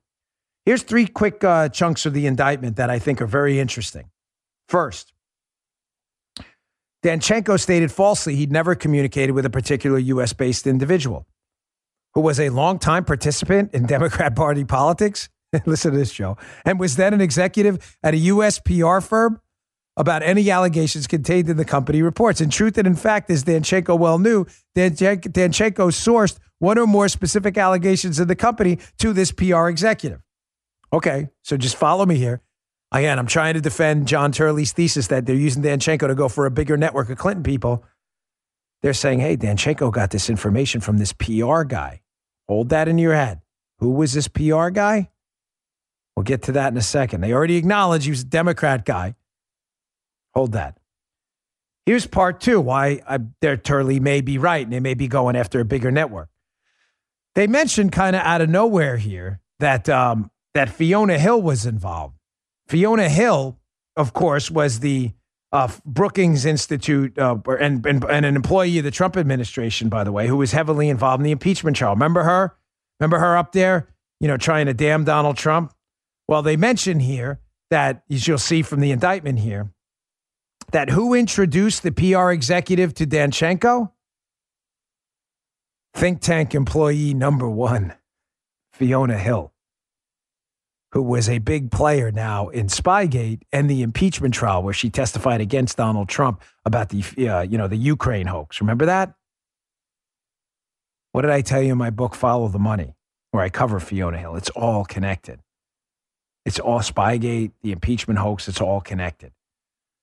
Here's 0.67 0.83
three 0.83 1.07
quick 1.07 1.43
uh, 1.43 1.71
chunks 1.71 2.05
of 2.05 2.13
the 2.13 2.27
indictment 2.27 2.77
that 2.77 2.91
I 2.91 2.99
think 2.99 3.23
are 3.23 3.27
very 3.27 3.59
interesting. 3.59 4.11
First, 4.69 5.15
Danchenko 7.03 7.59
stated 7.59 7.91
falsely 7.91 8.37
he'd 8.37 8.53
never 8.53 8.75
communicated 8.75 9.33
with 9.33 9.47
a 9.47 9.51
particular 9.51 9.99
U.S. 9.99 10.35
based 10.35 10.67
individual 10.67 11.27
who 12.15 12.21
was 12.21 12.41
a 12.41 12.51
longtime 12.51 13.05
participant 13.05 13.75
in 13.75 13.87
Democrat 13.87 14.35
Party 14.35 14.65
politics. 14.65 15.29
Listen 15.67 15.93
to 15.93 15.99
this, 15.99 16.13
Joe, 16.13 16.37
and 16.65 16.79
was 16.79 16.97
then 16.97 17.15
an 17.15 17.21
executive 17.21 17.97
at 18.03 18.15
a 18.15 18.19
U.S. 18.19 18.59
PR 18.59 19.01
firm 19.01 19.41
about 19.97 20.23
any 20.23 20.51
allegations 20.51 21.07
contained 21.07 21.49
in 21.49 21.57
the 21.57 21.65
company 21.65 22.03
reports. 22.03 22.41
In 22.41 22.51
truth 22.51 22.79
and 22.79 22.87
in 22.87 22.95
fact, 22.95 23.31
as 23.31 23.45
Danchenko 23.45 23.99
well 23.99 24.19
knew, 24.19 24.47
Danchenko 24.77 25.91
sourced 25.91 26.39
one 26.59 26.79
or 26.79 26.87
more 26.87 27.09
specific 27.09 27.59
allegations 27.59 28.21
in 28.21 28.29
the 28.29 28.37
company 28.37 28.79
to 28.99 29.13
this 29.13 29.33
PR 29.33 29.69
executive. 29.69 30.21
Okay, 30.93 31.29
so 31.43 31.57
just 31.57 31.77
follow 31.77 32.07
me 32.07 32.17
here. 32.17 32.41
Again, 32.93 33.19
I'm 33.19 33.27
trying 33.27 33.55
to 33.55 33.61
defend 33.61 34.09
John 34.09 34.33
Turley's 34.33 34.73
thesis 34.73 35.07
that 35.09 35.27
they're 35.27 35.37
using 35.37 35.63
Danchenko 35.63 36.09
to 36.09 36.15
go 36.15 36.29
for 36.29 36.47
a 36.47 36.51
bigger 36.51 36.77
network 36.77 37.09
of 37.09 37.19
Clinton 37.19 37.45
people. 37.45 37.85
They're 38.83 38.95
saying, 38.95 39.21
hey, 39.21 39.37
Danchenko 39.37 39.93
got 39.93 40.11
this 40.11 40.31
information 40.31 40.81
from 40.81 40.99
this 40.99 41.13
PR 41.13 41.63
guy. 41.65 42.01
Hold 42.49 42.71
that 42.71 42.89
in 42.89 42.99
your 42.99 43.15
head. 43.15 43.41
Who 43.79 43.91
was 43.91 44.13
this 44.13 44.29
PR 44.29 44.71
guy? 44.71 45.11
We'll 46.17 46.25
get 46.25 46.43
to 46.43 46.53
that 46.53 46.73
in 46.73 46.77
a 46.77 46.83
second. 46.83 47.21
They 47.21 47.33
already 47.33 47.57
acknowledged 47.57 48.05
he 48.05 48.11
was 48.11 48.23
a 48.23 48.27
Democrat 48.27 48.85
guy. 48.85 49.15
Hold 50.35 50.53
that. 50.53 50.79
Here's 51.87 52.07
part 52.07 52.41
two 52.41 52.61
why 52.61 53.01
I, 53.09 53.19
their 53.41 53.57
Turley 53.57 54.01
may 54.01 54.21
be 54.21 54.39
right 54.39 54.65
and 54.65 54.73
they 54.73 54.81
may 54.81 54.95
be 54.95 55.09
going 55.09 55.37
after 55.37 55.61
a 55.61 55.65
bigger 55.65 55.91
network. 55.91 56.29
They 57.35 57.47
mentioned 57.47 57.93
kind 57.93 58.17
of 58.17 58.23
out 58.23 58.41
of 58.41 58.49
nowhere 58.49 58.97
here 58.97 59.41
that 59.61 59.89
um, 59.89 60.31
that 60.55 60.69
Fiona 60.69 61.19
Hill 61.19 61.41
was 61.41 61.67
involved. 61.67 62.17
Fiona 62.67 63.09
Hill, 63.09 63.59
of 63.97 64.13
course, 64.13 64.51
was 64.51 64.81
the 64.81 65.13
uh, 65.53 65.69
Brookings 65.85 66.45
Institute 66.45 67.19
uh, 67.19 67.37
and, 67.59 67.85
and, 67.85 68.05
and 68.05 68.27
an 68.27 68.37
employee 68.37 68.79
of 68.79 68.85
the 68.85 68.91
Trump 68.91 69.17
administration, 69.17 69.89
by 69.89 70.05
the 70.05 70.13
way, 70.13 70.27
who 70.27 70.37
was 70.37 70.53
heavily 70.53 70.89
involved 70.89 71.21
in 71.21 71.25
the 71.25 71.33
impeachment 71.33 71.77
trial. 71.77 71.95
Remember 71.95 72.23
her? 72.23 72.57
Remember 73.01 73.19
her 73.19 73.37
up 73.37 73.53
there, 73.53 73.89
you 74.21 74.29
know, 74.29 74.37
trying 74.37 74.67
to 74.67 74.75
damn 74.75 75.05
Donald 75.05 75.37
Trump? 75.37 75.73
Well, 76.29 76.43
they 76.43 76.57
mention 76.57 77.01
here 77.01 77.41
that, 77.71 78.05
as 78.11 78.29
you'll 78.29 78.39
see 78.39 78.63
from 78.63 78.81
the 78.81 78.93
indictment 78.93 79.41
here, 79.41 79.73
that 80.73 80.91
who 80.91 81.15
introduced 81.15 81.83
the 81.83 81.91
PR 81.91 82.31
executive 82.31 82.95
to 82.95 83.07
Danchenko? 83.07 83.91
Think 85.95 86.21
tank 86.21 86.55
employee 86.55 87.15
number 87.15 87.51
one, 87.51 87.95
Fiona 88.73 89.19
Hill 89.19 89.50
who 90.93 91.03
was 91.03 91.29
a 91.29 91.39
big 91.39 91.71
player 91.71 92.11
now 92.11 92.49
in 92.49 92.67
Spygate 92.67 93.43
and 93.53 93.71
the 93.71 93.83
impeachment 93.83 94.35
trial 94.35 94.63
where 94.63 94.75
she 94.75 94.91
testified 94.91 95.41
against 95.41 95.77
Donald 95.77 96.09
Trump 96.09 96.43
about 96.65 96.89
the 96.89 97.29
uh, 97.29 97.43
you 97.43 97.57
know 97.57 97.69
the 97.69 97.77
Ukraine 97.77 98.27
hoax. 98.27 98.61
Remember 98.61 98.87
that? 98.87 99.15
What 101.13 101.23
did 101.23 101.31
I 101.31 101.41
tell 101.41 101.63
you 101.63 101.73
in 101.73 101.79
my 101.79 101.91
book 101.91 102.15
Follow 102.15 102.49
the 102.49 102.59
Money 102.59 102.95
where 103.31 103.43
I 103.43 103.49
cover 103.49 103.81
Fiona 103.81 104.19
Hill? 104.19 104.37
It's 104.37 104.51
all 104.51 104.85
connected. 104.85 105.41
It's 106.45 106.59
all 106.59 106.81
Spygate, 106.81 107.53
the 107.63 107.73
impeachment 107.73 108.19
hoax, 108.19 108.49
it's 108.49 108.61
all 108.61 108.81
connected. 108.81 109.33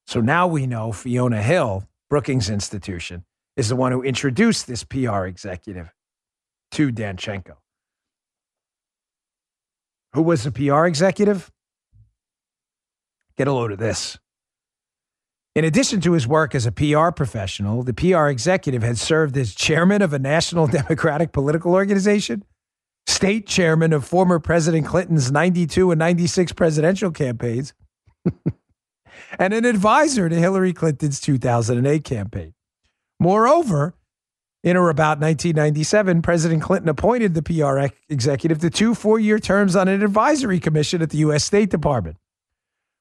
So 0.06 0.22
now 0.22 0.48
we 0.48 0.68
know 0.68 0.92
Fiona 0.92 1.42
Hill, 1.42 1.84
Brookings 2.10 2.50
Institution, 2.50 3.26
is 3.56 3.70
the 3.70 3.76
one 3.76 3.92
who 3.92 4.04
introduced 4.04 4.68
this 4.68 4.84
PR 4.84 5.26
executive 5.26 5.92
to 6.72 6.92
Danchenko 6.92 7.56
who 10.14 10.22
was 10.22 10.46
a 10.46 10.52
PR 10.52 10.86
executive. 10.86 11.52
Get 13.38 13.48
a 13.48 13.54
load 13.54 13.72
of 13.72 13.80
this. 13.80 14.18
In 15.58 15.66
addition 15.66 16.02
to 16.02 16.12
his 16.12 16.28
work 16.28 16.54
as 16.54 16.68
a 16.68 16.72
PR 16.72 17.10
professional, 17.10 17.82
the 17.82 17.94
PR 17.94 18.28
executive 18.28 18.84
had 18.84 19.00
served 19.00 19.36
as 19.38 19.56
chairman 19.56 20.04
of 20.04 20.14
a 20.14 20.20
national 20.20 20.68
Democratic 20.80 21.32
political 21.32 21.74
organization, 21.74 22.44
state 23.08 23.48
chairman 23.48 23.92
of 23.92 24.06
former 24.06 24.40
President 24.40 24.86
Clinton's 24.86 25.32
92 25.32 25.90
and 25.90 25.98
96 25.98 26.52
presidential 26.52 27.10
campaigns, 27.10 27.74
and 29.40 29.52
an 29.52 29.66
advisor 29.66 30.30
to 30.30 30.36
Hillary 30.36 30.74
Clinton's 30.74 31.20
2008 31.20 32.04
campaign. 32.04 32.54
Moreover, 33.20 33.96
in 34.68 34.78
or 34.78 34.90
about 34.90 35.20
1997, 35.20 36.22
President 36.22 36.62
Clinton 36.62 36.90
appointed 36.90 37.34
the 37.34 37.42
PR 37.42 37.88
executive 38.10 38.60
to 38.60 38.70
two 38.70 38.94
four 38.94 39.20
year 39.20 39.40
terms 39.40 39.76
on 39.76 39.88
an 39.88 40.04
advisory 40.04 40.60
commission 40.60 41.02
at 41.02 41.10
the 41.10 41.20
U.S. 41.20 41.44
State 41.44 41.70
Department. 41.70 42.18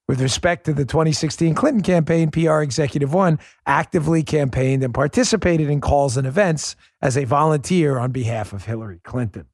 With 0.08 0.20
respect 0.20 0.66
to 0.66 0.72
the 0.72 0.84
2016 0.84 1.54
Clinton 1.54 1.82
campaign, 1.82 2.30
PR 2.30 2.60
Executive 2.60 3.12
One 3.12 3.40
actively 3.66 4.22
campaigned 4.22 4.84
and 4.84 4.94
participated 4.94 5.68
in 5.68 5.80
calls 5.80 6.16
and 6.16 6.26
events 6.26 6.76
as 7.02 7.16
a 7.16 7.24
volunteer 7.24 7.98
on 7.98 8.12
behalf 8.12 8.52
of 8.52 8.64
Hillary 8.64 9.00
Clinton. 9.02 9.46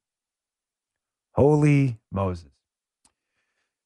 Holy 1.33 1.99
Moses. 2.11 2.51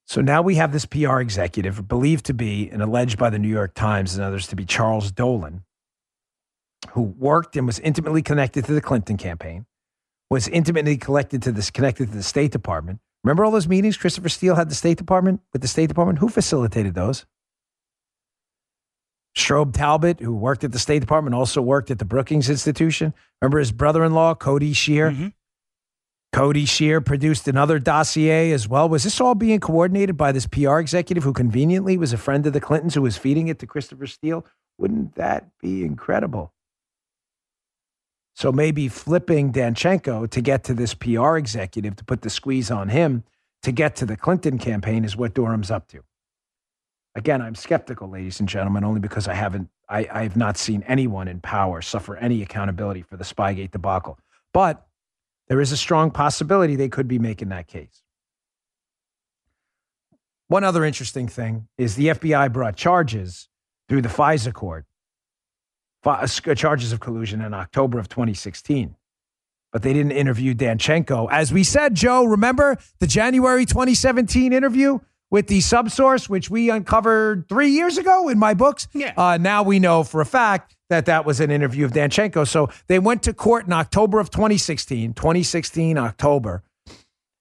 So 0.07 0.21
now 0.21 0.43
we 0.43 0.57
have 0.57 0.73
this 0.73 0.87
PR 0.87 1.21
executive 1.21 1.87
believed 1.87 2.27
to 2.27 2.35
be 2.35 2.69
and 2.71 2.83
alleged 2.83 3.19
by 3.19 3.31
the 3.31 3.39
New 3.39 3.49
York 3.49 3.75
Times 3.75 4.17
and 4.17 4.25
others 4.25 4.49
to 4.49 4.57
be 4.57 4.65
Charles 4.65 5.13
Dolan, 5.13 5.63
who 6.91 7.03
worked 7.03 7.57
and 7.57 7.67
was 7.67 7.79
intimately 7.79 8.23
connected 8.23 8.65
to 8.65 8.73
the 8.73 8.81
Clinton 8.81 9.17
campaign, 9.17 9.67
was 10.31 10.49
intimately 10.49 10.97
connected 10.97 11.43
to 11.43 11.53
this 11.53 11.71
connected 11.71 12.09
to 12.11 12.17
the 12.17 12.23
State 12.23 12.53
Department. 12.53 13.01
Remember 13.25 13.45
all 13.45 13.51
those 13.51 13.69
meetings 13.69 13.97
Christopher 13.97 14.29
Steele 14.29 14.55
had 14.55 14.71
the 14.71 14.75
State 14.75 14.99
Department 14.99 15.41
with 15.53 15.63
the 15.63 15.69
State 15.69 15.89
Department? 15.89 16.21
Who 16.21 16.29
facilitated 16.29 16.95
those? 16.95 17.27
Strobe 19.37 19.75
Talbott, 19.75 20.21
who 20.21 20.35
worked 20.35 20.65
at 20.65 20.73
the 20.73 20.79
State 20.79 21.01
Department, 21.01 21.35
also 21.35 21.61
worked 21.61 21.91
at 21.91 21.99
the 21.99 22.05
Brookings 22.05 22.49
Institution. 22.49 23.13
Remember 23.43 23.59
his 23.59 23.71
brother-in-law, 23.71 24.37
Cody 24.37 24.73
Shear? 24.73 25.11
Mm-hmm. 25.11 25.29
Cody 26.33 26.65
Shear 26.65 27.01
produced 27.01 27.47
another 27.47 27.79
dossier 27.79 28.51
as 28.53 28.69
well. 28.69 28.89
Was 28.89 29.05
this 29.05 29.21
all 29.21 29.35
being 29.35 29.61
coordinated 29.61 30.17
by 30.17 30.33
this 30.33 30.47
PR 30.47 30.79
executive 30.79 31.25
who 31.25 31.33
conveniently 31.33 31.97
was 31.97 32.13
a 32.13 32.19
friend 32.19 32.47
of 32.47 32.53
the 32.53 32.61
Clintons 32.61 32.95
who 32.95 33.03
was 33.03 33.17
feeding 33.17 33.49
it 33.49 33.59
to 33.59 33.67
Christopher 33.67 34.07
Steele? 34.07 34.45
Wouldn't 34.79 35.15
that 35.15 35.49
be 35.61 35.85
incredible? 35.85 36.53
So 38.37 38.53
maybe 38.53 38.89
flipping 38.89 39.51
Danchenko 39.51 40.29
to 40.29 40.41
get 40.43 40.63
to 40.65 40.75
this 40.75 40.93
PR 40.93 41.39
executive 41.39 41.97
to 41.97 42.05
put 42.05 42.21
the 42.21 42.29
squeeze 42.29 42.71
on 42.71 42.91
him 42.91 43.25
to 43.63 43.73
get 43.73 43.97
to 43.97 44.05
the 44.05 44.15
Clinton 44.15 44.59
campaign 44.59 45.07
is 45.07 45.17
what 45.17 45.33
Durham's 45.33 45.71
up 45.71 45.89
to. 45.89 46.03
Again, 47.15 47.41
I'm 47.41 47.55
skeptical, 47.55 48.11
ladies 48.11 48.39
and 48.39 48.47
gentlemen, 48.47 48.85
only 48.85 49.01
because 49.01 49.27
I 49.27 49.33
haven't, 49.33 49.71
I, 49.89 50.07
I 50.13 50.23
have 50.25 50.37
not 50.37 50.59
seen 50.59 50.85
anyone 50.87 51.29
in 51.29 51.41
power 51.41 51.81
suffer 51.81 52.15
any 52.15 52.43
accountability 52.43 53.01
for 53.01 53.17
the 53.17 53.25
Spygate 53.25 53.71
debacle. 53.71 54.19
But 54.53 54.87
there 55.49 55.63
is 55.63 55.73
a 55.73 55.77
strong 55.79 56.11
possibility 56.11 56.77
they 56.77 56.91
could 56.91 57.09
be 57.09 57.19
making 57.19 57.49
that 57.49 57.69
case. 57.69 58.03
One 60.49 60.63
other 60.63 60.85
interesting 60.85 61.27
thing 61.27 61.69
is 61.79 61.95
the 61.95 62.09
FBI 62.09 62.53
brought 62.53 62.77
charges 62.77 63.49
through 63.89 64.03
the 64.03 64.11
FISA 64.11 64.53
court 64.53 64.85
charges 66.55 66.93
of 66.93 67.01
collusion 67.01 67.41
in 67.41 67.55
October 67.55 67.99
of 67.99 68.09
2016. 68.09 68.95
But 69.73 69.83
they 69.83 69.93
didn't 69.93 70.13
interview 70.13 70.55
Danchenko. 70.55 71.29
As 71.31 71.53
we 71.53 71.65
said, 71.65 71.95
Joe, 71.95 72.25
remember 72.25 72.79
the 73.01 73.07
January 73.07 73.67
2017 73.67 74.53
interview 74.53 75.01
with 75.31 75.49
the 75.49 75.59
subsource, 75.59 76.29
which 76.29 76.49
we 76.49 76.71
uncovered 76.71 77.49
three 77.49 77.71
years 77.71 77.99
ago 77.99 78.29
in 78.29 78.39
my 78.39 78.55
books? 78.55 78.89
Yeah. 78.95 79.13
Uh, 79.17 79.37
now 79.39 79.63
we 79.63 79.79
know 79.79 80.05
for 80.05 80.21
a 80.21 80.27
fact 80.27 80.77
that 80.89 81.07
that 81.07 81.27
was 81.27 81.41
an 81.41 81.51
interview 81.51 81.85
of 81.85 81.93
Danchenko. 81.93 82.47
So 82.47 82.71
they 82.87 83.01
went 83.01 83.25
to 83.25 83.35
court 83.35 83.67
in 83.67 83.73
October 83.73 84.21
of 84.21 84.31
2016, 84.31 85.15
2016, 85.15 85.99
October, 85.99 86.63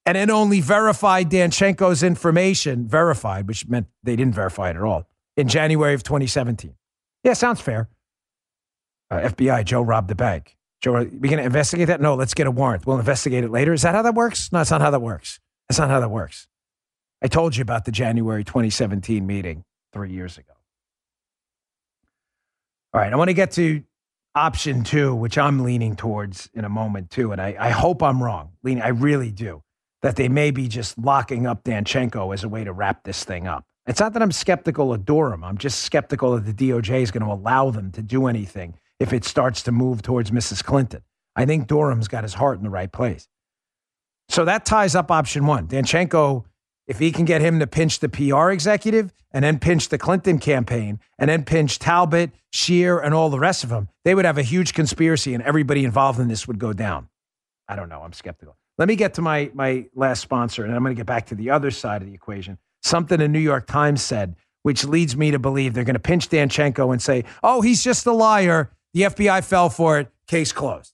and 0.05 0.15
then 0.17 0.31
only 0.31 0.61
verified 0.61 1.29
Danchenko's 1.29 2.01
information, 2.01 2.87
verified, 2.87 3.47
which 3.47 3.67
meant 3.67 3.87
they 4.03 4.15
didn't 4.15 4.33
verify 4.33 4.71
it 4.71 4.75
at 4.75 4.81
all, 4.81 5.07
in 5.37 5.47
January 5.47 5.93
of 5.93 6.01
2017. 6.03 6.73
Yeah, 7.23 7.33
sounds 7.33 7.61
fair 7.61 7.87
uh, 9.15 9.29
FBI, 9.29 9.65
Joe 9.65 9.81
robbed 9.81 10.09
the 10.09 10.15
bank. 10.15 10.55
Joe, 10.81 10.95
are 10.95 11.05
we 11.05 11.29
going 11.29 11.37
to 11.39 11.43
investigate 11.43 11.87
that? 11.87 12.01
No, 12.01 12.15
let's 12.15 12.33
get 12.33 12.47
a 12.47 12.51
warrant. 12.51 12.85
We'll 12.85 12.99
investigate 12.99 13.43
it 13.43 13.49
later. 13.49 13.73
Is 13.73 13.81
that 13.83 13.95
how 13.95 14.01
that 14.01 14.13
works? 14.13 14.51
No, 14.51 14.59
that's 14.59 14.71
not 14.71 14.81
how 14.81 14.91
that 14.91 15.01
works. 15.01 15.39
That's 15.69 15.79
not 15.79 15.89
how 15.89 15.99
that 15.99 16.11
works. 16.11 16.47
I 17.23 17.27
told 17.27 17.55
you 17.55 17.61
about 17.61 17.85
the 17.85 17.91
January 17.91 18.43
2017 18.43 19.25
meeting 19.25 19.63
three 19.93 20.11
years 20.11 20.37
ago. 20.37 20.51
All 22.93 23.01
right, 23.01 23.11
I 23.11 23.15
want 23.15 23.29
to 23.29 23.33
get 23.33 23.51
to 23.53 23.83
option 24.35 24.83
two, 24.83 25.15
which 25.15 25.37
I'm 25.37 25.63
leaning 25.63 25.95
towards 25.95 26.49
in 26.53 26.65
a 26.65 26.69
moment 26.69 27.09
too. 27.09 27.31
And 27.31 27.41
I, 27.41 27.55
I 27.59 27.69
hope 27.69 28.03
I'm 28.03 28.21
wrong. 28.21 28.51
Leaning, 28.63 28.83
I 28.83 28.89
really 28.89 29.31
do. 29.31 29.61
That 30.01 30.17
they 30.17 30.29
may 30.29 30.51
be 30.51 30.67
just 30.67 30.97
locking 30.97 31.47
up 31.47 31.63
Danchenko 31.63 32.31
as 32.33 32.43
a 32.43 32.49
way 32.49 32.63
to 32.63 32.71
wrap 32.71 33.03
this 33.03 33.23
thing 33.23 33.47
up. 33.47 33.65
It's 33.87 33.99
not 33.99 34.13
that 34.13 34.21
I'm 34.21 34.31
skeptical 34.31 34.93
of 34.93 35.05
Durham. 35.05 35.43
I'm 35.43 35.57
just 35.57 35.81
skeptical 35.81 36.37
that 36.37 36.45
the 36.45 36.53
DOJ 36.53 37.01
is 37.01 37.11
going 37.11 37.25
to 37.25 37.31
allow 37.31 37.71
them 37.71 37.91
to 37.93 38.01
do 38.01 38.27
anything 38.27 38.75
if 38.99 39.13
it 39.13 39.25
starts 39.25 39.63
to 39.63 39.71
move 39.71 40.01
towards 40.01 40.31
Mrs. 40.31 40.63
Clinton. 40.63 41.01
I 41.35 41.45
think 41.45 41.67
Durham's 41.67 42.07
got 42.07 42.23
his 42.23 42.35
heart 42.35 42.57
in 42.57 42.63
the 42.63 42.69
right 42.69 42.91
place. 42.91 43.27
So 44.29 44.45
that 44.45 44.65
ties 44.65 44.95
up 44.95 45.11
option 45.11 45.45
one. 45.45 45.67
Danchenko, 45.67 46.45
if 46.87 46.99
he 46.99 47.11
can 47.11 47.25
get 47.25 47.41
him 47.41 47.59
to 47.59 47.67
pinch 47.67 47.99
the 47.99 48.09
PR 48.09 48.51
executive 48.51 49.13
and 49.31 49.43
then 49.43 49.59
pinch 49.59 49.89
the 49.89 49.97
Clinton 49.97 50.39
campaign 50.39 50.99
and 51.19 51.29
then 51.29 51.43
pinch 51.43 51.77
Talbott, 51.77 52.31
Shear, 52.51 52.99
and 52.99 53.13
all 53.13 53.29
the 53.29 53.39
rest 53.39 53.63
of 53.63 53.69
them, 53.69 53.89
they 54.03 54.15
would 54.15 54.25
have 54.25 54.37
a 54.37 54.43
huge 54.43 54.73
conspiracy 54.73 55.33
and 55.33 55.43
everybody 55.43 55.83
involved 55.83 56.19
in 56.19 56.27
this 56.27 56.47
would 56.47 56.59
go 56.59 56.73
down. 56.73 57.09
I 57.67 57.75
don't 57.75 57.89
know. 57.89 58.01
I'm 58.01 58.13
skeptical. 58.13 58.55
Let 58.77 58.87
me 58.87 58.95
get 58.95 59.15
to 59.15 59.21
my, 59.21 59.51
my 59.53 59.87
last 59.95 60.21
sponsor, 60.21 60.63
and 60.65 60.75
I'm 60.75 60.83
going 60.83 60.95
to 60.95 60.99
get 60.99 61.05
back 61.05 61.27
to 61.27 61.35
the 61.35 61.49
other 61.49 61.71
side 61.71 62.01
of 62.01 62.07
the 62.07 62.13
equation. 62.13 62.57
Something 62.83 63.19
the 63.19 63.27
New 63.27 63.39
York 63.39 63.67
Times 63.67 64.01
said 64.01 64.35
which 64.65 64.83
leads 64.83 65.15
me 65.15 65.29
to 65.29 65.37
believe 65.37 65.75
they're 65.75 65.83
going 65.83 65.93
to 65.93 65.99
pinch 65.99 66.27
Danchenko 66.27 66.91
and 66.91 66.99
say, 66.99 67.23
oh, 67.43 67.61
he's 67.61 67.83
just 67.83 68.07
a 68.07 68.11
liar. 68.11 68.71
The 68.95 69.01
FBI 69.01 69.43
fell 69.43 69.69
for 69.69 69.99
it. 69.99 70.07
Case 70.25 70.53
closed. 70.53 70.93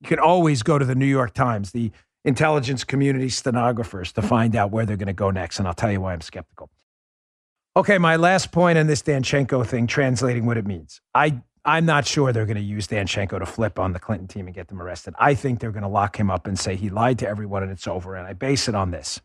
You 0.00 0.06
can 0.06 0.20
always 0.20 0.62
go 0.62 0.78
to 0.78 0.84
the 0.84 0.94
New 0.94 1.06
York 1.06 1.34
Times, 1.34 1.72
the 1.72 1.90
intelligence 2.24 2.84
community 2.84 3.30
stenographers, 3.30 4.12
to 4.12 4.22
find 4.22 4.54
out 4.54 4.70
where 4.70 4.86
they're 4.86 4.96
going 4.96 5.08
to 5.08 5.12
go 5.12 5.32
next. 5.32 5.58
And 5.58 5.66
I'll 5.66 5.74
tell 5.74 5.90
you 5.90 6.00
why 6.00 6.12
I'm 6.12 6.20
skeptical. 6.20 6.70
Okay, 7.74 7.98
my 7.98 8.14
last 8.14 8.52
point 8.52 8.78
on 8.78 8.86
this 8.86 9.02
Danchenko 9.02 9.66
thing, 9.66 9.88
translating 9.88 10.46
what 10.46 10.56
it 10.56 10.66
means. 10.66 11.00
I, 11.16 11.42
I'm 11.64 11.84
not 11.84 12.06
sure 12.06 12.32
they're 12.32 12.46
going 12.46 12.58
to 12.58 12.62
use 12.62 12.86
Danchenko 12.86 13.40
to 13.40 13.46
flip 13.46 13.80
on 13.80 13.92
the 13.92 13.98
Clinton 13.98 14.28
team 14.28 14.46
and 14.46 14.54
get 14.54 14.68
them 14.68 14.80
arrested. 14.80 15.12
I 15.18 15.34
think 15.34 15.58
they're 15.58 15.72
going 15.72 15.82
to 15.82 15.88
lock 15.88 16.20
him 16.20 16.30
up 16.30 16.46
and 16.46 16.56
say 16.56 16.76
he 16.76 16.90
lied 16.90 17.18
to 17.18 17.28
everyone 17.28 17.64
and 17.64 17.72
it's 17.72 17.88
over. 17.88 18.14
And 18.14 18.24
I 18.24 18.34
base 18.34 18.68
it 18.68 18.76
on 18.76 18.92
this. 18.92 19.20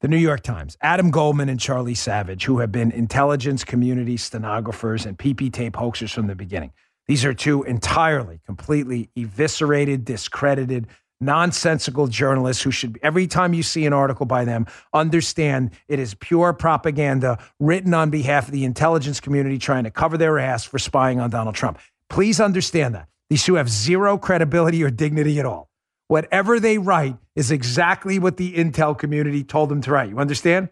The 0.00 0.06
New 0.06 0.16
York 0.16 0.44
Times, 0.44 0.78
Adam 0.80 1.10
Goldman 1.10 1.48
and 1.48 1.58
Charlie 1.58 1.96
Savage, 1.96 2.44
who 2.44 2.60
have 2.60 2.70
been 2.70 2.92
intelligence 2.92 3.64
community 3.64 4.16
stenographers 4.16 5.04
and 5.04 5.18
PP 5.18 5.52
tape 5.52 5.72
hoaxers 5.72 6.12
from 6.12 6.28
the 6.28 6.36
beginning. 6.36 6.70
These 7.08 7.24
are 7.24 7.34
two 7.34 7.62
entirely, 7.62 8.40
completely 8.44 9.10
eviscerated, 9.16 10.04
discredited, 10.04 10.88
nonsensical 11.20 12.08
journalists 12.08 12.62
who 12.62 12.70
should, 12.70 12.98
every 13.02 13.26
time 13.26 13.54
you 13.54 13.62
see 13.62 13.86
an 13.86 13.92
article 13.92 14.26
by 14.26 14.44
them, 14.44 14.66
understand 14.92 15.70
it 15.88 15.98
is 15.98 16.14
pure 16.14 16.52
propaganda 16.52 17.38
written 17.58 17.94
on 17.94 18.10
behalf 18.10 18.46
of 18.46 18.52
the 18.52 18.64
intelligence 18.64 19.20
community 19.20 19.58
trying 19.58 19.84
to 19.84 19.90
cover 19.90 20.18
their 20.18 20.38
ass 20.38 20.64
for 20.64 20.78
spying 20.78 21.20
on 21.20 21.30
Donald 21.30 21.54
Trump. 21.54 21.78
Please 22.10 22.40
understand 22.40 22.94
that. 22.94 23.08
These 23.30 23.44
two 23.44 23.54
have 23.54 23.68
zero 23.68 24.18
credibility 24.18 24.82
or 24.82 24.90
dignity 24.90 25.40
at 25.40 25.46
all. 25.46 25.70
Whatever 26.08 26.60
they 26.60 26.78
write 26.78 27.16
is 27.34 27.50
exactly 27.50 28.18
what 28.18 28.36
the 28.36 28.54
intel 28.54 28.96
community 28.96 29.42
told 29.42 29.68
them 29.68 29.80
to 29.82 29.90
write. 29.90 30.10
You 30.10 30.18
understand? 30.18 30.68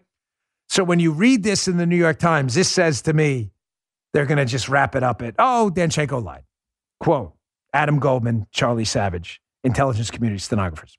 So 0.69 0.83
when 0.83 0.99
you 0.99 1.11
read 1.11 1.43
this 1.43 1.67
in 1.67 1.77
the 1.77 1.85
New 1.85 1.97
York 1.97 2.19
Times, 2.19 2.55
this 2.55 2.69
says 2.69 3.01
to 3.03 3.13
me, 3.13 3.51
they're 4.15 4.25
going 4.25 4.37
to 4.37 4.45
just 4.45 4.69
wrap 4.69 4.95
it 4.95 5.03
up 5.03 5.21
at, 5.21 5.35
oh, 5.37 5.69
Danchenko 5.75 6.23
lied. 6.23 6.45
Quote, 7.01 7.33
Adam 7.73 7.99
Goldman, 7.99 8.47
Charlie 8.49 8.85
Savage 8.85 9.41
intelligence 9.65 10.09
community 10.09 10.39
stenographers. 10.39 10.97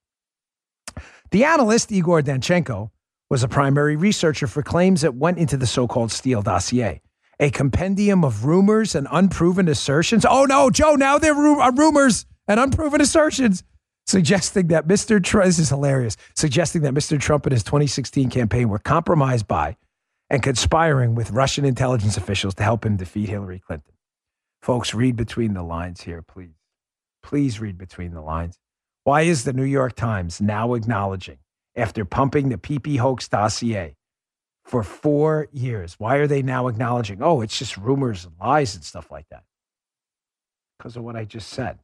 The 1.30 1.44
analyst, 1.44 1.90
Igor 1.90 2.20
Danchenko, 2.20 2.90
was 3.30 3.42
a 3.42 3.48
primary 3.48 3.96
researcher 3.96 4.46
for 4.46 4.62
claims 4.62 5.00
that 5.00 5.14
went 5.14 5.38
into 5.38 5.56
the 5.56 5.66
so 5.66 5.88
called 5.88 6.12
Steele 6.12 6.42
dossier, 6.42 7.00
a 7.40 7.48
compendium 7.50 8.22
of 8.22 8.44
rumors 8.44 8.94
and 8.94 9.08
unproven 9.10 9.66
assertions. 9.66 10.26
Oh 10.28 10.44
no, 10.44 10.68
Joe, 10.68 10.94
now 10.94 11.16
they're 11.16 11.34
uh, 11.34 11.70
rumors 11.70 12.26
and 12.46 12.60
unproven 12.60 13.00
assertions 13.00 13.62
suggesting 14.06 14.66
that 14.68 14.86
Mr. 14.86 15.24
Trump, 15.24 15.46
this 15.46 15.58
is 15.58 15.70
hilarious, 15.70 16.16
suggesting 16.34 16.82
that 16.82 16.92
Mr. 16.92 17.18
Trump 17.18 17.46
and 17.46 17.52
his 17.52 17.64
2016 17.64 18.28
campaign 18.28 18.68
were 18.68 18.78
compromised 18.78 19.48
by 19.48 19.76
and 20.28 20.42
conspiring 20.42 21.14
with 21.14 21.30
Russian 21.30 21.64
intelligence 21.64 22.16
officials 22.16 22.54
to 22.56 22.62
help 22.62 22.84
him 22.84 22.96
defeat 22.96 23.28
Hillary 23.28 23.60
Clinton. 23.60 23.94
Folks, 24.60 24.94
read 24.94 25.16
between 25.16 25.54
the 25.54 25.62
lines 25.62 26.02
here, 26.02 26.22
please. 26.22 26.56
Please 27.22 27.60
read 27.60 27.78
between 27.78 28.12
the 28.12 28.20
lines. 28.20 28.58
Why 29.04 29.22
is 29.22 29.44
the 29.44 29.52
New 29.52 29.64
York 29.64 29.94
Times 29.94 30.40
now 30.40 30.74
acknowledging, 30.74 31.38
after 31.76 32.04
pumping 32.04 32.48
the 32.48 32.56
PP 32.56 32.98
hoax 32.98 33.28
dossier 33.28 33.94
for 34.64 34.82
four 34.82 35.46
years, 35.52 35.94
why 35.98 36.16
are 36.16 36.26
they 36.26 36.42
now 36.42 36.66
acknowledging, 36.66 37.22
oh, 37.22 37.40
it's 37.40 37.58
just 37.58 37.76
rumors 37.76 38.24
and 38.24 38.34
lies 38.40 38.74
and 38.74 38.82
stuff 38.82 39.10
like 39.10 39.28
that? 39.30 39.44
Because 40.76 40.96
of 40.96 41.04
what 41.04 41.14
I 41.14 41.24
just 41.24 41.48
said. 41.48 41.78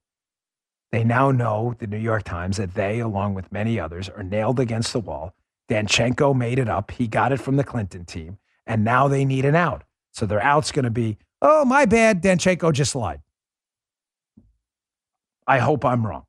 They 0.90 1.04
now 1.04 1.30
know, 1.30 1.74
the 1.78 1.86
New 1.86 1.96
York 1.98 2.24
Times, 2.24 2.56
that 2.56 2.74
they, 2.74 2.98
along 2.98 3.34
with 3.34 3.52
many 3.52 3.78
others, 3.78 4.08
are 4.08 4.22
nailed 4.22 4.58
against 4.60 4.92
the 4.92 5.00
wall. 5.00 5.34
Danchenko 5.72 6.36
made 6.36 6.58
it 6.58 6.68
up. 6.68 6.90
He 6.90 7.08
got 7.08 7.32
it 7.32 7.40
from 7.40 7.56
the 7.56 7.64
Clinton 7.64 8.04
team. 8.04 8.36
And 8.66 8.84
now 8.84 9.08
they 9.08 9.24
need 9.24 9.46
an 9.46 9.56
out. 9.56 9.84
So 10.12 10.26
their 10.26 10.42
out's 10.42 10.70
going 10.70 10.84
to 10.84 10.90
be, 10.90 11.16
oh, 11.40 11.64
my 11.64 11.86
bad. 11.86 12.22
Danchenko 12.22 12.74
just 12.74 12.94
lied. 12.94 13.20
I 15.46 15.58
hope 15.58 15.82
I'm 15.82 16.06
wrong. 16.06 16.24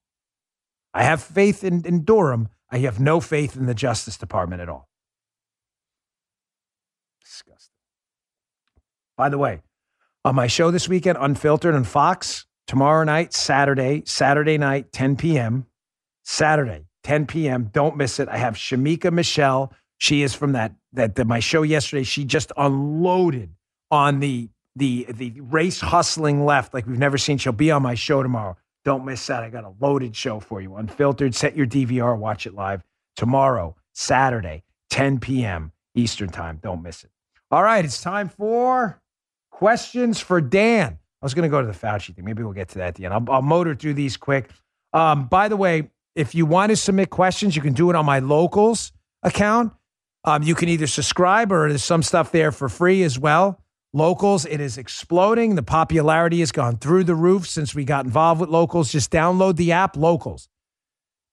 I 0.93 1.03
have 1.03 1.21
faith 1.21 1.61
in, 1.61 1.85
in 1.85 2.05
Durham. 2.05 2.47
I 2.71 2.77
have 2.79 3.01
no 3.01 3.19
faith 3.19 3.57
in 3.57 3.65
the 3.65 3.73
Justice 3.73 4.17
Department 4.17 4.61
at 4.61 4.69
all. 4.69 4.87
Disgusting. 7.21 7.75
By 9.17 9.27
the 9.27 9.37
way, 9.37 9.61
on 10.23 10.35
my 10.35 10.47
show 10.47 10.71
this 10.71 10.87
weekend, 10.87 11.17
Unfiltered 11.19 11.75
on 11.75 11.83
Fox, 11.83 12.45
tomorrow 12.65 13.03
night, 13.03 13.33
Saturday, 13.33 14.03
Saturday 14.05 14.57
night, 14.57 14.93
10 14.93 15.17
p.m. 15.17 15.65
Saturday, 16.23 16.85
10 17.03 17.27
p.m. 17.27 17.69
Don't 17.73 17.97
miss 17.97 18.19
it. 18.19 18.29
I 18.29 18.37
have 18.37 18.55
Shemeka 18.55 19.11
Michelle. 19.11 19.73
She 19.97 20.23
is 20.23 20.33
from 20.33 20.53
that 20.53 20.73
that 20.93 21.15
the, 21.15 21.25
my 21.25 21.39
show 21.39 21.61
yesterday. 21.61 22.03
She 22.03 22.25
just 22.25 22.51
unloaded 22.57 23.55
on 23.91 24.19
the 24.19 24.49
the 24.75 25.05
the 25.09 25.39
race 25.41 25.79
hustling 25.79 26.45
left 26.45 26.73
like 26.73 26.87
we've 26.87 26.97
never 26.97 27.17
seen. 27.17 27.37
She'll 27.37 27.53
be 27.53 27.71
on 27.71 27.81
my 27.81 27.95
show 27.95 28.23
tomorrow. 28.23 28.57
Don't 28.83 29.05
miss 29.05 29.25
that. 29.27 29.43
I 29.43 29.49
got 29.49 29.63
a 29.63 29.73
loaded 29.79 30.15
show 30.15 30.39
for 30.39 30.61
you. 30.61 30.75
Unfiltered. 30.75 31.35
Set 31.35 31.55
your 31.55 31.65
DVR, 31.65 32.17
watch 32.17 32.45
it 32.45 32.53
live 32.53 32.83
tomorrow, 33.15 33.75
Saturday, 33.93 34.63
10 34.89 35.19
p.m. 35.19 35.71
Eastern 35.95 36.29
Time. 36.29 36.59
Don't 36.61 36.81
miss 36.81 37.03
it. 37.03 37.11
All 37.51 37.63
right, 37.63 37.85
it's 37.85 38.01
time 38.01 38.29
for 38.29 38.99
questions 39.51 40.19
for 40.19 40.41
Dan. 40.41 40.97
I 41.21 41.25
was 41.25 41.33
going 41.33 41.43
to 41.43 41.49
go 41.49 41.61
to 41.61 41.67
the 41.67 41.73
Fauci 41.73 42.13
thing. 42.13 42.25
Maybe 42.25 42.43
we'll 42.43 42.53
get 42.53 42.69
to 42.69 42.79
that 42.79 42.87
at 42.89 42.95
the 42.95 43.05
end. 43.05 43.13
I'll, 43.13 43.25
I'll 43.29 43.41
motor 43.41 43.75
through 43.75 43.93
these 43.93 44.17
quick. 44.17 44.49
Um, 44.91 45.27
by 45.27 45.47
the 45.47 45.55
way, 45.55 45.89
if 46.15 46.35
you 46.35 46.45
want 46.45 46.69
to 46.69 46.75
submit 46.75 47.09
questions, 47.09 47.55
you 47.55 47.61
can 47.61 47.73
do 47.73 47.89
it 47.89 47.95
on 47.95 48.05
my 48.05 48.19
locals 48.19 48.91
account. 49.23 49.73
Um, 50.25 50.43
you 50.43 50.55
can 50.55 50.69
either 50.69 50.87
subscribe 50.87 51.51
or 51.51 51.69
there's 51.69 51.83
some 51.83 52.03
stuff 52.03 52.31
there 52.31 52.51
for 52.51 52.69
free 52.69 53.03
as 53.03 53.19
well. 53.19 53.59
Locals, 53.93 54.45
it 54.45 54.59
is 54.59 54.77
exploding. 54.77 55.55
The 55.55 55.63
popularity 55.63 56.39
has 56.39 56.51
gone 56.51 56.77
through 56.77 57.03
the 57.03 57.15
roof 57.15 57.47
since 57.47 57.75
we 57.75 57.85
got 57.85 58.05
involved 58.05 58.41
with 58.41 58.49
locals. 58.49 58.91
Just 58.91 59.11
download 59.11 59.55
the 59.55 59.71
app, 59.71 59.95
Locals. 59.95 60.49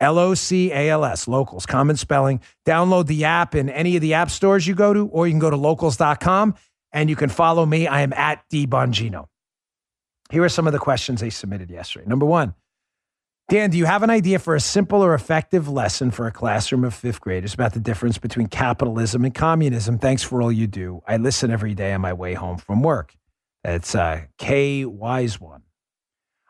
L 0.00 0.18
O 0.18 0.34
C 0.34 0.72
A 0.72 0.88
L 0.90 1.04
S, 1.04 1.28
Locals, 1.28 1.66
common 1.66 1.96
spelling. 1.96 2.40
Download 2.66 3.06
the 3.06 3.24
app 3.24 3.54
in 3.54 3.68
any 3.68 3.96
of 3.96 4.02
the 4.02 4.14
app 4.14 4.30
stores 4.30 4.66
you 4.66 4.74
go 4.74 4.92
to, 4.94 5.06
or 5.08 5.26
you 5.26 5.32
can 5.32 5.40
go 5.40 5.50
to 5.50 5.56
locals.com 5.56 6.54
and 6.92 7.10
you 7.10 7.16
can 7.16 7.28
follow 7.28 7.64
me. 7.66 7.86
I 7.86 8.00
am 8.00 8.12
at 8.14 8.42
D 8.50 8.66
Bongino. 8.66 9.26
Here 10.30 10.42
are 10.42 10.48
some 10.48 10.66
of 10.66 10.72
the 10.72 10.78
questions 10.78 11.20
they 11.20 11.30
submitted 11.30 11.70
yesterday. 11.70 12.06
Number 12.06 12.24
one, 12.24 12.54
Dan, 13.50 13.70
do 13.70 13.78
you 13.78 13.84
have 13.84 14.04
an 14.04 14.10
idea 14.10 14.38
for 14.38 14.54
a 14.54 14.60
simple 14.60 15.02
or 15.02 15.12
effective 15.12 15.68
lesson 15.68 16.12
for 16.12 16.28
a 16.28 16.30
classroom 16.30 16.84
of 16.84 16.94
fifth 16.94 17.20
graders 17.20 17.52
about 17.52 17.72
the 17.72 17.80
difference 17.80 18.16
between 18.16 18.46
capitalism 18.46 19.24
and 19.24 19.34
communism? 19.34 19.98
Thanks 19.98 20.22
for 20.22 20.40
all 20.40 20.52
you 20.52 20.68
do. 20.68 21.02
I 21.04 21.16
listen 21.16 21.50
every 21.50 21.74
day 21.74 21.92
on 21.92 22.00
my 22.00 22.12
way 22.12 22.34
home 22.34 22.58
from 22.58 22.80
work. 22.80 23.16
It's 23.64 23.92
uh, 23.92 24.20
K 24.38 24.84
Wise 24.84 25.40
One. 25.40 25.62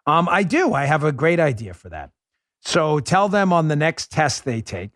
Um, 0.06 0.28
I 0.30 0.42
do. 0.42 0.74
I 0.74 0.84
have 0.84 1.02
a 1.02 1.10
great 1.10 1.40
idea 1.40 1.72
for 1.72 1.88
that. 1.88 2.10
So 2.60 3.00
tell 3.00 3.30
them 3.30 3.50
on 3.50 3.68
the 3.68 3.76
next 3.76 4.10
test 4.10 4.44
they 4.44 4.60
take 4.60 4.90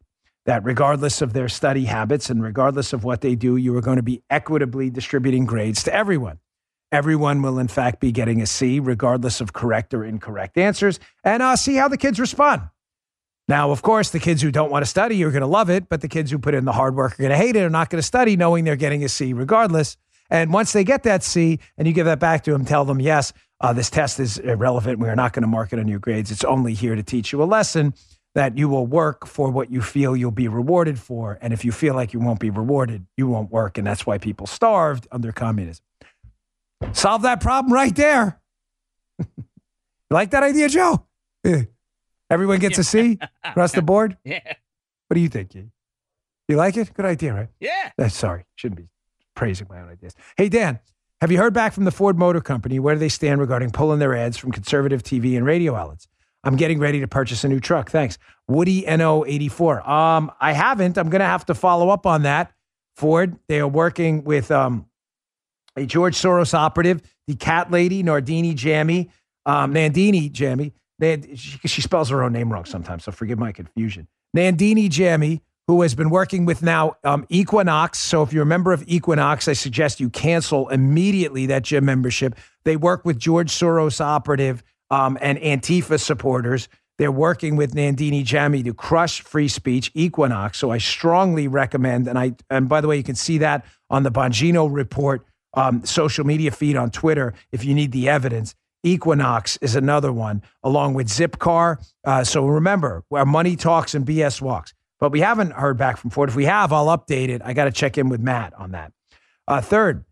that 0.45 0.63
regardless 0.63 1.23
of 1.23 1.33
their 1.33 1.49
study 1.49 1.87
habits 1.87 2.29
and 2.29 2.43
regardless 2.43 2.93
of 2.93 3.05
what 3.05 3.23
they 3.23 3.35
do, 3.35 3.57
you 3.57 3.75
are 3.79 3.81
going 3.81 3.97
to 3.97 4.03
be 4.03 4.23
equitably 4.29 4.91
distributing 4.91 5.47
grades 5.47 5.83
to 5.85 5.95
everyone. 5.95 6.39
Everyone 6.95 7.43
will, 7.43 7.59
in 7.59 7.67
fact, 7.67 7.99
be 7.99 8.13
getting 8.13 8.41
a 8.41 8.47
C, 8.47 8.79
regardless 8.79 9.41
of 9.41 9.53
correct 9.53 9.93
or 9.93 10.05
incorrect 10.05 10.57
answers, 10.57 11.01
and 11.25 11.43
uh, 11.43 11.57
see 11.57 11.75
how 11.75 11.89
the 11.89 11.97
kids 11.97 12.21
respond. 12.21 12.63
Now, 13.49 13.73
of 13.73 13.83
course, 13.83 14.11
the 14.11 14.21
kids 14.21 14.41
who 14.41 14.53
don't 14.53 14.71
want 14.71 14.85
to 14.85 14.89
study 14.89 15.21
are 15.25 15.33
going 15.33 15.41
to 15.41 15.49
love 15.49 15.71
it, 15.71 15.89
but 15.89 16.03
the 16.03 16.09
kids 16.09 16.31
who 16.31 16.39
put 16.39 16.55
in 16.55 16.65
the 16.65 16.71
hard 16.71 16.95
work 16.95 17.15
are 17.15 17.23
going 17.23 17.33
to 17.33 17.37
hate 17.37 17.57
it, 17.57 17.65
are 17.65 17.69
not 17.69 17.91
going 17.91 17.99
to 17.99 18.07
study, 18.07 18.37
knowing 18.37 18.63
they're 18.63 18.77
getting 18.77 19.03
a 19.03 19.09
C 19.09 19.33
regardless. 19.33 19.97
And 20.31 20.53
once 20.53 20.73
they 20.73 20.85
get 20.85 21.03
that 21.03 21.25
C 21.25 21.59
and 21.77 21.89
you 21.89 21.93
give 21.93 22.07
that 22.07 22.21
back 22.21 22.45
to 22.45 22.53
them, 22.53 22.65
tell 22.65 22.85
them, 22.85 23.01
yes, 23.01 23.33
uh, 23.61 23.73
this 23.73 23.91
test 23.91 24.21
is 24.21 24.39
irrelevant. 24.39 25.01
We 25.01 25.09
are 25.09 25.17
not 25.17 25.33
going 25.33 25.43
to 25.43 25.49
mark 25.49 25.73
it 25.73 25.81
on 25.81 25.89
your 25.89 25.99
grades. 25.99 26.31
It's 26.31 26.45
only 26.45 26.75
here 26.75 26.95
to 26.95 27.03
teach 27.03 27.33
you 27.33 27.43
a 27.43 27.45
lesson 27.45 27.95
that 28.37 28.57
you 28.57 28.69
will 28.69 28.87
work 28.87 29.27
for 29.27 29.51
what 29.51 29.69
you 29.69 29.83
feel 29.83 30.15
you'll 30.15 30.31
be 30.31 30.47
rewarded 30.47 31.01
for. 31.01 31.39
And 31.43 31.53
if 31.53 31.65
you 31.65 31.73
feel 31.73 31.95
like 31.95 32.13
you 32.13 32.21
won't 32.21 32.39
be 32.39 32.51
rewarded, 32.51 33.05
you 33.17 33.27
won't 33.27 33.51
work. 33.51 33.79
And 33.79 33.87
that's 33.87 34.07
why 34.07 34.19
people 34.19 34.47
starved 34.47 35.09
under 35.11 35.33
communism. 35.33 35.85
Solve 36.93 37.23
that 37.23 37.41
problem 37.41 37.73
right 37.73 37.95
there. 37.95 38.41
you 39.19 39.45
like 40.11 40.31
that 40.31 40.43
idea, 40.43 40.69
Joe? 40.69 41.07
Yeah. 41.43 41.63
Everyone 42.31 42.59
gets 42.59 42.79
a 42.79 42.85
C 42.85 43.19
across 43.45 43.73
the 43.73 43.83
board? 43.83 44.17
Yeah. 44.25 44.41
What 45.09 45.15
do 45.15 45.21
you 45.21 45.29
think? 45.29 45.55
You, 45.55 45.71
you 46.49 46.57
like 46.57 46.77
it? 46.77 46.93
Good 46.95 47.05
idea, 47.05 47.35
right? 47.35 47.49
Yeah. 47.61 47.91
Uh, 47.99 48.09
sorry, 48.09 48.45
shouldn't 48.57 48.79
be 48.79 48.89
praising 49.35 49.67
my 49.69 49.81
own 49.81 49.89
ideas. 49.89 50.15
Hey, 50.37 50.49
Dan, 50.49 50.81
have 51.21 51.31
you 51.31 51.39
heard 51.39 51.55
back 51.55 51.73
from 51.73 51.85
the 51.85 51.91
Ford 51.91 52.19
Motor 52.19 52.41
Company? 52.41 52.79
Where 52.79 52.95
do 52.95 52.99
they 52.99 53.09
stand 53.09 53.41
regarding 53.41 53.71
pulling 53.71 53.99
their 53.99 54.15
ads 54.15 54.37
from 54.37 54.53
conservative 54.53 55.03
TV 55.03 55.37
and 55.37 55.45
radio 55.47 55.75
outlets? 55.75 56.09
I'm 56.43 56.57
getting 56.57 56.79
ready 56.79 57.01
to 57.01 57.09
purchase 57.09 57.45
a 57.45 57.49
new 57.49 57.61
truck. 57.61 57.91
Thanks. 57.91 58.19
Woody 58.47 58.83
NO84. 58.83 59.89
Um, 59.89 60.31
I 60.41 60.53
haven't. 60.53 60.99
I'm 60.99 61.09
going 61.09 61.21
to 61.21 61.27
have 61.27 61.47
to 61.47 61.55
follow 61.55 61.89
up 61.89 62.05
on 62.07 62.23
that. 62.23 62.53
Ford, 62.97 63.39
they 63.49 63.61
are 63.61 63.69
working 63.69 64.25
with 64.25 64.51
um, 64.51 64.87
a 65.77 65.87
George 65.87 66.17
Soros 66.17 66.55
operative, 66.55 67.03
the 67.27 67.35
cat 67.35 67.71
lady, 67.71 68.03
Nardini 68.03 68.55
Jammi, 68.55 69.11
um, 69.47 69.75
Nandini 69.75 70.31
Jammi. 70.31 70.73
Nand, 71.03 71.39
she, 71.39 71.59
she, 71.67 71.81
spells 71.83 72.09
her 72.11 72.23
own 72.23 72.33
name 72.33 72.53
wrong 72.53 72.65
sometimes, 72.65 73.05
so 73.05 73.11
forgive 73.11 73.39
my 73.39 73.51
confusion. 73.51 74.07
Nandini 74.37 74.89
Jammi 74.89 75.41
who 75.67 75.81
has 75.83 75.95
been 75.95 76.11
working 76.11 76.45
with 76.45 76.63
now 76.63 76.95
um, 77.05 77.27
Equinox. 77.29 77.99
So 77.99 78.23
if 78.23 78.33
you're 78.33 78.43
a 78.43 78.47
member 78.47 78.73
of 78.73 78.85
Equinox, 78.87 79.49
I 79.49 79.55
suggest 79.55 80.01
you 80.01 80.11
cancel 80.11 80.69
immediately 80.69 81.47
that 81.47 81.63
gym 81.63 81.85
membership. 81.85 82.37
They 82.65 82.77
work 82.77 83.05
with 83.05 83.19
George 83.19 83.51
Soros 83.51 84.01
operative 84.01 84.63
um, 84.91 85.17
and 85.21 85.39
Antifa 85.39 85.99
supporters. 85.99 86.69
They're 86.99 87.11
working 87.11 87.57
with 87.57 87.75
Nandini 87.75 88.25
Jammi 88.25 88.63
to 88.65 88.75
crush 88.75 89.23
free 89.23 89.49
speech, 89.49 89.91
Equinox. 89.95 90.59
So 90.59 90.71
I 90.71 90.79
strongly 90.79 91.49
recommend, 91.49 92.07
and 92.07 92.19
I 92.19 92.37
and 92.51 92.69
by 92.69 92.81
the 92.81 92.87
way, 92.87 92.97
you 92.97 93.03
can 93.03 93.17
see 93.17 93.39
that 93.39 93.65
on 93.91 94.05
the 94.05 94.13
Bongino 94.13 94.69
report 94.71 95.27
um, 95.55 95.85
social 95.85 96.25
media 96.25 96.51
feed 96.51 96.77
on 96.77 96.91
Twitter 96.91 97.35
if 97.53 97.65
you 97.65 97.75
need 97.75 97.93
the 97.93 98.09
evidence. 98.09 98.55
Equinox 98.83 99.57
is 99.59 99.75
another 99.77 100.13
one, 100.13 100.43
along 100.63 100.95
with 100.95 101.09
Zipcar. 101.09 101.85
Uh, 102.05 102.23
so 102.23 102.47
remember, 102.47 103.03
where 103.09 103.25
money 103.25 103.57
talks 103.57 103.95
and 103.95 104.07
BS 104.07 104.43
walks. 104.43 104.75
But 105.01 105.11
we 105.11 105.21
haven't 105.21 105.53
heard 105.53 105.77
back 105.77 105.97
from 105.97 106.11
Ford. 106.11 106.29
If 106.29 106.37
we 106.37 106.45
have, 106.45 106.73
I'll 106.73 106.87
update 106.87 107.29
it. 107.29 107.43
I 107.45 107.55
got 107.55 107.65
to 107.65 107.73
check 107.73 107.99
in 107.99 108.09
with 108.09 108.21
Matt 108.21 108.55
on 108.55 108.73
that. 108.73 108.93
Uh, 109.49 109.61
third, 109.61 110.05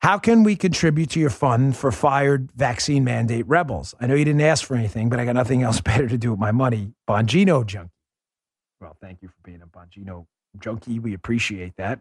how 0.00 0.18
can 0.18 0.42
we 0.42 0.56
contribute 0.56 1.10
to 1.10 1.20
your 1.20 1.30
fund 1.30 1.76
for 1.76 1.90
fired 1.90 2.50
vaccine 2.54 3.04
mandate 3.04 3.46
rebels? 3.46 3.94
I 4.00 4.06
know 4.06 4.14
you 4.14 4.24
didn't 4.24 4.40
ask 4.40 4.64
for 4.64 4.76
anything, 4.76 5.08
but 5.08 5.18
I 5.18 5.24
got 5.24 5.34
nothing 5.34 5.62
else 5.62 5.80
better 5.82 6.08
to 6.08 6.18
do 6.18 6.30
with 6.30 6.40
my 6.40 6.52
money. 6.52 6.92
Bongino 7.08 7.66
junkie. 7.66 7.90
Well, 8.80 8.96
thank 9.00 9.22
you 9.22 9.28
for 9.28 9.40
being 9.42 9.60
a 9.62 9.66
Bongino 9.66 10.26
junkie. 10.58 10.98
We 10.98 11.14
appreciate 11.14 11.76
that. 11.76 12.00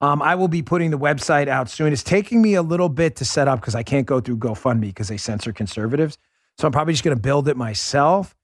Um, 0.00 0.20
I 0.20 0.34
will 0.34 0.48
be 0.48 0.62
putting 0.62 0.90
the 0.90 0.98
website 0.98 1.48
out 1.48 1.70
soon. 1.70 1.92
It's 1.92 2.02
taking 2.02 2.42
me 2.42 2.54
a 2.54 2.62
little 2.62 2.88
bit 2.88 3.16
to 3.16 3.24
set 3.24 3.48
up 3.48 3.60
because 3.60 3.74
I 3.74 3.82
can't 3.82 4.06
go 4.06 4.20
through 4.20 4.38
GoFundMe 4.38 4.82
because 4.82 5.08
they 5.08 5.16
censor 5.16 5.52
conservatives. 5.52 6.18
So 6.58 6.66
I'm 6.66 6.72
probably 6.72 6.92
just 6.92 7.04
going 7.04 7.16
to 7.16 7.22
build 7.22 7.48
it 7.48 7.56
myself. 7.56 8.34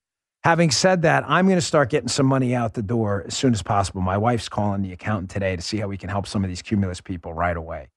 Having 0.43 0.71
said 0.71 1.03
that, 1.03 1.25
I'm 1.29 1.47
going 1.47 1.59
to 1.59 1.65
start 1.65 1.91
getting 1.91 2.09
some 2.09 2.25
money 2.25 2.55
out 2.55 2.73
the 2.73 2.83
door 2.83 3.25
as 3.27 3.37
soon 3.37 3.53
as 3.53 3.63
possible. 3.63 4.01
My 4.01 4.17
wife's 4.17 4.49
calling 4.49 4.81
the 4.81 4.93
accountant 4.93 5.31
today 5.31 5.55
to 5.55 5.61
see 5.61 5.77
how 5.77 5.87
we 5.87 5.99
can 5.99 6.09
help 6.09 6.27
some 6.27 6.43
of 6.43 6.49
these 6.49 6.63
cumulus 6.63 7.01
people 7.01 7.35
right 7.35 7.57
away. 7.57 7.89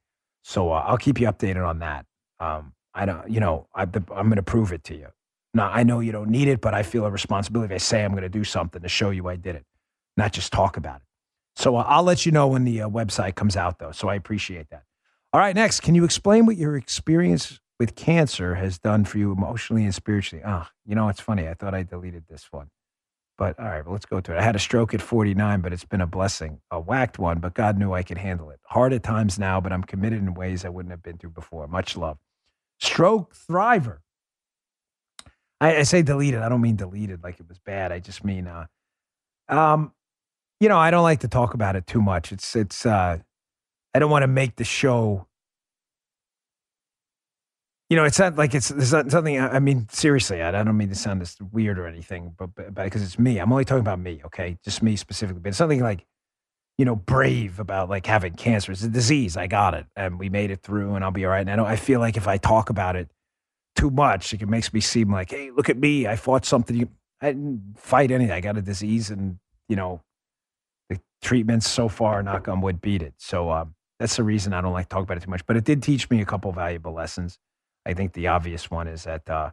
So 0.43 0.71
uh, 0.71 0.83
I'll 0.85 0.97
keep 0.97 1.21
you 1.21 1.27
updated 1.27 1.65
on 1.65 1.79
that. 1.79 2.05
Um, 2.41 2.73
I 2.93 3.05
don't, 3.05 3.29
you 3.29 3.39
know, 3.39 3.67
I, 3.73 3.83
am 3.83 3.89
going 4.09 4.35
to 4.35 4.43
prove 4.43 4.73
it 4.73 4.83
to 4.85 4.95
you. 4.95 5.07
Now 5.53 5.69
I 5.69 5.83
know 5.83 5.99
you 5.99 6.11
don't 6.11 6.29
need 6.29 6.47
it, 6.47 6.59
but 6.59 6.73
I 6.73 6.83
feel 6.83 7.05
a 7.05 7.11
responsibility. 7.11 7.73
If 7.73 7.75
I 7.75 7.79
say 7.79 8.03
I'm 8.03 8.11
going 8.11 8.23
to 8.23 8.29
do 8.29 8.43
something 8.43 8.81
to 8.81 8.89
show 8.89 9.11
you 9.11 9.27
I 9.29 9.37
did 9.37 9.55
it, 9.55 9.65
not 10.17 10.33
just 10.33 10.51
talk 10.51 10.75
about 10.75 10.97
it. 10.97 11.07
So 11.55 11.75
uh, 11.75 11.85
I'll 11.87 12.03
let 12.03 12.25
you 12.25 12.31
know 12.31 12.47
when 12.47 12.63
the 12.63 12.81
uh, 12.81 12.89
website 12.89 13.35
comes 13.35 13.55
out, 13.55 13.79
though. 13.79 13.91
So 13.91 14.07
I 14.07 14.15
appreciate 14.15 14.69
that. 14.69 14.83
All 15.31 15.39
right, 15.39 15.55
next, 15.55 15.81
can 15.81 15.95
you 15.95 16.03
explain 16.03 16.45
what 16.45 16.57
your 16.57 16.77
experience 16.77 17.59
with 17.79 17.95
cancer 17.95 18.55
has 18.55 18.77
done 18.77 19.05
for 19.05 19.17
you 19.17 19.31
emotionally 19.31 19.83
and 19.83 19.93
spiritually? 19.93 20.43
Ah, 20.45 20.67
oh, 20.67 20.71
you 20.85 20.95
know, 20.95 21.09
it's 21.09 21.19
funny. 21.19 21.47
I 21.47 21.53
thought 21.53 21.73
I 21.73 21.83
deleted 21.83 22.25
this 22.29 22.47
one. 22.51 22.69
But 23.37 23.59
all 23.59 23.65
right, 23.65 23.83
well, 23.83 23.93
let's 23.93 24.05
go 24.05 24.21
to 24.21 24.31
it. 24.31 24.37
I 24.37 24.43
had 24.43 24.55
a 24.55 24.59
stroke 24.59 24.93
at 24.93 25.01
49, 25.01 25.61
but 25.61 25.73
it's 25.73 25.85
been 25.85 26.01
a 26.01 26.07
blessing. 26.07 26.61
A 26.69 26.79
whacked 26.79 27.17
one, 27.17 27.39
but 27.39 27.55
God 27.55 27.79
knew 27.79 27.93
I 27.93 28.03
could 28.03 28.19
handle 28.19 28.51
it. 28.51 28.59
Hard 28.65 28.93
at 28.93 29.01
times 29.01 29.39
now, 29.39 29.59
but 29.59 29.73
I'm 29.73 29.83
committed 29.83 30.19
in 30.19 30.35
ways 30.35 30.65
I 30.65 30.69
wouldn't 30.69 30.91
have 30.91 31.01
been 31.01 31.17
through 31.17 31.31
before. 31.31 31.67
Much 31.67 31.97
love. 31.97 32.19
Stroke 32.79 33.33
Thriver. 33.35 33.99
I, 35.59 35.77
I 35.77 35.83
say 35.83 36.03
deleted. 36.03 36.41
I 36.41 36.49
don't 36.49 36.61
mean 36.61 36.75
deleted 36.75 37.23
like 37.23 37.39
it 37.39 37.47
was 37.47 37.57
bad. 37.57 37.91
I 37.91 37.99
just 37.99 38.23
mean, 38.23 38.47
uh, 38.47 38.67
um, 39.49 39.93
you 40.64 40.70
know, 40.70 40.78
I 40.78 40.91
don't 40.91 41.03
like 41.03 41.20
to 41.20 41.28
talk 41.28 41.53
about 41.53 41.76
it 41.76 41.86
too 41.86 42.01
much. 42.01 42.32
It's 42.32 42.55
it's 42.55 42.86
uh 42.86 43.18
I 43.93 43.99
don't 43.99 44.09
want 44.09 44.24
to 44.24 44.28
make 44.28 44.55
the 44.55 44.64
show 44.64 45.28
you 47.89 47.97
know, 47.97 48.05
it's 48.05 48.18
not 48.18 48.38
like 48.38 48.55
it's, 48.55 48.72
it's 48.72 48.91
not 48.91 49.11
something. 49.11 49.39
I 49.39 49.59
mean, 49.59 49.88
seriously, 49.91 50.41
I, 50.41 50.51
don't 50.51 50.78
mean 50.78 50.89
to 50.89 50.95
sound 50.95 51.22
this 51.22 51.38
weird 51.51 51.78
or 51.78 51.86
anything, 51.86 52.34
but 52.39 52.74
because 52.74 53.03
it's 53.03 53.20
me, 53.20 53.38
I'm 53.38 53.51
only 53.51 53.66
talking 53.66 53.82
about 53.82 53.99
me, 53.99 54.20
okay, 54.26 54.57
just 54.64 54.82
me 54.82 54.95
specifically. 54.95 55.41
But 55.41 55.49
it's 55.49 55.59
something 55.59 55.82
like, 55.82 56.03
you 56.80 56.86
know, 56.86 56.95
brave 56.95 57.59
about 57.59 57.89
like 57.89 58.07
having 58.07 58.34
cancer. 58.34 58.72
It's 58.72 58.82
a 58.82 58.89
disease. 58.89 59.38
I 59.38 59.45
got 59.45 59.76
it, 59.76 59.86
and 59.95 60.18
we 60.18 60.30
made 60.30 60.49
it 60.49 60.64
through, 60.64 60.95
and 60.95 61.03
I'll 61.03 61.11
be 61.11 61.24
all 61.26 61.32
right. 61.32 61.41
And 61.41 61.51
I 61.51 61.55
don't. 61.55 61.68
I 61.68 61.76
feel 61.76 61.99
like 61.99 62.18
if 62.18 62.28
I 62.28 62.38
talk 62.38 62.72
about 62.72 62.95
it 62.95 63.11
too 63.76 63.91
much, 63.91 64.34
it 64.34 64.49
makes 64.49 64.74
me 64.74 64.80
seem 64.80 65.11
like, 65.11 65.30
hey, 65.30 65.51
look 65.51 65.70
at 65.70 65.78
me. 65.78 66.07
I 66.07 66.16
fought 66.16 66.45
something. 66.45 66.89
I 67.22 67.28
didn't 67.28 67.76
fight 67.78 68.09
anything. 68.09 68.34
I 68.34 68.39
got 68.39 68.57
a 68.57 68.61
disease, 68.64 69.11
and 69.11 69.38
you 69.70 69.76
know, 69.76 70.01
treatments 71.24 71.67
so 71.67 71.88
far, 71.88 72.21
knock 72.21 72.47
on 72.47 72.61
wood, 72.61 72.82
beat 72.82 73.01
it. 73.01 73.13
So 73.17 73.49
um, 73.51 73.76
that's 73.99 74.15
the 74.15 74.24
reason 74.24 74.53
I 74.53 74.61
don't 74.61 74.74
like 74.74 74.89
to 74.89 74.93
talk 74.93 75.03
about 75.03 75.17
it 75.17 75.24
too 75.24 75.30
much. 75.30 75.45
But 75.45 75.57
it 75.57 75.63
did 75.63 75.82
teach 75.82 76.09
me 76.09 76.21
a 76.21 76.26
couple 76.26 76.51
valuable 76.51 76.93
lessons. 76.93 77.39
I 77.86 77.93
think 77.93 78.13
the 78.13 78.28
obvious 78.28 78.69
one 78.69 78.88
is 78.88 79.03
that, 79.05 79.30
uh, 79.30 79.51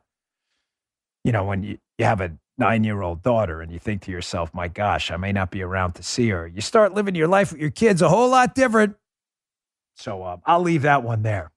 you 1.25 1.33
know, 1.33 1.45
when 1.45 1.62
you, 1.62 1.79
you 1.99 2.05
have 2.05 2.21
a 2.21 2.33
nine 2.59 2.85
year 2.85 3.01
old 3.01 3.23
daughter 3.23 3.62
and 3.62 3.73
you 3.73 3.79
think 3.79 4.03
to 4.03 4.11
yourself, 4.11 4.53
my 4.53 4.68
gosh, 4.68 5.11
I 5.11 5.16
may 5.16 5.33
not 5.33 5.51
be 5.51 5.62
around 5.62 5.95
to 5.95 6.03
see 6.03 6.29
her, 6.29 6.47
you 6.47 6.61
start 6.61 6.95
living 6.95 7.14
your 7.14 7.29
life 7.29 7.53
with 7.53 7.61
your 7.61 7.71
kids 7.71 8.03
a 8.03 8.09
whole 8.09 8.29
lot 8.29 8.55
different. 8.55 8.97
So 9.97 10.23
uh, 10.23 10.37
I'll 10.47 10.62
leave 10.62 10.83
that 10.83 11.03
one 11.03 11.23
there. 11.23 11.51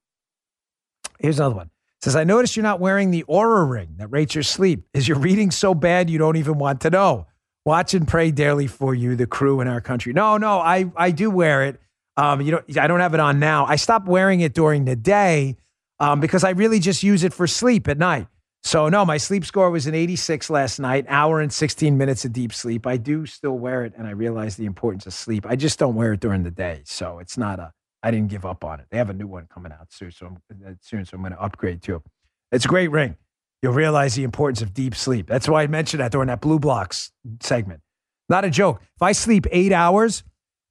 Here's 1.19 1.39
another 1.39 1.55
one. 1.55 1.67
It 1.67 2.03
says, 2.03 2.15
I 2.15 2.23
noticed 2.23 2.55
you're 2.55 2.63
not 2.63 2.79
wearing 2.79 3.11
the 3.11 3.23
Oura 3.29 3.69
ring 3.69 3.95
that 3.97 4.07
rates 4.07 4.35
your 4.35 4.43
sleep. 4.43 4.85
Is 4.93 5.07
your 5.07 5.17
reading 5.17 5.51
so 5.51 5.73
bad 5.73 6.09
you 6.09 6.17
don't 6.17 6.35
even 6.35 6.57
want 6.57 6.81
to 6.81 6.89
know? 6.89 7.27
Watch 7.65 7.93
and 7.93 8.05
pray 8.05 8.31
daily 8.31 8.67
for 8.67 8.93
you, 8.93 9.15
the 9.15 9.25
crew 9.25 9.61
in 9.61 9.67
our 9.69 9.79
country. 9.79 10.11
No, 10.11 10.37
no, 10.37 10.59
I, 10.59 10.91
I 10.97 11.11
do 11.11 11.29
wear 11.29 11.63
it. 11.63 11.79
Um, 12.17 12.41
you 12.41 12.51
know, 12.51 12.61
I 12.79 12.87
don't 12.87 12.99
have 12.99 13.13
it 13.13 13.19
on 13.21 13.39
now. 13.39 13.65
I 13.65 13.77
stopped 13.77 14.07
wearing 14.07 14.41
it 14.41 14.53
during 14.53 14.85
the 14.85 14.97
day 14.97 15.55
um, 15.99 16.19
because 16.19 16.43
I 16.43 16.49
really 16.51 16.79
just 16.79 17.03
use 17.03 17.23
it 17.23 17.33
for 17.33 17.47
sleep 17.47 17.87
at 17.87 17.97
night. 17.97 18.27
So 18.63 18.89
no, 18.89 19.05
my 19.05 19.17
sleep 19.17 19.45
score 19.45 19.69
was 19.71 19.87
an 19.87 19.95
86 19.95 20.49
last 20.49 20.79
night, 20.79 21.05
hour 21.07 21.39
and 21.39 21.51
16 21.51 21.97
minutes 21.97 22.25
of 22.25 22.33
deep 22.33 22.53
sleep. 22.53 22.85
I 22.85 22.97
do 22.97 23.25
still 23.25 23.57
wear 23.57 23.83
it, 23.85 23.93
and 23.97 24.07
I 24.07 24.11
realize 24.11 24.55
the 24.55 24.65
importance 24.65 25.05
of 25.05 25.13
sleep. 25.13 25.45
I 25.47 25.55
just 25.55 25.79
don't 25.79 25.95
wear 25.95 26.13
it 26.13 26.19
during 26.19 26.43
the 26.43 26.51
day, 26.51 26.81
so 26.85 27.19
it's 27.19 27.37
not 27.37 27.59
a. 27.59 27.71
I 28.03 28.11
didn't 28.11 28.29
give 28.29 28.45
up 28.45 28.65
on 28.65 28.81
it. 28.81 28.87
They 28.91 28.97
have 28.97 29.09
a 29.09 29.13
new 29.13 29.27
one 29.27 29.47
coming 29.53 29.71
out 29.71 29.91
soon, 29.91 30.11
so 30.11 30.25
I'm, 30.27 30.37
uh, 30.65 30.71
soon, 30.81 31.05
so 31.05 31.15
I'm 31.15 31.21
going 31.21 31.31
to 31.31 31.41
upgrade 31.41 31.81
too. 31.81 32.03
It's 32.51 32.65
a 32.65 32.67
great 32.67 32.91
ring 32.91 33.15
you'll 33.63 33.73
realize 33.73 34.13
the 34.13 34.23
importance 34.23 34.61
of 34.61 34.73
deep 34.73 34.93
sleep. 34.93 35.25
That's 35.25 35.47
why 35.47 35.63
I 35.63 35.67
mentioned 35.67 36.01
that 36.01 36.11
during 36.11 36.27
that 36.27 36.41
BlueBlox 36.41 37.09
segment. 37.39 37.79
Not 38.27 38.43
a 38.45 38.49
joke. 38.49 38.81
If 38.95 39.01
I 39.01 39.13
sleep 39.13 39.47
eight 39.51 39.71
hours 39.71 40.23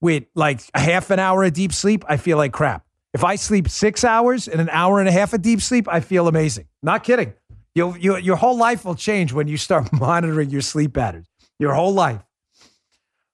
with 0.03 0.25
like 0.35 0.61
a 0.75 0.81
half 0.81 1.11
an 1.11 1.19
hour 1.19 1.43
of 1.43 1.55
deep 1.55 1.73
sleep, 1.73 2.05
I 2.07 2.19
feel 2.19 2.37
like 2.37 2.53
crap. 2.53 2.85
If 3.15 3.25
I 3.25 3.37
sleep 3.37 3.69
six 3.69 4.05
hours 4.05 4.47
and 4.47 4.61
an 4.61 4.69
hour 4.71 5.01
and 5.01 5.09
a 5.09 5.13
half 5.13 5.33
of 5.33 5.43
deep 5.43 5.63
sleep, 5.63 5.89
I 5.89 6.01
feel 6.01 6.29
amazing. 6.29 6.67
Not 6.83 7.03
kidding. 7.03 7.33
You'll, 7.75 7.97
you, 7.97 8.17
your 8.19 8.37
whole 8.37 8.57
life 8.57 8.85
will 8.85 8.95
change 8.95 9.33
when 9.33 9.49
you 9.49 9.57
start 9.57 9.91
monitoring 9.99 10.51
your 10.51 10.61
sleep 10.61 10.95
patterns. 10.95 11.27
Your 11.59 11.73
whole 11.73 11.95
life. 11.95 12.23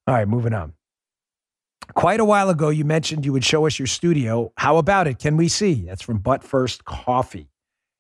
All 0.06 0.14
right, 0.14 0.28
moving 0.28 0.54
on. 0.54 0.72
Quite 1.94 2.20
a 2.20 2.24
while 2.24 2.48
ago, 2.48 2.68
you 2.68 2.84
mentioned 2.84 3.24
you 3.24 3.32
would 3.32 3.44
show 3.44 3.66
us 3.66 3.78
your 3.78 3.86
studio. 3.86 4.52
How 4.56 4.76
about 4.76 5.06
it? 5.06 5.18
Can 5.18 5.36
we 5.36 5.48
see? 5.48 5.86
That's 5.86 6.02
from 6.02 6.18
Butt 6.18 6.44
First 6.44 6.84
Coffee. 6.84 7.48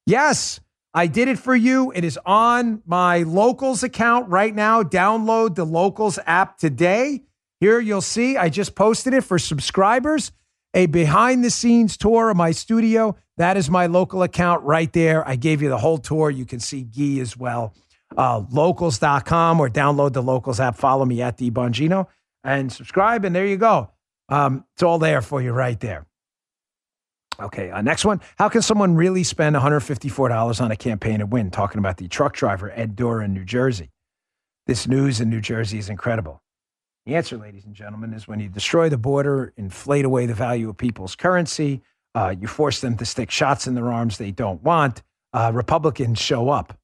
Yes, 0.06 0.60
I 0.94 1.06
did 1.06 1.28
it 1.28 1.38
for 1.38 1.54
you. 1.54 1.92
It 1.94 2.04
is 2.04 2.18
on 2.24 2.82
my 2.86 3.18
locals 3.18 3.82
account 3.82 4.28
right 4.28 4.54
now. 4.54 4.82
Download 4.82 5.54
the 5.54 5.66
locals 5.66 6.18
app 6.26 6.58
today. 6.58 7.22
Here 7.60 7.80
you'll 7.80 8.00
see 8.00 8.36
I 8.36 8.48
just 8.48 8.74
posted 8.74 9.14
it 9.14 9.22
for 9.22 9.38
subscribers. 9.38 10.32
A 10.74 10.86
behind 10.86 11.44
the 11.44 11.50
scenes 11.50 11.96
tour 11.96 12.30
of 12.30 12.36
my 12.36 12.52
studio. 12.52 13.16
That 13.36 13.56
is 13.56 13.70
my 13.70 13.86
local 13.86 14.22
account 14.22 14.64
right 14.64 14.92
there. 14.92 15.26
I 15.26 15.36
gave 15.36 15.62
you 15.62 15.68
the 15.68 15.78
whole 15.78 15.98
tour. 15.98 16.30
You 16.30 16.44
can 16.44 16.60
see 16.60 16.84
Gee 16.84 17.20
as 17.20 17.36
well. 17.36 17.74
Uh, 18.16 18.42
locals.com 18.50 19.60
or 19.60 19.68
download 19.68 20.12
the 20.12 20.22
locals 20.22 20.60
app. 20.60 20.76
Follow 20.76 21.04
me 21.04 21.22
at 21.22 21.36
the 21.36 21.50
Bongino 21.50 22.06
and 22.44 22.72
subscribe. 22.72 23.24
And 23.24 23.34
there 23.34 23.46
you 23.46 23.56
go. 23.56 23.90
Um, 24.28 24.64
it's 24.74 24.82
all 24.82 24.98
there 24.98 25.22
for 25.22 25.40
you 25.40 25.52
right 25.52 25.78
there. 25.80 26.06
Okay, 27.40 27.70
uh, 27.70 27.80
next 27.82 28.04
one. 28.04 28.20
How 28.36 28.48
can 28.48 28.62
someone 28.62 28.96
really 28.96 29.22
spend 29.22 29.54
$154 29.54 30.60
on 30.60 30.70
a 30.70 30.76
campaign 30.76 31.20
and 31.20 31.32
win? 31.32 31.50
Talking 31.50 31.78
about 31.78 31.96
the 31.96 32.08
truck 32.08 32.34
driver, 32.34 32.72
Ed 32.74 32.96
Durr 32.96 33.22
in 33.22 33.32
New 33.32 33.44
Jersey. 33.44 33.90
This 34.66 34.88
news 34.88 35.20
in 35.20 35.30
New 35.30 35.40
Jersey 35.40 35.78
is 35.78 35.88
incredible. 35.88 36.42
The 37.06 37.14
answer, 37.14 37.38
ladies 37.38 37.64
and 37.64 37.74
gentlemen, 37.74 38.12
is 38.12 38.26
when 38.26 38.40
you 38.40 38.48
destroy 38.48 38.88
the 38.88 38.98
border, 38.98 39.52
inflate 39.56 40.04
away 40.04 40.26
the 40.26 40.34
value 40.34 40.68
of 40.68 40.76
people's 40.76 41.14
currency, 41.14 41.80
uh, 42.14 42.34
you 42.38 42.48
force 42.48 42.80
them 42.80 42.96
to 42.96 43.06
stick 43.06 43.30
shots 43.30 43.66
in 43.66 43.74
their 43.74 43.90
arms 43.90 44.18
they 44.18 44.32
don't 44.32 44.62
want, 44.62 45.02
uh, 45.32 45.50
Republicans 45.54 46.18
show 46.18 46.50
up. 46.50 46.76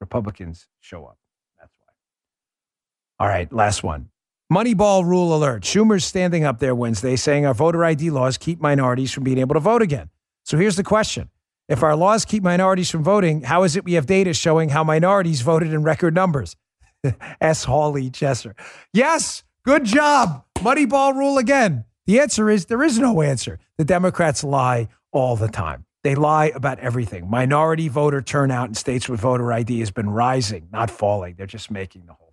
Republicans 0.00 0.68
show 0.80 1.04
up. 1.04 1.18
That's 1.58 1.76
why. 1.80 3.24
All 3.24 3.28
right, 3.28 3.52
last 3.52 3.82
one. 3.82 4.08
Moneyball 4.52 5.04
rule 5.04 5.34
alert. 5.34 5.62
Schumer's 5.62 6.04
standing 6.04 6.44
up 6.44 6.58
there 6.58 6.74
Wednesday 6.74 7.16
saying 7.16 7.46
our 7.46 7.54
voter 7.54 7.82
ID 7.82 8.10
laws 8.10 8.36
keep 8.36 8.60
minorities 8.60 9.10
from 9.10 9.24
being 9.24 9.38
able 9.38 9.54
to 9.54 9.60
vote 9.60 9.80
again. 9.80 10.10
So 10.44 10.58
here's 10.58 10.76
the 10.76 10.84
question. 10.84 11.30
If 11.66 11.82
our 11.82 11.96
laws 11.96 12.26
keep 12.26 12.42
minorities 12.42 12.90
from 12.90 13.02
voting, 13.02 13.40
how 13.40 13.62
is 13.62 13.74
it 13.74 13.84
we 13.84 13.94
have 13.94 14.04
data 14.04 14.34
showing 14.34 14.68
how 14.68 14.84
minorities 14.84 15.40
voted 15.40 15.72
in 15.72 15.82
record 15.82 16.14
numbers? 16.14 16.56
S. 17.40 17.64
Hawley 17.64 18.10
Chester. 18.10 18.54
Yes, 18.92 19.44
good 19.64 19.84
job. 19.84 20.44
Moneyball 20.58 21.14
rule 21.14 21.38
again. 21.38 21.86
The 22.06 22.20
answer 22.20 22.50
is 22.50 22.66
there 22.66 22.82
is 22.82 22.98
no 22.98 23.22
answer. 23.22 23.58
The 23.78 23.84
Democrats 23.84 24.44
lie 24.44 24.88
all 25.10 25.36
the 25.36 25.48
time. 25.48 25.86
They 26.02 26.14
lie 26.14 26.52
about 26.54 26.78
everything. 26.80 27.30
Minority 27.30 27.88
voter 27.88 28.20
turnout 28.20 28.68
in 28.68 28.74
states 28.74 29.08
with 29.08 29.20
voter 29.20 29.50
ID 29.50 29.80
has 29.80 29.90
been 29.90 30.10
rising, 30.10 30.68
not 30.70 30.90
falling. 30.90 31.36
They're 31.38 31.46
just 31.46 31.70
making 31.70 32.04
the 32.04 32.12
whole 32.12 32.23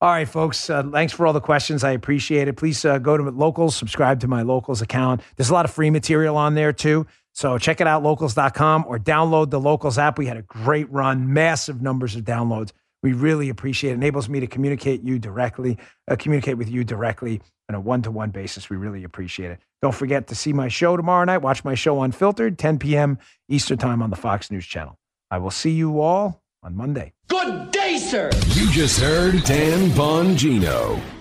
All 0.00 0.10
right, 0.10 0.28
folks. 0.28 0.70
Uh, 0.70 0.84
thanks 0.92 1.12
for 1.12 1.26
all 1.26 1.32
the 1.32 1.40
questions. 1.40 1.82
I 1.82 1.90
appreciate 1.90 2.46
it. 2.46 2.56
Please 2.56 2.84
uh, 2.84 2.98
go 2.98 3.16
to 3.16 3.24
Locals, 3.30 3.74
subscribe 3.74 4.20
to 4.20 4.28
my 4.28 4.42
Locals 4.42 4.80
account. 4.80 5.22
There's 5.36 5.50
a 5.50 5.54
lot 5.54 5.64
of 5.64 5.72
free 5.72 5.90
material 5.90 6.36
on 6.36 6.54
there 6.54 6.72
too. 6.72 7.06
So 7.34 7.58
check 7.58 7.80
it 7.80 7.86
out, 7.86 8.02
locals.com, 8.02 8.84
or 8.86 8.98
download 8.98 9.50
the 9.50 9.60
Locals 9.60 9.98
app. 9.98 10.18
We 10.18 10.26
had 10.26 10.36
a 10.36 10.42
great 10.42 10.90
run, 10.92 11.32
massive 11.32 11.82
numbers 11.82 12.14
of 12.14 12.22
downloads. 12.22 12.70
We 13.02 13.12
really 13.12 13.48
appreciate 13.48 13.90
it. 13.90 13.94
enables 13.94 14.28
me 14.28 14.40
to 14.40 14.46
communicate 14.46 15.02
you 15.02 15.18
directly, 15.18 15.78
uh, 16.08 16.16
communicate 16.16 16.58
with 16.58 16.68
you 16.68 16.84
directly 16.84 17.40
on 17.68 17.74
a 17.74 17.80
one-to-one 17.80 18.30
basis. 18.30 18.70
We 18.70 18.76
really 18.76 19.04
appreciate 19.04 19.50
it. 19.50 19.60
Don't 19.82 19.94
forget 19.94 20.28
to 20.28 20.34
see 20.34 20.52
my 20.52 20.68
show 20.68 20.96
tomorrow 20.96 21.24
night. 21.24 21.38
Watch 21.38 21.64
my 21.64 21.74
show 21.74 22.02
Unfiltered, 22.02 22.58
10 22.58 22.78
p.m. 22.78 23.18
Eastern 23.48 23.78
Time 23.78 24.02
on 24.02 24.10
the 24.10 24.16
Fox 24.16 24.50
News 24.50 24.66
Channel. 24.66 24.98
I 25.30 25.38
will 25.38 25.50
see 25.50 25.70
you 25.70 26.00
all 26.00 26.42
on 26.62 26.76
Monday. 26.76 27.12
Good 27.28 27.72
day, 27.72 27.98
sir. 27.98 28.30
You 28.54 28.70
just 28.70 28.98
heard 29.00 29.44
Dan 29.44 29.90
Bongino. 29.90 31.17